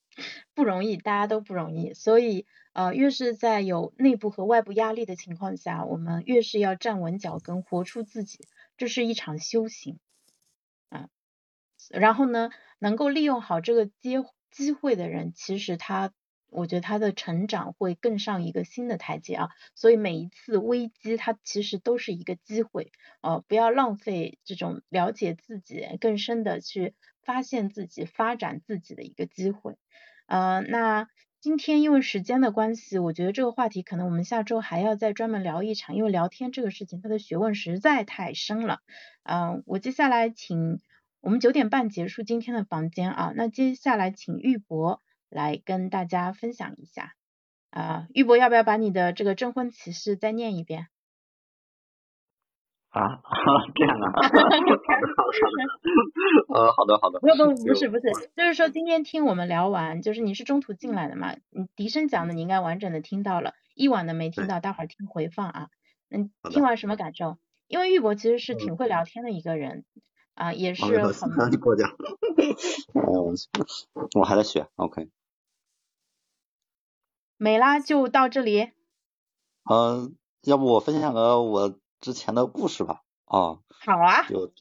[0.54, 2.46] 不容易，大家都不容易，所以。
[2.74, 8.46] 呃，越是在有内部和外部压力的情况下，我们越是要站稳脚跟，活出自己，
[8.78, 9.98] 这是一场修行
[10.88, 11.10] 啊。
[11.90, 12.48] 然后呢，
[12.78, 14.16] 能够利用好这个机
[14.50, 16.14] 机会的人，其实他，
[16.48, 19.48] 我觉得他的成长会更上一个新的台阶啊。
[19.74, 29.76] 所以每一次危机，它其实都是一个机会，呃，不要浪费这种了解自己、更深的去发现自己、发展自己的一个机会。
[30.32, 31.08] 呃，那。
[31.42, 38.78] 今天因为时间的关系，我觉得这个话题可能我们下周还要再专门聊一场，因为聊天这个事情它的学问实在太深了。
[39.24, 40.78] 嗯，我接下来请
[41.20, 47.12] 我们九点半结束今天的房间啊，那接下来请玉博来跟大家分享一下。
[47.70, 50.86] 啊，玉博要不要把你的这个征婚启事再念一遍？
[52.92, 53.20] 啊，
[53.74, 54.12] 这样啊，
[56.54, 65.68] 呃，好的好的，不不不是不是，就是说今天听我们聊完，就是你是中途进来的嘛，你笛声讲的你应该完整的听到了，一晚的没听到，待会儿听回放啊，
[66.10, 67.38] 嗯，听完什么感受？
[67.66, 69.86] 因为玉博其实是挺会聊天的一个人
[70.34, 71.90] 啊，也是很过奖，
[72.92, 73.34] 嗯，
[74.20, 75.08] 我还在学，OK，
[77.38, 78.72] 没啦，就到这里，
[79.70, 81.78] 嗯，要不我分享个我。
[82.02, 84.52] 之前的故事吧，啊，好啊，就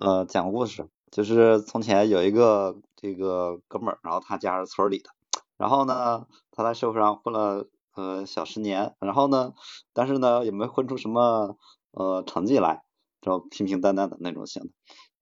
[0.00, 5.10] 呃讲个故事，就是从前有一个这个哥们儿，然后他家是村里的，
[5.56, 7.66] 然后呢他在社会上混了
[7.96, 9.52] 呃小十年，然后呢，
[9.92, 11.56] 但是呢也没混出什么
[11.90, 12.84] 呃成绩来，
[13.20, 14.70] 就平平淡淡的那种型的。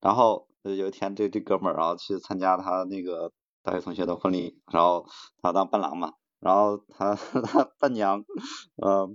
[0.01, 3.33] 然后有一天这这哥们儿然后去参加他那个
[3.63, 5.07] 大学同学的婚礼，然后
[5.41, 8.23] 他当伴郎嘛，然后他 他伴娘，
[8.77, 9.09] 呃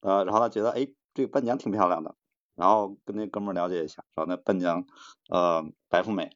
[0.00, 0.86] 呃，然后他觉得哎
[1.18, 2.14] 这个伴娘挺漂亮的，
[2.54, 4.86] 然后跟那哥们儿了解一下，然后那伴娘
[5.28, 6.30] 呃白富美，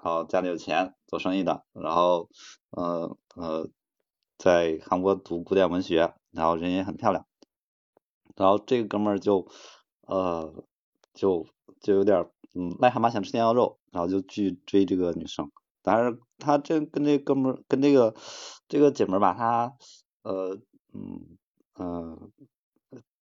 [0.00, 2.30] 然后家里有钱，做生意的，然后
[2.70, 3.68] 呃呃
[4.38, 7.26] 在韩国读古典文学，然后人也很漂亮，
[8.36, 9.48] 然后这个哥们儿就
[10.02, 10.54] 呃
[11.14, 11.44] 就
[11.80, 15.50] 就有点嗯癞蛤蟆想吃天鹅肉，然后就去追这个女生，
[15.82, 18.14] 但是他这跟这哥们儿跟这个
[18.68, 19.74] 这个姐们儿吧，他
[20.22, 20.60] 呃
[20.94, 21.36] 嗯
[21.80, 22.30] 嗯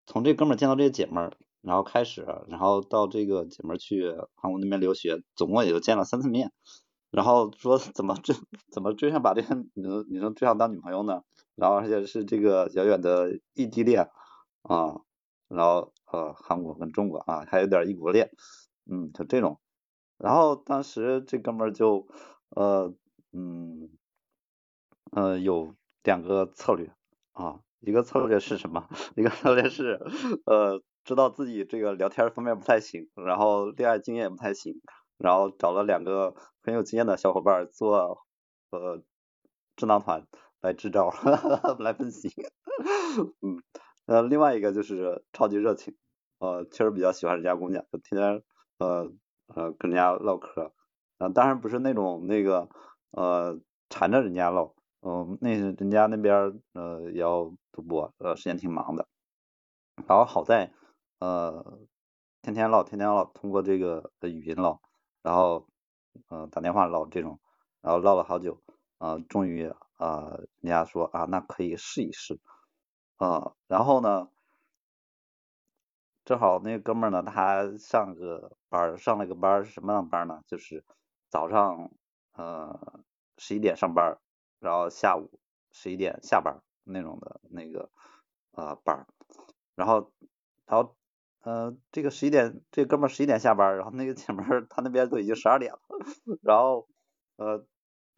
[0.07, 6.53] 从这哥们儿见到这个姐们儿，然后开始，然后到这个姐们儿去韩国那边留学，总共也就见了三次面。
[7.11, 8.37] 然后说 怎么追
[8.71, 11.23] 怎么追上把这个女女生追上当女朋友呢？
[11.55, 14.11] 然后而且是这个遥远的异地恋
[14.63, 15.01] 啊，
[15.49, 18.31] 然后呃韩国跟中国啊还有点异国恋，
[18.91, 19.59] 嗯就这种。
[20.19, 22.07] 然后当时这哥们儿就
[22.51, 22.95] 呃
[23.33, 23.89] 嗯
[25.13, 26.93] 呃有两个策略
[27.33, 28.89] 啊，一个策略是什么？
[29.17, 30.01] 一个策略是
[30.47, 34.81] 呃知道自己这个聊天方面不太行，然后恋爱经验也不太行。
[35.19, 38.19] 然后找了两个很有经验的小伙伴做
[38.71, 39.03] 呃
[39.75, 40.27] 智囊团
[40.61, 41.11] 来支招
[41.81, 42.29] 来分析，
[43.41, 43.63] 嗯
[44.05, 45.97] 呃另外一个就是超级热情，
[46.39, 48.43] 呃确实比较喜欢人家姑娘，就天天
[48.79, 49.11] 呃
[49.55, 50.75] 呃跟人家唠嗑，
[51.17, 52.69] 啊当然不是那种那个
[53.11, 53.59] 呃
[53.89, 54.75] 缠着人家唠，
[55.07, 59.07] 嗯那人家那边呃要读博，呃时间挺忙的，
[60.09, 60.73] 然后好在
[61.21, 61.79] 呃
[62.43, 64.81] 天天唠天天唠，通过这个语音唠。
[65.23, 65.69] 然后，
[66.29, 67.41] 呃，打电话唠这种，
[67.81, 68.63] 然后唠了好久，
[68.99, 72.39] 啊，终于啊，人家说啊，那可以试一试，
[73.17, 74.29] 啊，然后呢，
[76.25, 80.43] 正好那个哥们儿呢，他上个班上了个班是什么样班呢？
[80.47, 80.85] 就是
[81.29, 81.91] 早上
[82.35, 83.01] 呃
[83.39, 84.19] 十一点上班，
[84.61, 85.39] 然后下午
[85.71, 87.91] 十一点下班那种的那个
[88.53, 89.07] 啊班，
[89.75, 90.13] 然后，
[90.67, 90.97] 然后。
[91.43, 95.79] 呃，这个十一点，这哥们儿十一点下班，然后那个姐们儿他那边都已经十二点了，
[96.43, 96.89] 然后
[97.37, 97.65] 呃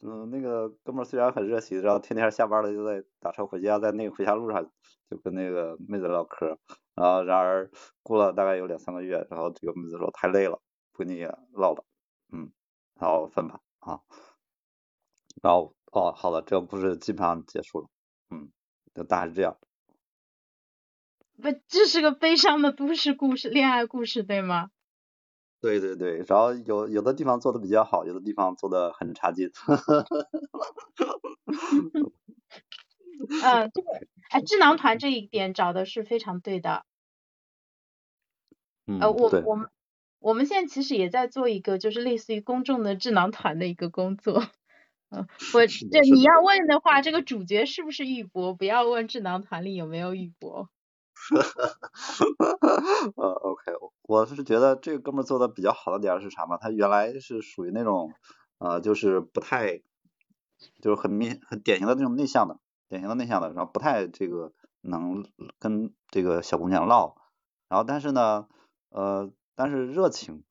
[0.00, 4.64] 嗯那个哥们儿虽然很热情，然后天天下班了就在打车回家，在那个回家路上
[5.10, 6.56] 就跟那个妹子唠嗑，
[6.94, 7.70] 然后然而
[8.02, 10.62] 过了大概有两三个月，然后这个妹子说太累了，
[10.92, 11.84] 不跟你唠了，
[12.32, 12.50] 嗯，
[12.94, 14.00] 然后分吧啊，
[15.42, 17.88] 然后哦好了，这个故事基本上结束了，
[18.30, 18.50] 嗯，
[18.94, 19.56] 就大概是这样。
[21.40, 24.70] 不，这是个悲伤的都市故事，恋爱故事，对吗？
[25.60, 29.50] 对对对，然后有有的地方做的比较好，有的地方做的很差劲。
[33.42, 33.88] 嗯，这个
[34.30, 36.84] 哎，智囊团这一点找的是非常对的。
[38.86, 39.68] 嗯，呃，我我们
[40.20, 44.42] 我们现在其实也在做一个，就是类似于公众的智囊团的一个工作。
[45.10, 48.54] 嗯，我这你要问的话，这个主角是不是玉博？
[48.54, 50.68] 不要问智囊团里有没有玉博。
[53.16, 53.72] 呃，OK，
[54.02, 56.56] 我是觉得这个哥们做的比较好的点是啥嘛？
[56.58, 58.12] 他原来是属于那种
[58.58, 59.78] 呃，就是不太，
[60.80, 65.24] 就是很面很典型的那种内向的，典型的内向的，然后不太这个能
[65.58, 67.16] 跟这个小姑娘唠，
[67.68, 68.46] 然后但是呢，
[68.90, 70.44] 呃，但是热情，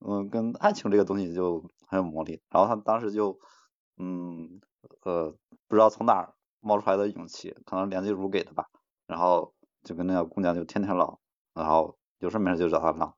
[0.00, 2.42] 嗯，跟爱情这个东西就很有魔力。
[2.50, 3.38] 然后他当时就，
[4.00, 4.60] 嗯，
[5.04, 5.34] 呃，
[5.68, 8.66] 不知道从哪儿冒出来的勇气，可能梁静茹给的吧，
[9.06, 9.54] 然后。
[9.82, 11.20] 就跟那个姑娘就天天唠，
[11.54, 13.14] 然后有事没事就找她唠，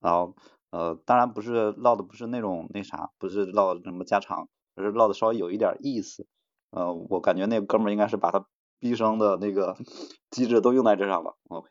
[0.00, 0.34] 然后
[0.70, 6.26] 呃当然不是唠的不是那种那啥，不是唠什么家常，而是唠的稍微有一点意思，
[6.70, 8.44] 呃我感觉那哥们儿应该是把他
[8.80, 9.76] 毕生的那个
[10.28, 11.68] 机智都用在这上了，OK，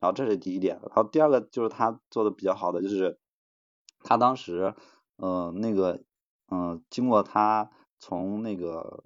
[0.00, 3.18] 然后这是第一点，然后第二个就是他做的比较好的就是
[4.00, 4.74] 他当时
[5.16, 6.02] 呃那个
[6.50, 7.70] 嗯经过他
[8.04, 9.04] 从那个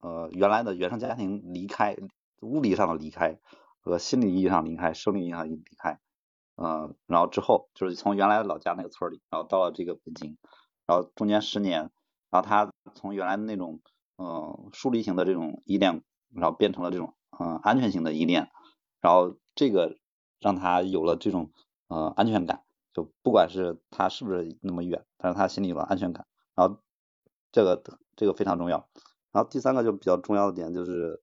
[0.00, 1.96] 呃原来的原生家庭离开，
[2.40, 3.38] 物理上的离开。
[3.82, 5.98] 和心理意义上离开，生理意义上离开，
[6.56, 10.36] 嗯，然后之后就是从原来的老家那个村里，然后到了这个北京，
[10.86, 11.90] 然后中间十年，
[12.28, 13.80] 然后他从原来的那种
[14.18, 16.02] 嗯疏离型的这种依恋，
[16.34, 18.50] 然后变成了这种嗯安全型的依恋，
[19.00, 19.96] 然后这个
[20.40, 21.50] 让他有了这种
[21.88, 22.62] 呃安全感，
[22.92, 26.82] 就不管是他是不是那么远，但是他心里有了安全感，然后
[27.52, 27.82] 这个
[28.16, 28.88] 这个非常重要，
[29.32, 31.22] 然后第三个就比较重要的点就是。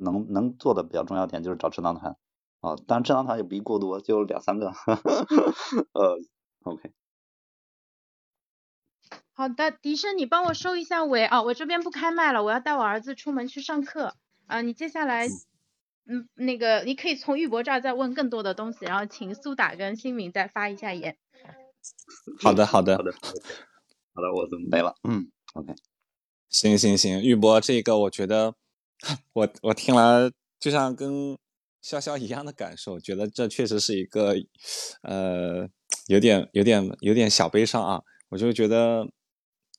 [0.00, 2.16] 能能做的比较重要点就是找智囊团
[2.60, 4.68] 啊，但智囊团也不宜过多，就两三个。
[5.92, 6.16] 呃
[6.62, 6.92] ，OK。
[9.32, 14.14] 好的，笛声，你帮我收一下尾啊，我这边不开麦了，我要带我儿子出门去上课
[14.46, 15.26] 啊，你接下来
[16.06, 21.18] 嗯，那个你可以从玉博这儿再问更多的东西，然后请苏打跟新明再发一下言。
[22.40, 23.12] 好的，好的，好的，
[24.14, 24.94] 好的，我准备了。
[25.02, 25.74] 嗯，OK。
[26.48, 28.54] 行行行，玉博，这个我觉得，
[29.34, 31.36] 我我听了就像跟
[31.82, 34.34] 潇潇一样的感受，觉得这确实是一个，
[35.02, 35.68] 呃，
[36.06, 38.02] 有点有点有点小悲伤啊。
[38.30, 39.06] 我就觉得，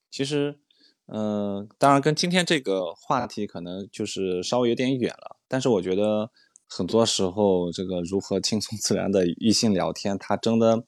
[0.10, 0.60] 其实，
[1.08, 6.32] 嗯，当然跟今天这个话题可能就是稍微有点远了，但是我觉得
[6.68, 10.84] 很多时候这个如何轻松自然的异性聊天，它真的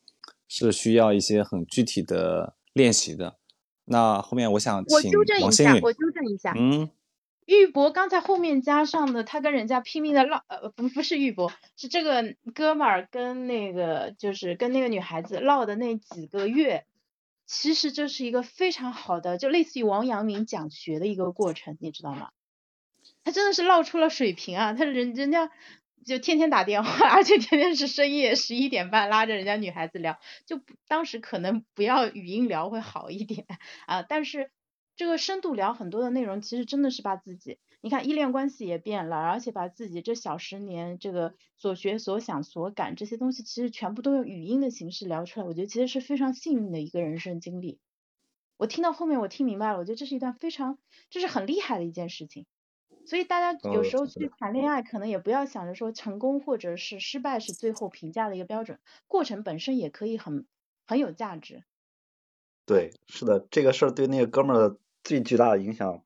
[0.47, 3.37] 是需要一些很具体的练习的。
[3.91, 6.89] 那后面我想我请纠正一下，我纠正一下，嗯，
[7.45, 16.85] 玉博刚才后面加上的，他跟人家拼命的唠，呃，不不是玉博，是这个哥们儿跟那个就是跟那个女孩子唠的那几个月，
[17.45, 22.29] 其实这是一个非常好的，就类似于王阳明讲学的一个过程，你知道吗？
[23.23, 25.51] 他真的是唠出了水平啊，他人人家
[26.05, 33.45] 就天天打电话，而且天天是深夜十一点半拉着人家女孩子聊，就当时可能不要语音聊会好一点
[33.85, 34.51] 啊，但是
[34.95, 47.79] 这个深度聊很多的内容，其实真的是把自己，你看依恋关系也变了，而且把自己这小十年这个所学所想所感这些东西，其实全部都用语音的形式聊出来，我觉得其实是非常幸运的一个人生经历。
[48.57, 50.77] 我听到后面我听明白了，我觉得这是一段非常，
[51.09, 52.45] 这是很厉害的一件事情。
[53.11, 58.79] 所以大家有呃时候去谈恋爱，可能也不要想着说成功或者是失败是最后评价的一个标准，
[59.09, 60.45] 过程本身也可以很
[60.87, 61.65] 很有价值。
[62.65, 66.05] 对，是的，这个事儿对那个哥们儿的最巨大的影响，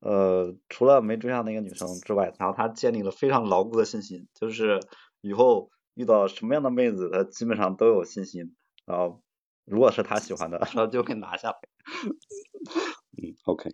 [0.00, 4.80] 呃，除了没追上那个女生之外，然后他建立了非常牢固的信心，就是
[5.20, 9.22] 以后遇到什么样的妹子，他基本上都有信心，然后
[9.64, 11.58] 如果是他喜欢的， 然后就会拿下来。
[13.22, 13.70] 嗯，OK，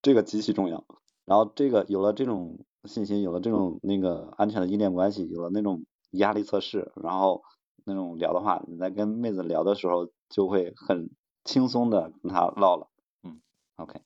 [0.00, 0.84] 这个极其重要。
[1.28, 7.42] 然后这个有了这种信心，有了这种那个安全的依恋关系，有了那种压力测试，然后
[7.84, 11.10] 那种聊的话，你在跟妹子聊的时候就会很
[11.44, 12.88] 轻松的跟她唠了。
[13.24, 13.40] 嗯
[13.76, 14.00] ，OK，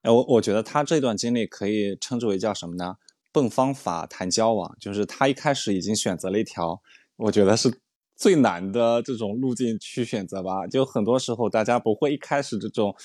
[0.00, 2.96] 哎，我我觉得他这段经历可以称之为叫什么呢？
[3.32, 6.80] 笨方法谈交往，就是他一开始已经选择了一条，
[7.16, 7.80] 我觉得是
[8.16, 10.66] 最难的这种路径去选择吧。
[10.66, 12.96] 就很多时候大家不会一开始这种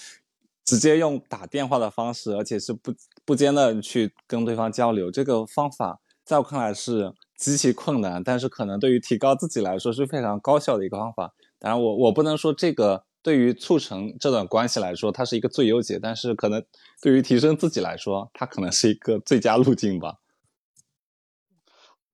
[0.66, 2.94] 直接用打电话的方式，而且是不
[3.24, 5.12] 不间断地去跟对方交流。
[5.12, 11.34] 这个方法在我看来是极其困难，但是可能对于提高自己来说是非常高效的一个方法。
[11.60, 16.64] 当然我，我不能说这个对于促成这段关系来说，它是一个最优解，但是可能
[17.02, 20.16] 对于提升自己来说，它可能是一个最佳路径吧。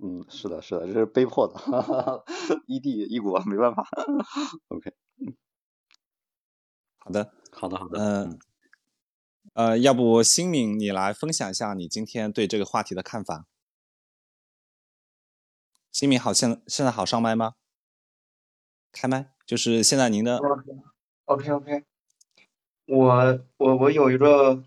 [0.03, 2.23] 嗯，是的，是的，这是被迫的，
[2.67, 3.87] 异地异国，没办法。
[4.69, 4.91] OK，
[6.97, 8.39] 好的，好的，好的，嗯，
[9.53, 13.45] 呃，要不新敏你来分享一下你今天对这个话题的看法？
[15.91, 17.55] 新敏好，现现在好上麦吗？
[18.93, 20.39] 开麦，就是现在您的
[21.25, 21.83] OK OK，
[22.85, 24.63] 我我我有一个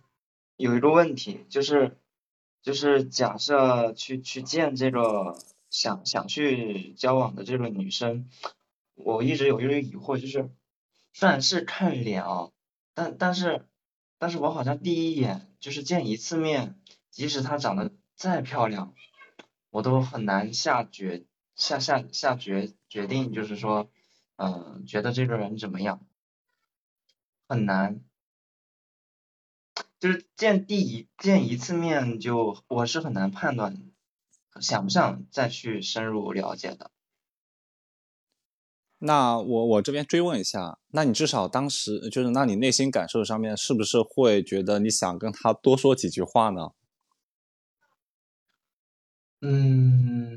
[0.56, 1.98] 有一个问题，就是
[2.62, 5.36] 就是假设去去见这个
[5.68, 8.28] 想想去交往的这个女生，
[8.94, 10.48] 我一直有一个疑惑，就是
[11.12, 12.50] 虽然是看脸啊，
[12.94, 13.66] 但但是
[14.18, 16.80] 但是我好像第一眼就是见一次面，
[17.10, 18.94] 即使她长得再漂亮，
[19.70, 21.26] 我都很难下决
[21.56, 23.90] 下下下决决定，就是说。
[24.36, 26.04] 嗯，觉得这个人怎么样？
[27.46, 28.00] 很难，
[30.00, 33.92] 就是见第一见一次面就我是很难判断
[34.60, 36.90] 想不想再去深入了解的。
[38.98, 46.70] 那我我这边追问一下，那你至少当时就是，那你内心感受上面是不是会觉得你想跟他多说几句话呢？
[49.42, 50.34] 嗯。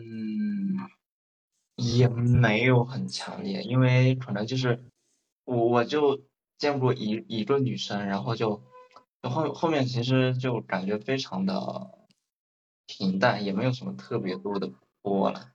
[1.75, 4.83] 也没有很强烈，因为可能就是
[5.45, 6.23] 我我就
[6.57, 8.63] 见过一一个女生，然后就
[9.21, 11.53] 后后面其实就感觉非常的
[12.87, 14.71] 平淡，也没有什么特别多的
[15.03, 15.53] 波澜。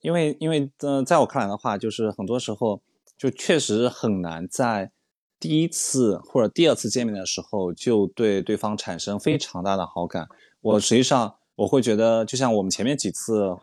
[0.00, 2.80] 因为因为呃，在我看来的话，就是很多时候
[3.16, 4.90] 就确实很难在
[5.38, 10.28] 第一次或者第二次见面的时候就对对方产生非常大的好感。
[10.60, 13.56] 我实际上我会觉得，就像我们前面几次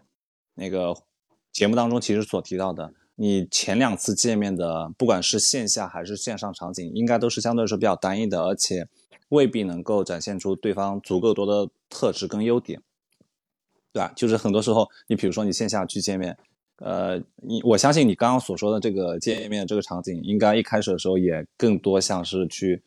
[0.55, 0.95] 那个
[1.51, 8.87] 节目当中其实所提到的，你前两次见面的，不管是线下还是线上场景，应该都是相对来说比较单一的，而且
[9.29, 12.81] 未必能够展现出对方足够多的特质跟优点，
[13.93, 14.11] 对吧？
[14.15, 16.35] 就是很多时候，你比如说你线下去见面，
[16.79, 22.83] 呃，你我相信你刚刚所说的这个见面这个场景，应该一开始的时候也更多像是去。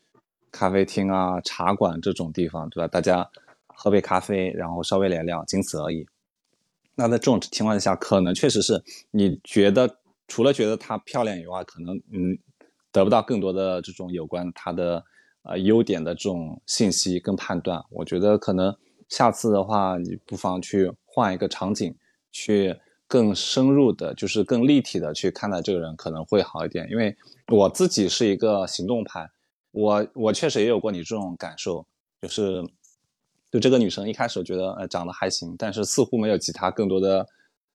[0.53, 2.89] 咖啡厅啊、茶馆这种地方，对吧？
[2.89, 3.29] 大家
[3.67, 6.07] 喝杯咖啡，然后稍微聊聊，仅此而已。
[6.95, 12.39] 那在这种情况下，可能确实是你觉得除了觉得她漂亮以外，可能嗯
[12.91, 15.05] 得不到更多的这种有关她的
[15.43, 17.85] 呃优点的这种信息跟判断。
[17.91, 18.75] 我觉得可能
[19.09, 21.95] 下次的话，你不妨去换一个场景，
[22.33, 22.75] 去
[23.07, 26.89] 更深入的，就是更立体的去看待这个人，可能会好一点。
[26.91, 27.17] 因为
[27.49, 29.29] 我自己是一个行动派，
[29.73, 31.87] 我我确实也有过你这种感受，
[32.21, 32.65] 就是。
[33.49, 37.25] 就这个女生一开始觉得呃长得还行，但是似乎没有其他更多的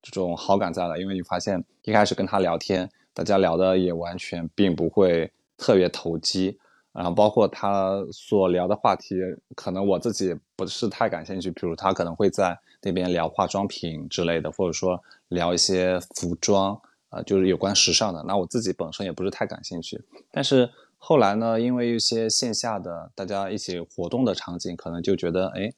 [0.02, 6.60] 这种好感在了，因为你发现一开始跟她聊天，大家聊的也完全并不会特别投机，
[6.94, 9.16] 然后包括他所聊的话题，
[9.56, 20.70] 可能我自己不是太感兴趣，比如他可能会在那边聊化妆品之类的，或者说聊一些服装啊，就是有关时尚的，那我自己本身也不是太感兴趣，但是。
[21.04, 25.74] 后来呢，因为一些线下的大家一起活动的场景，可能就觉得，哎，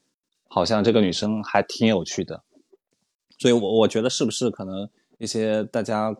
[0.50, 2.44] 好像这个女生还挺有趣的，
[3.40, 6.14] 所以，我我觉得是不是可能一些大家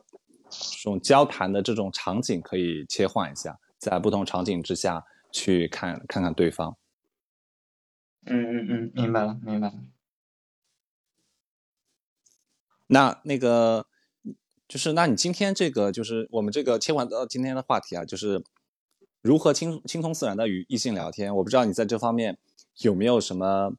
[0.50, 6.78] 这种交谈的这种场景可以切换一下，在不同场景之下去看看看对方。
[8.26, 9.74] 嗯嗯嗯，明白了，明白了。
[12.88, 13.86] 那那个
[14.68, 18.44] 就是，那你今天这个就是我们这个切换到今天的话题啊，就是。
[19.24, 21.34] 如何轻轻松自然的与异性聊天？
[21.34, 22.38] 我不知道你在这方面
[22.80, 23.72] 有没有什么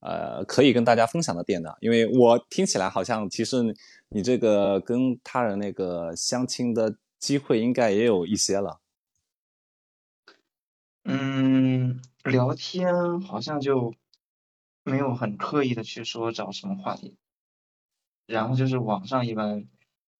[0.00, 1.70] 呃可以跟大家分享的点呢？
[1.80, 3.74] 因为我听起来好像其实
[4.10, 8.81] 你这个跟他人那个相亲的机会应该也有一些了。
[11.04, 13.94] 嗯，聊天好像就
[14.84, 17.16] 没有很刻意的去说找什么话题，
[18.26, 19.68] 然后就是网上一般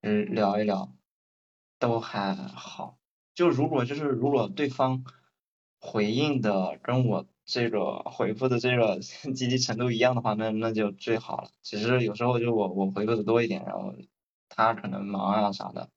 [0.00, 0.92] 嗯聊一聊
[1.78, 2.98] 都还好。
[3.34, 5.04] 就如果就是如果对方
[5.80, 8.98] 回应的跟我这个回复的这个
[9.34, 11.50] 积极程度一样的话，那那就最好了。
[11.62, 13.94] 只是有时候就我我回复的多一点，然后
[14.48, 15.90] 他可能忙啊啥的，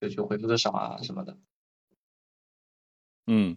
[0.00, 1.38] 就就回复的少啊什么的。
[3.26, 3.56] 嗯，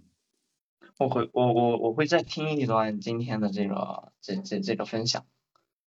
[0.99, 5.25] 我会我我我会再听一段今天的这个这这这个分享。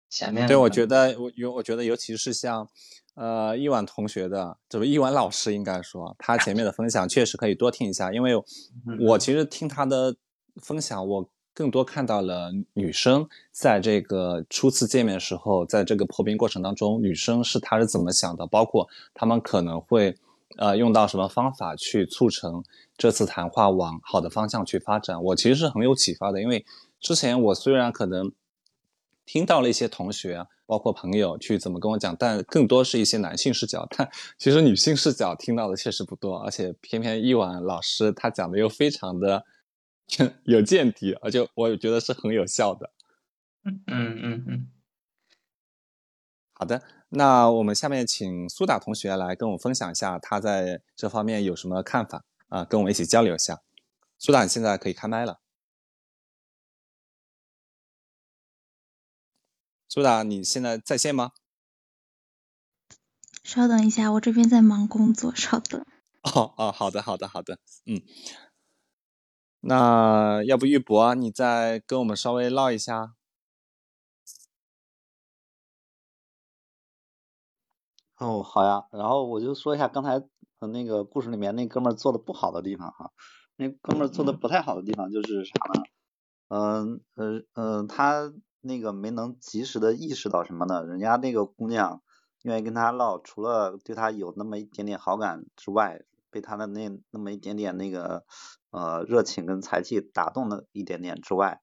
[0.09, 2.67] 前面对，我觉得我有我觉得尤其是像。
[3.13, 8.31] 呃，一晚同学的，这不一晚老师应该说，他前面的分享确实可以多听一下，因为
[9.01, 10.15] 我其实听他的
[10.61, 20.17] 分享，我更多看到了女生在这个初次见面的时候，在这个破冰过程当中，女生是她是怎么想的，包括他们可能会
[20.57, 22.63] 呃用到什么方法去促成
[22.97, 26.65] 这次谈话往好的方向去发展，我其实是很有启发的，因为
[26.99, 28.31] 之前我虽然可能
[29.25, 30.47] 听到了一些同学。
[30.67, 39.43] 包括朋友去怎么跟我讲，但更多是一些男性视角，但其实女性视角听到的确实不多，而且偏偏一晚老师他讲的又非常的
[40.45, 42.89] 有见地，而且我觉得是很有效的。
[43.65, 44.67] 嗯嗯嗯嗯。
[46.61, 53.63] 好的，那我们下面请苏打同学来跟我分享一下他在这方面有什么看法啊，跟我们一起交流一下。
[54.19, 55.39] 苏打，你现在可以开麦了。
[59.89, 61.31] 苏打，你现在在线吗？
[63.43, 65.83] 稍等一下，我这边在忙工作，稍等。
[66.21, 67.57] 哦哦，好的好的好的，
[67.87, 68.03] 嗯，
[69.61, 73.15] 那要不玉博，你再跟我们稍微唠一下。
[78.21, 80.23] 哦，好呀，然后我就说一下刚才
[80.59, 83.11] 那个故事里面那哥们儿做的不好的地方哈，
[83.57, 85.83] 那哥们儿做的不太好的地方就是啥呢？
[86.49, 88.31] 嗯呃嗯，他。
[88.63, 90.85] 那个没能及时的意识到什么呢？
[90.85, 92.03] 人家那个姑娘
[92.43, 98.23] 愿意跟他唠，除了对他有那么一点点好感之外，被他的那那么一点点那个
[98.69, 101.59] 呃热情跟才气打动了一点点之外，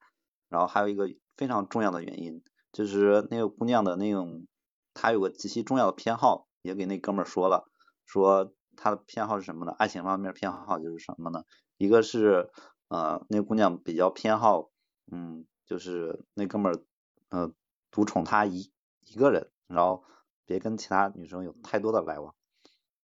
[0.48, 4.48] 然后还有一个非常重要的原因，就是那个姑娘的那种，
[4.92, 7.70] 她有个极其重要的偏好，也给那哥们儿说了，
[8.04, 9.72] 说他的偏好是什么呢？
[9.72, 11.44] 爱情方面偏好就是什么呢？
[11.76, 12.50] 一个是
[12.88, 14.70] 呃那姑娘比较偏好，
[15.10, 16.84] 嗯，就是那哥们儿。
[17.30, 17.54] 嗯，
[17.90, 18.72] 独宠她一
[19.04, 20.02] 一个人，然后
[20.46, 22.34] 别跟其他女生有太多的来往，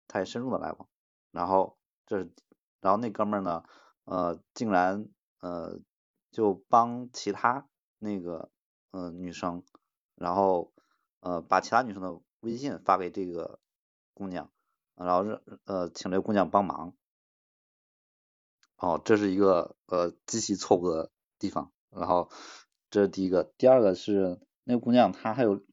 [0.06, 0.90] 太深入的来往。
[1.32, 2.34] 然后这是，
[2.82, 3.64] 然后那哥们儿呢，
[4.04, 5.08] 呃，竟然
[5.40, 5.80] 呃
[6.30, 7.70] 就帮其他
[8.00, 8.52] 那个
[8.92, 9.64] 呃女生，
[10.16, 10.74] 然后
[11.22, 13.60] 呃把其他女生的微信发给这个
[14.14, 14.52] 姑娘，
[14.96, 16.94] 然后让呃请这姑娘帮忙。
[18.76, 21.10] 哦，这是一个呃极其错误的
[21.40, 21.72] 地方。
[21.90, 22.30] 然后。
[22.94, 25.64] 这是第一个，第二个是那姑娘，她还有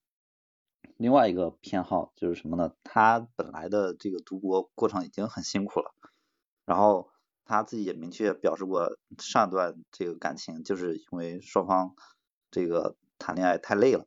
[0.96, 2.76] 另外一个偏好，就是什么呢？
[2.84, 5.92] 她本来的这个读博过程已经很辛苦了，
[6.64, 7.10] 然后
[7.44, 11.96] 他自己也明确表示过，上一段这个感情就是因为双方
[12.52, 14.06] 这个谈恋爱太累了，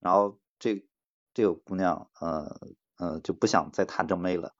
[0.00, 0.86] 然后这
[1.34, 2.60] 这个姑娘呃
[2.96, 4.54] 呃就不想再谈这么累了，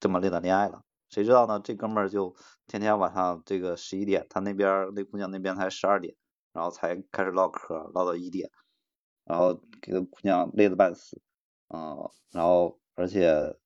[0.00, 0.82] 这么累的恋爱了。
[1.08, 1.60] 谁知道呢？
[1.60, 2.34] 这哥们儿就
[2.66, 6.16] 天天晚上这个十一点，他那边那姑娘那边才十二点，
[6.52, 8.50] 然后才开始唠嗑，唠到一点，
[9.24, 11.22] 然后给这姑娘累得半死，
[11.68, 13.56] 嗯，然后而且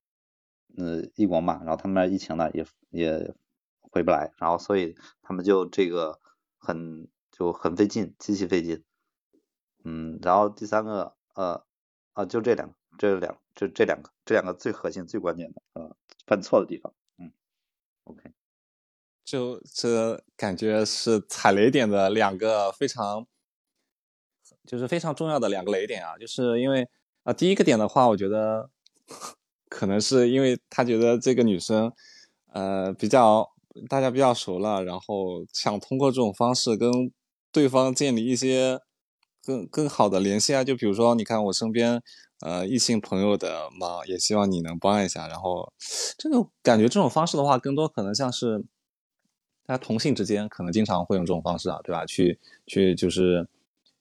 [0.77, 3.35] 嗯异国嘛，然后他们那疫情呢也也
[3.81, 6.21] 回不来，然后所以他们就这个
[6.59, 8.85] 很就很费劲，极其费劲，
[9.83, 11.65] 嗯，然后第三个呃
[12.13, 15.97] 啊就这两个，这两这这两个这两个最核心最关键的呃
[16.27, 16.93] 犯错的地方。
[17.19, 17.33] 嗯
[18.05, 18.31] OK，
[19.25, 23.27] 就这感觉是踩雷点的两个非常，
[24.67, 26.89] 就是非常重要的两个雷点啊，就是因为
[27.23, 28.71] 啊，第一个点的话，我觉得
[29.69, 31.93] 可能是因为他觉得这个女生，
[32.49, 33.49] 呃，比较
[33.89, 36.91] 大家比较熟了，然后想通过这种方式跟
[37.53, 38.81] 对方建立一些
[39.45, 42.03] 更更好的联系啊，就比如说，你看我身边。
[42.43, 45.29] 呃，异性朋友的忙也希望你能帮一下。
[45.29, 45.71] 然后，
[46.17, 48.65] 这个感觉这种方式的话，更多可能像是，
[49.67, 52.07] 大家同性之间可能经常会用这种方式啊，对吧？
[52.07, 53.47] 去去就是，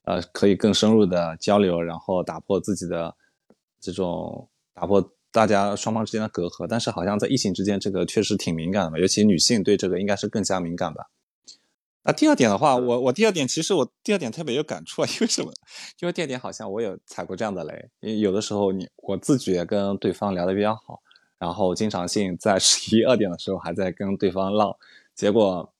[0.03, 3.13] 呃，可以更深入的交流，然后打破自己的
[3.81, 6.65] 这种打破大家双方之间的隔阂。
[6.65, 11.09] 但是好像在异性之间，这个确实挺敏感的嘛，尤其女性对这个应该是更加敏感吧。
[12.09, 15.51] 那第二点的话，我我第二点其实我第二点特别有感触啊， 因为什么？
[15.99, 20.99] 因为第二点好像我有踩过这样的雷，因为有的时候你我自觉跟对方聊得比较好，
[21.37, 24.75] 然后经常性在十一二点的时候还在跟对方唠，
[25.13, 25.71] 结果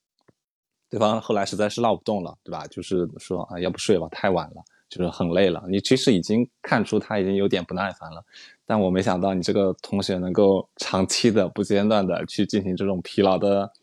[0.88, 2.68] 对方后来实在是唠不动了，对吧？
[2.68, 5.64] 就是说啊，要不睡吧，太晚了，就是很累了。
[5.68, 8.24] 你其实已经看出他已经有点不耐烦了，
[8.68, 13.74] 但我没想到你这个同学能够长期的不间断的去进行这种疲劳的。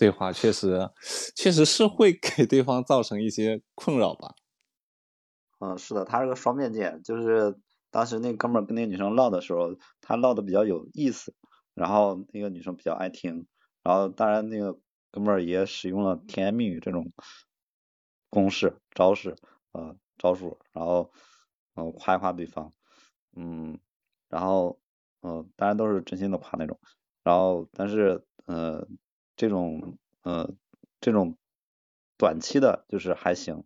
[0.00, 0.88] 对话确实，
[1.36, 4.34] 确实是会给对方造成一些困扰吧。
[5.58, 7.54] 嗯，是的，他是个双面剑，就是
[7.90, 11.34] 当时那哥们儿跟那女生唠的时候，他唠的比较有意思，
[11.74, 13.46] 然后那个女生比较爱听，
[13.82, 14.72] 然后当然那个
[15.10, 17.12] 哥们儿也使用了甜言蜜语这种
[18.30, 19.36] 公式、招式、
[19.72, 21.12] 呃招数，然后
[21.74, 22.72] 嗯夸一夸对方，
[23.36, 23.78] 嗯，
[24.30, 24.80] 然后
[25.20, 26.80] 嗯当然都是真心的夸那种，
[27.22, 28.88] 然后但是呃。
[29.40, 30.52] 这种呃，
[31.00, 31.38] 这种
[32.18, 33.64] 短期的就是还行，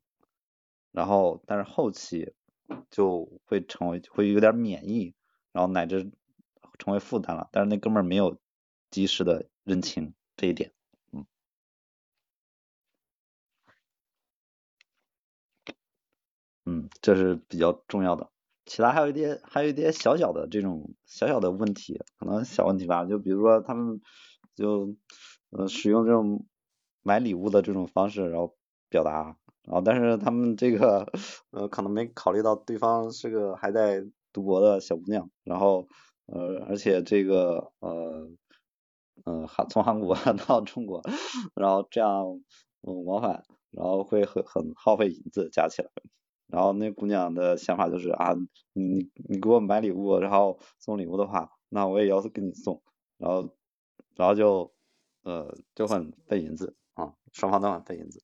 [0.93, 2.33] 然后但是后期
[2.93, 5.17] 就会成为会有点免疫，
[5.51, 6.13] 然后乃至
[6.79, 7.49] 成为负担了。
[7.51, 8.39] 但是那哥们儿没有
[8.93, 10.73] 及时的认清这一点，
[11.11, 11.27] 嗯，
[16.67, 18.31] 嗯，这是比较重要的。
[18.65, 24.01] 其他还有一点，还有一点小小的这种小小的问题，可能小问题吧，就比如说他们
[24.55, 24.95] 就。
[25.57, 26.45] 呃，使用这种
[27.03, 28.57] 买礼物的这种方式，然后
[28.89, 31.07] 表达，然后但是他们这个
[31.53, 35.87] 呃可能没考虑到对方是个还在读博的小姑娘，然后
[36.27, 38.29] 呃而且这个呃
[39.27, 40.17] 嗯韩从韩国
[40.49, 41.01] 到中国，
[41.55, 42.41] 然后这样
[42.83, 45.89] 嗯往返，然后会很很耗费银子加起来，
[46.49, 48.35] 然后那姑娘的想法就是啊
[48.73, 52.83] 你你给我买礼物，然后送礼物的话，那我也要给你送，
[53.19, 53.55] 然后
[54.17, 54.74] 然后就。
[55.25, 58.23] 呃，就很费银子啊，双方都很费银子。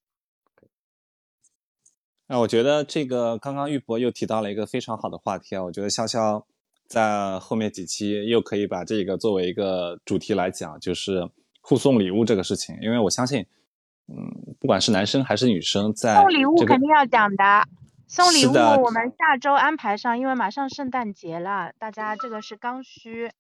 [2.27, 6.45] 那我觉得这个刚刚玉博又提到了一个非常好的话题啊，我觉得潇潇
[6.87, 11.29] 在后面几期又可以把这个作为一个主题来讲，就是
[11.61, 13.45] 互送礼物这个事情，因为我相信，
[14.07, 17.67] 嗯，不管是男生还是女生，在送礼物肯定要讲的，
[18.07, 23.33] 送礼物我们下周安排上，因为马上圣诞节了，大家这个是刚需。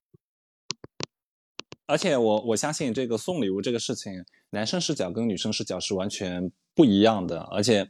[1.90, 4.12] 而且我我相信这个送礼物这个事情，
[4.50, 7.40] 男生视角跟女生视角是完全不一样的。
[7.50, 7.84] 而且，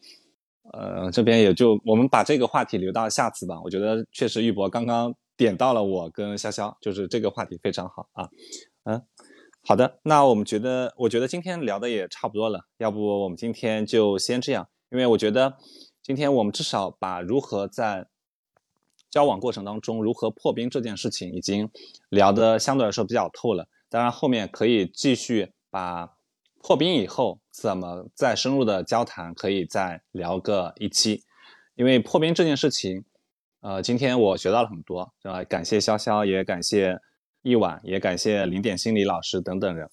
[0.73, 3.61] 呃，这边也就我们把这个话题留到下次吧。
[3.63, 8.27] 我觉得确实玉博刚刚点到了我跟潇潇，就是这个话题非常好啊。
[8.85, 9.03] 嗯，
[9.63, 15.59] 好的，那我们觉得，我觉得今天聊的也差不多了，要不我们今天就先这样，因为我觉得
[16.03, 18.07] 今天我们至少把如何在。
[19.11, 21.69] 交往过程当中如何破冰这件事情已经
[22.11, 26.17] 聊得相对来说比较透了，当然后面可以继续把
[26.63, 31.25] 破冰以后怎么再深入的交谈，可以再聊个一期，
[31.75, 33.05] 因为破冰这件事情，
[33.61, 36.99] 呃，今天我学到了很多，啊，感谢潇潇，也感谢
[37.43, 39.91] 一晚，也感谢零点心理老师等等人，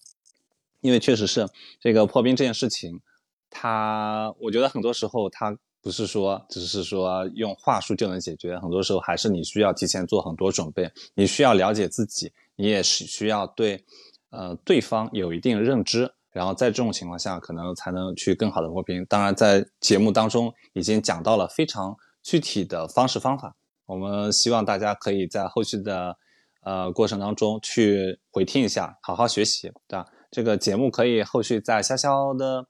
[0.80, 1.48] 因为确实是
[1.82, 3.02] 这个破冰这件事情，
[3.50, 5.58] 他我觉得很多时候他。
[5.80, 13.86] 不是说只是说用话术就能解决，很多时候还是你需要提前做很多准备，你需要了解自己，你也是需要对，
[14.32, 19.06] 呃，对方有一定认知，然后在这种情况下，可能才能去更好的脱贫。
[19.06, 23.56] 当然，在节目当中已经讲到了非常具体的方式方法，
[23.86, 26.18] 我们希望大家可以在后续的
[26.62, 30.06] 呃过程当中去回听一下，好好学习，对吧？
[30.30, 32.68] 这个节目可以后续在潇潇的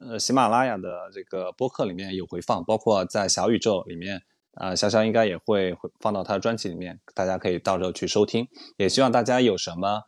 [0.00, 4.22] 呃喜马拉雅的这个播客里面有回放，包括在小宇宙里面，
[4.54, 8.48] 啊潇潇应该也会放到他的专辑里面，大家可以到时候去收听。
[8.76, 10.02] 也希望大家有什么。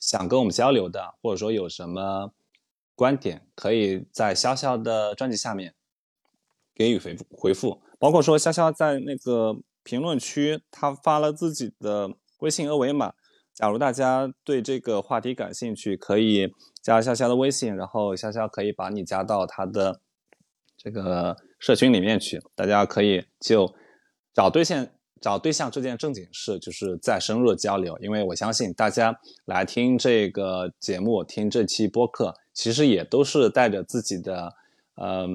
[0.00, 2.30] 想跟我们交流的，或者说有什么
[2.94, 5.74] 观点，可以在潇潇的专辑下面
[6.72, 7.82] 给予回复回复。
[7.98, 13.12] 包括说潇潇在那个评论区，他发了自己的微信二维码。
[13.52, 20.00] 假如大家对这个话题感兴趣，可以加潇潇的微信，然后潇潇可以把你加到他的
[20.78, 22.40] 这个社群里面去。
[22.54, 23.74] 大家可以就
[24.32, 24.86] 找对象。
[25.20, 27.98] 找对象这件正经事，就是再深入的交流。
[27.98, 29.12] 因为我相信大家
[29.46, 34.54] 来听这个节目、听这期播客，其实也都是带着自己的，
[34.94, 35.26] 呃，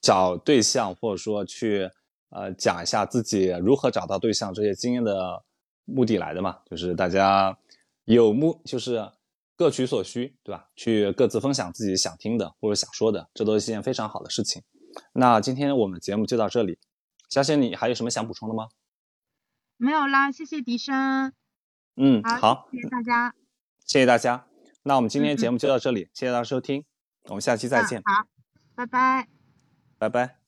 [0.00, 1.88] 找对象或者说去，
[2.30, 5.40] 呃，讲一下自己如何找到对象这些经验的
[5.84, 6.58] 目的来的嘛。
[6.68, 7.56] 就是大家
[8.06, 9.08] 有目，就是
[9.54, 10.68] 各取所需，对吧？
[10.74, 14.60] 去各自分享自己想听的或者想说的，这都是一件非常好的事情。
[15.12, 16.78] 那今天我们节目就到这里，
[17.28, 18.68] 相信你还有什么想补充的吗？
[19.76, 21.32] 没有啦，谢谢笛声。
[21.96, 23.34] 嗯，好，谢谢大家，
[23.84, 24.46] 谢谢大家。
[24.82, 26.84] 那我们今天节目就到这里，谢谢大家收听，
[27.24, 28.00] 我们下期再见。
[28.04, 28.26] 好，
[28.74, 29.28] 拜拜，
[29.98, 30.47] 拜拜。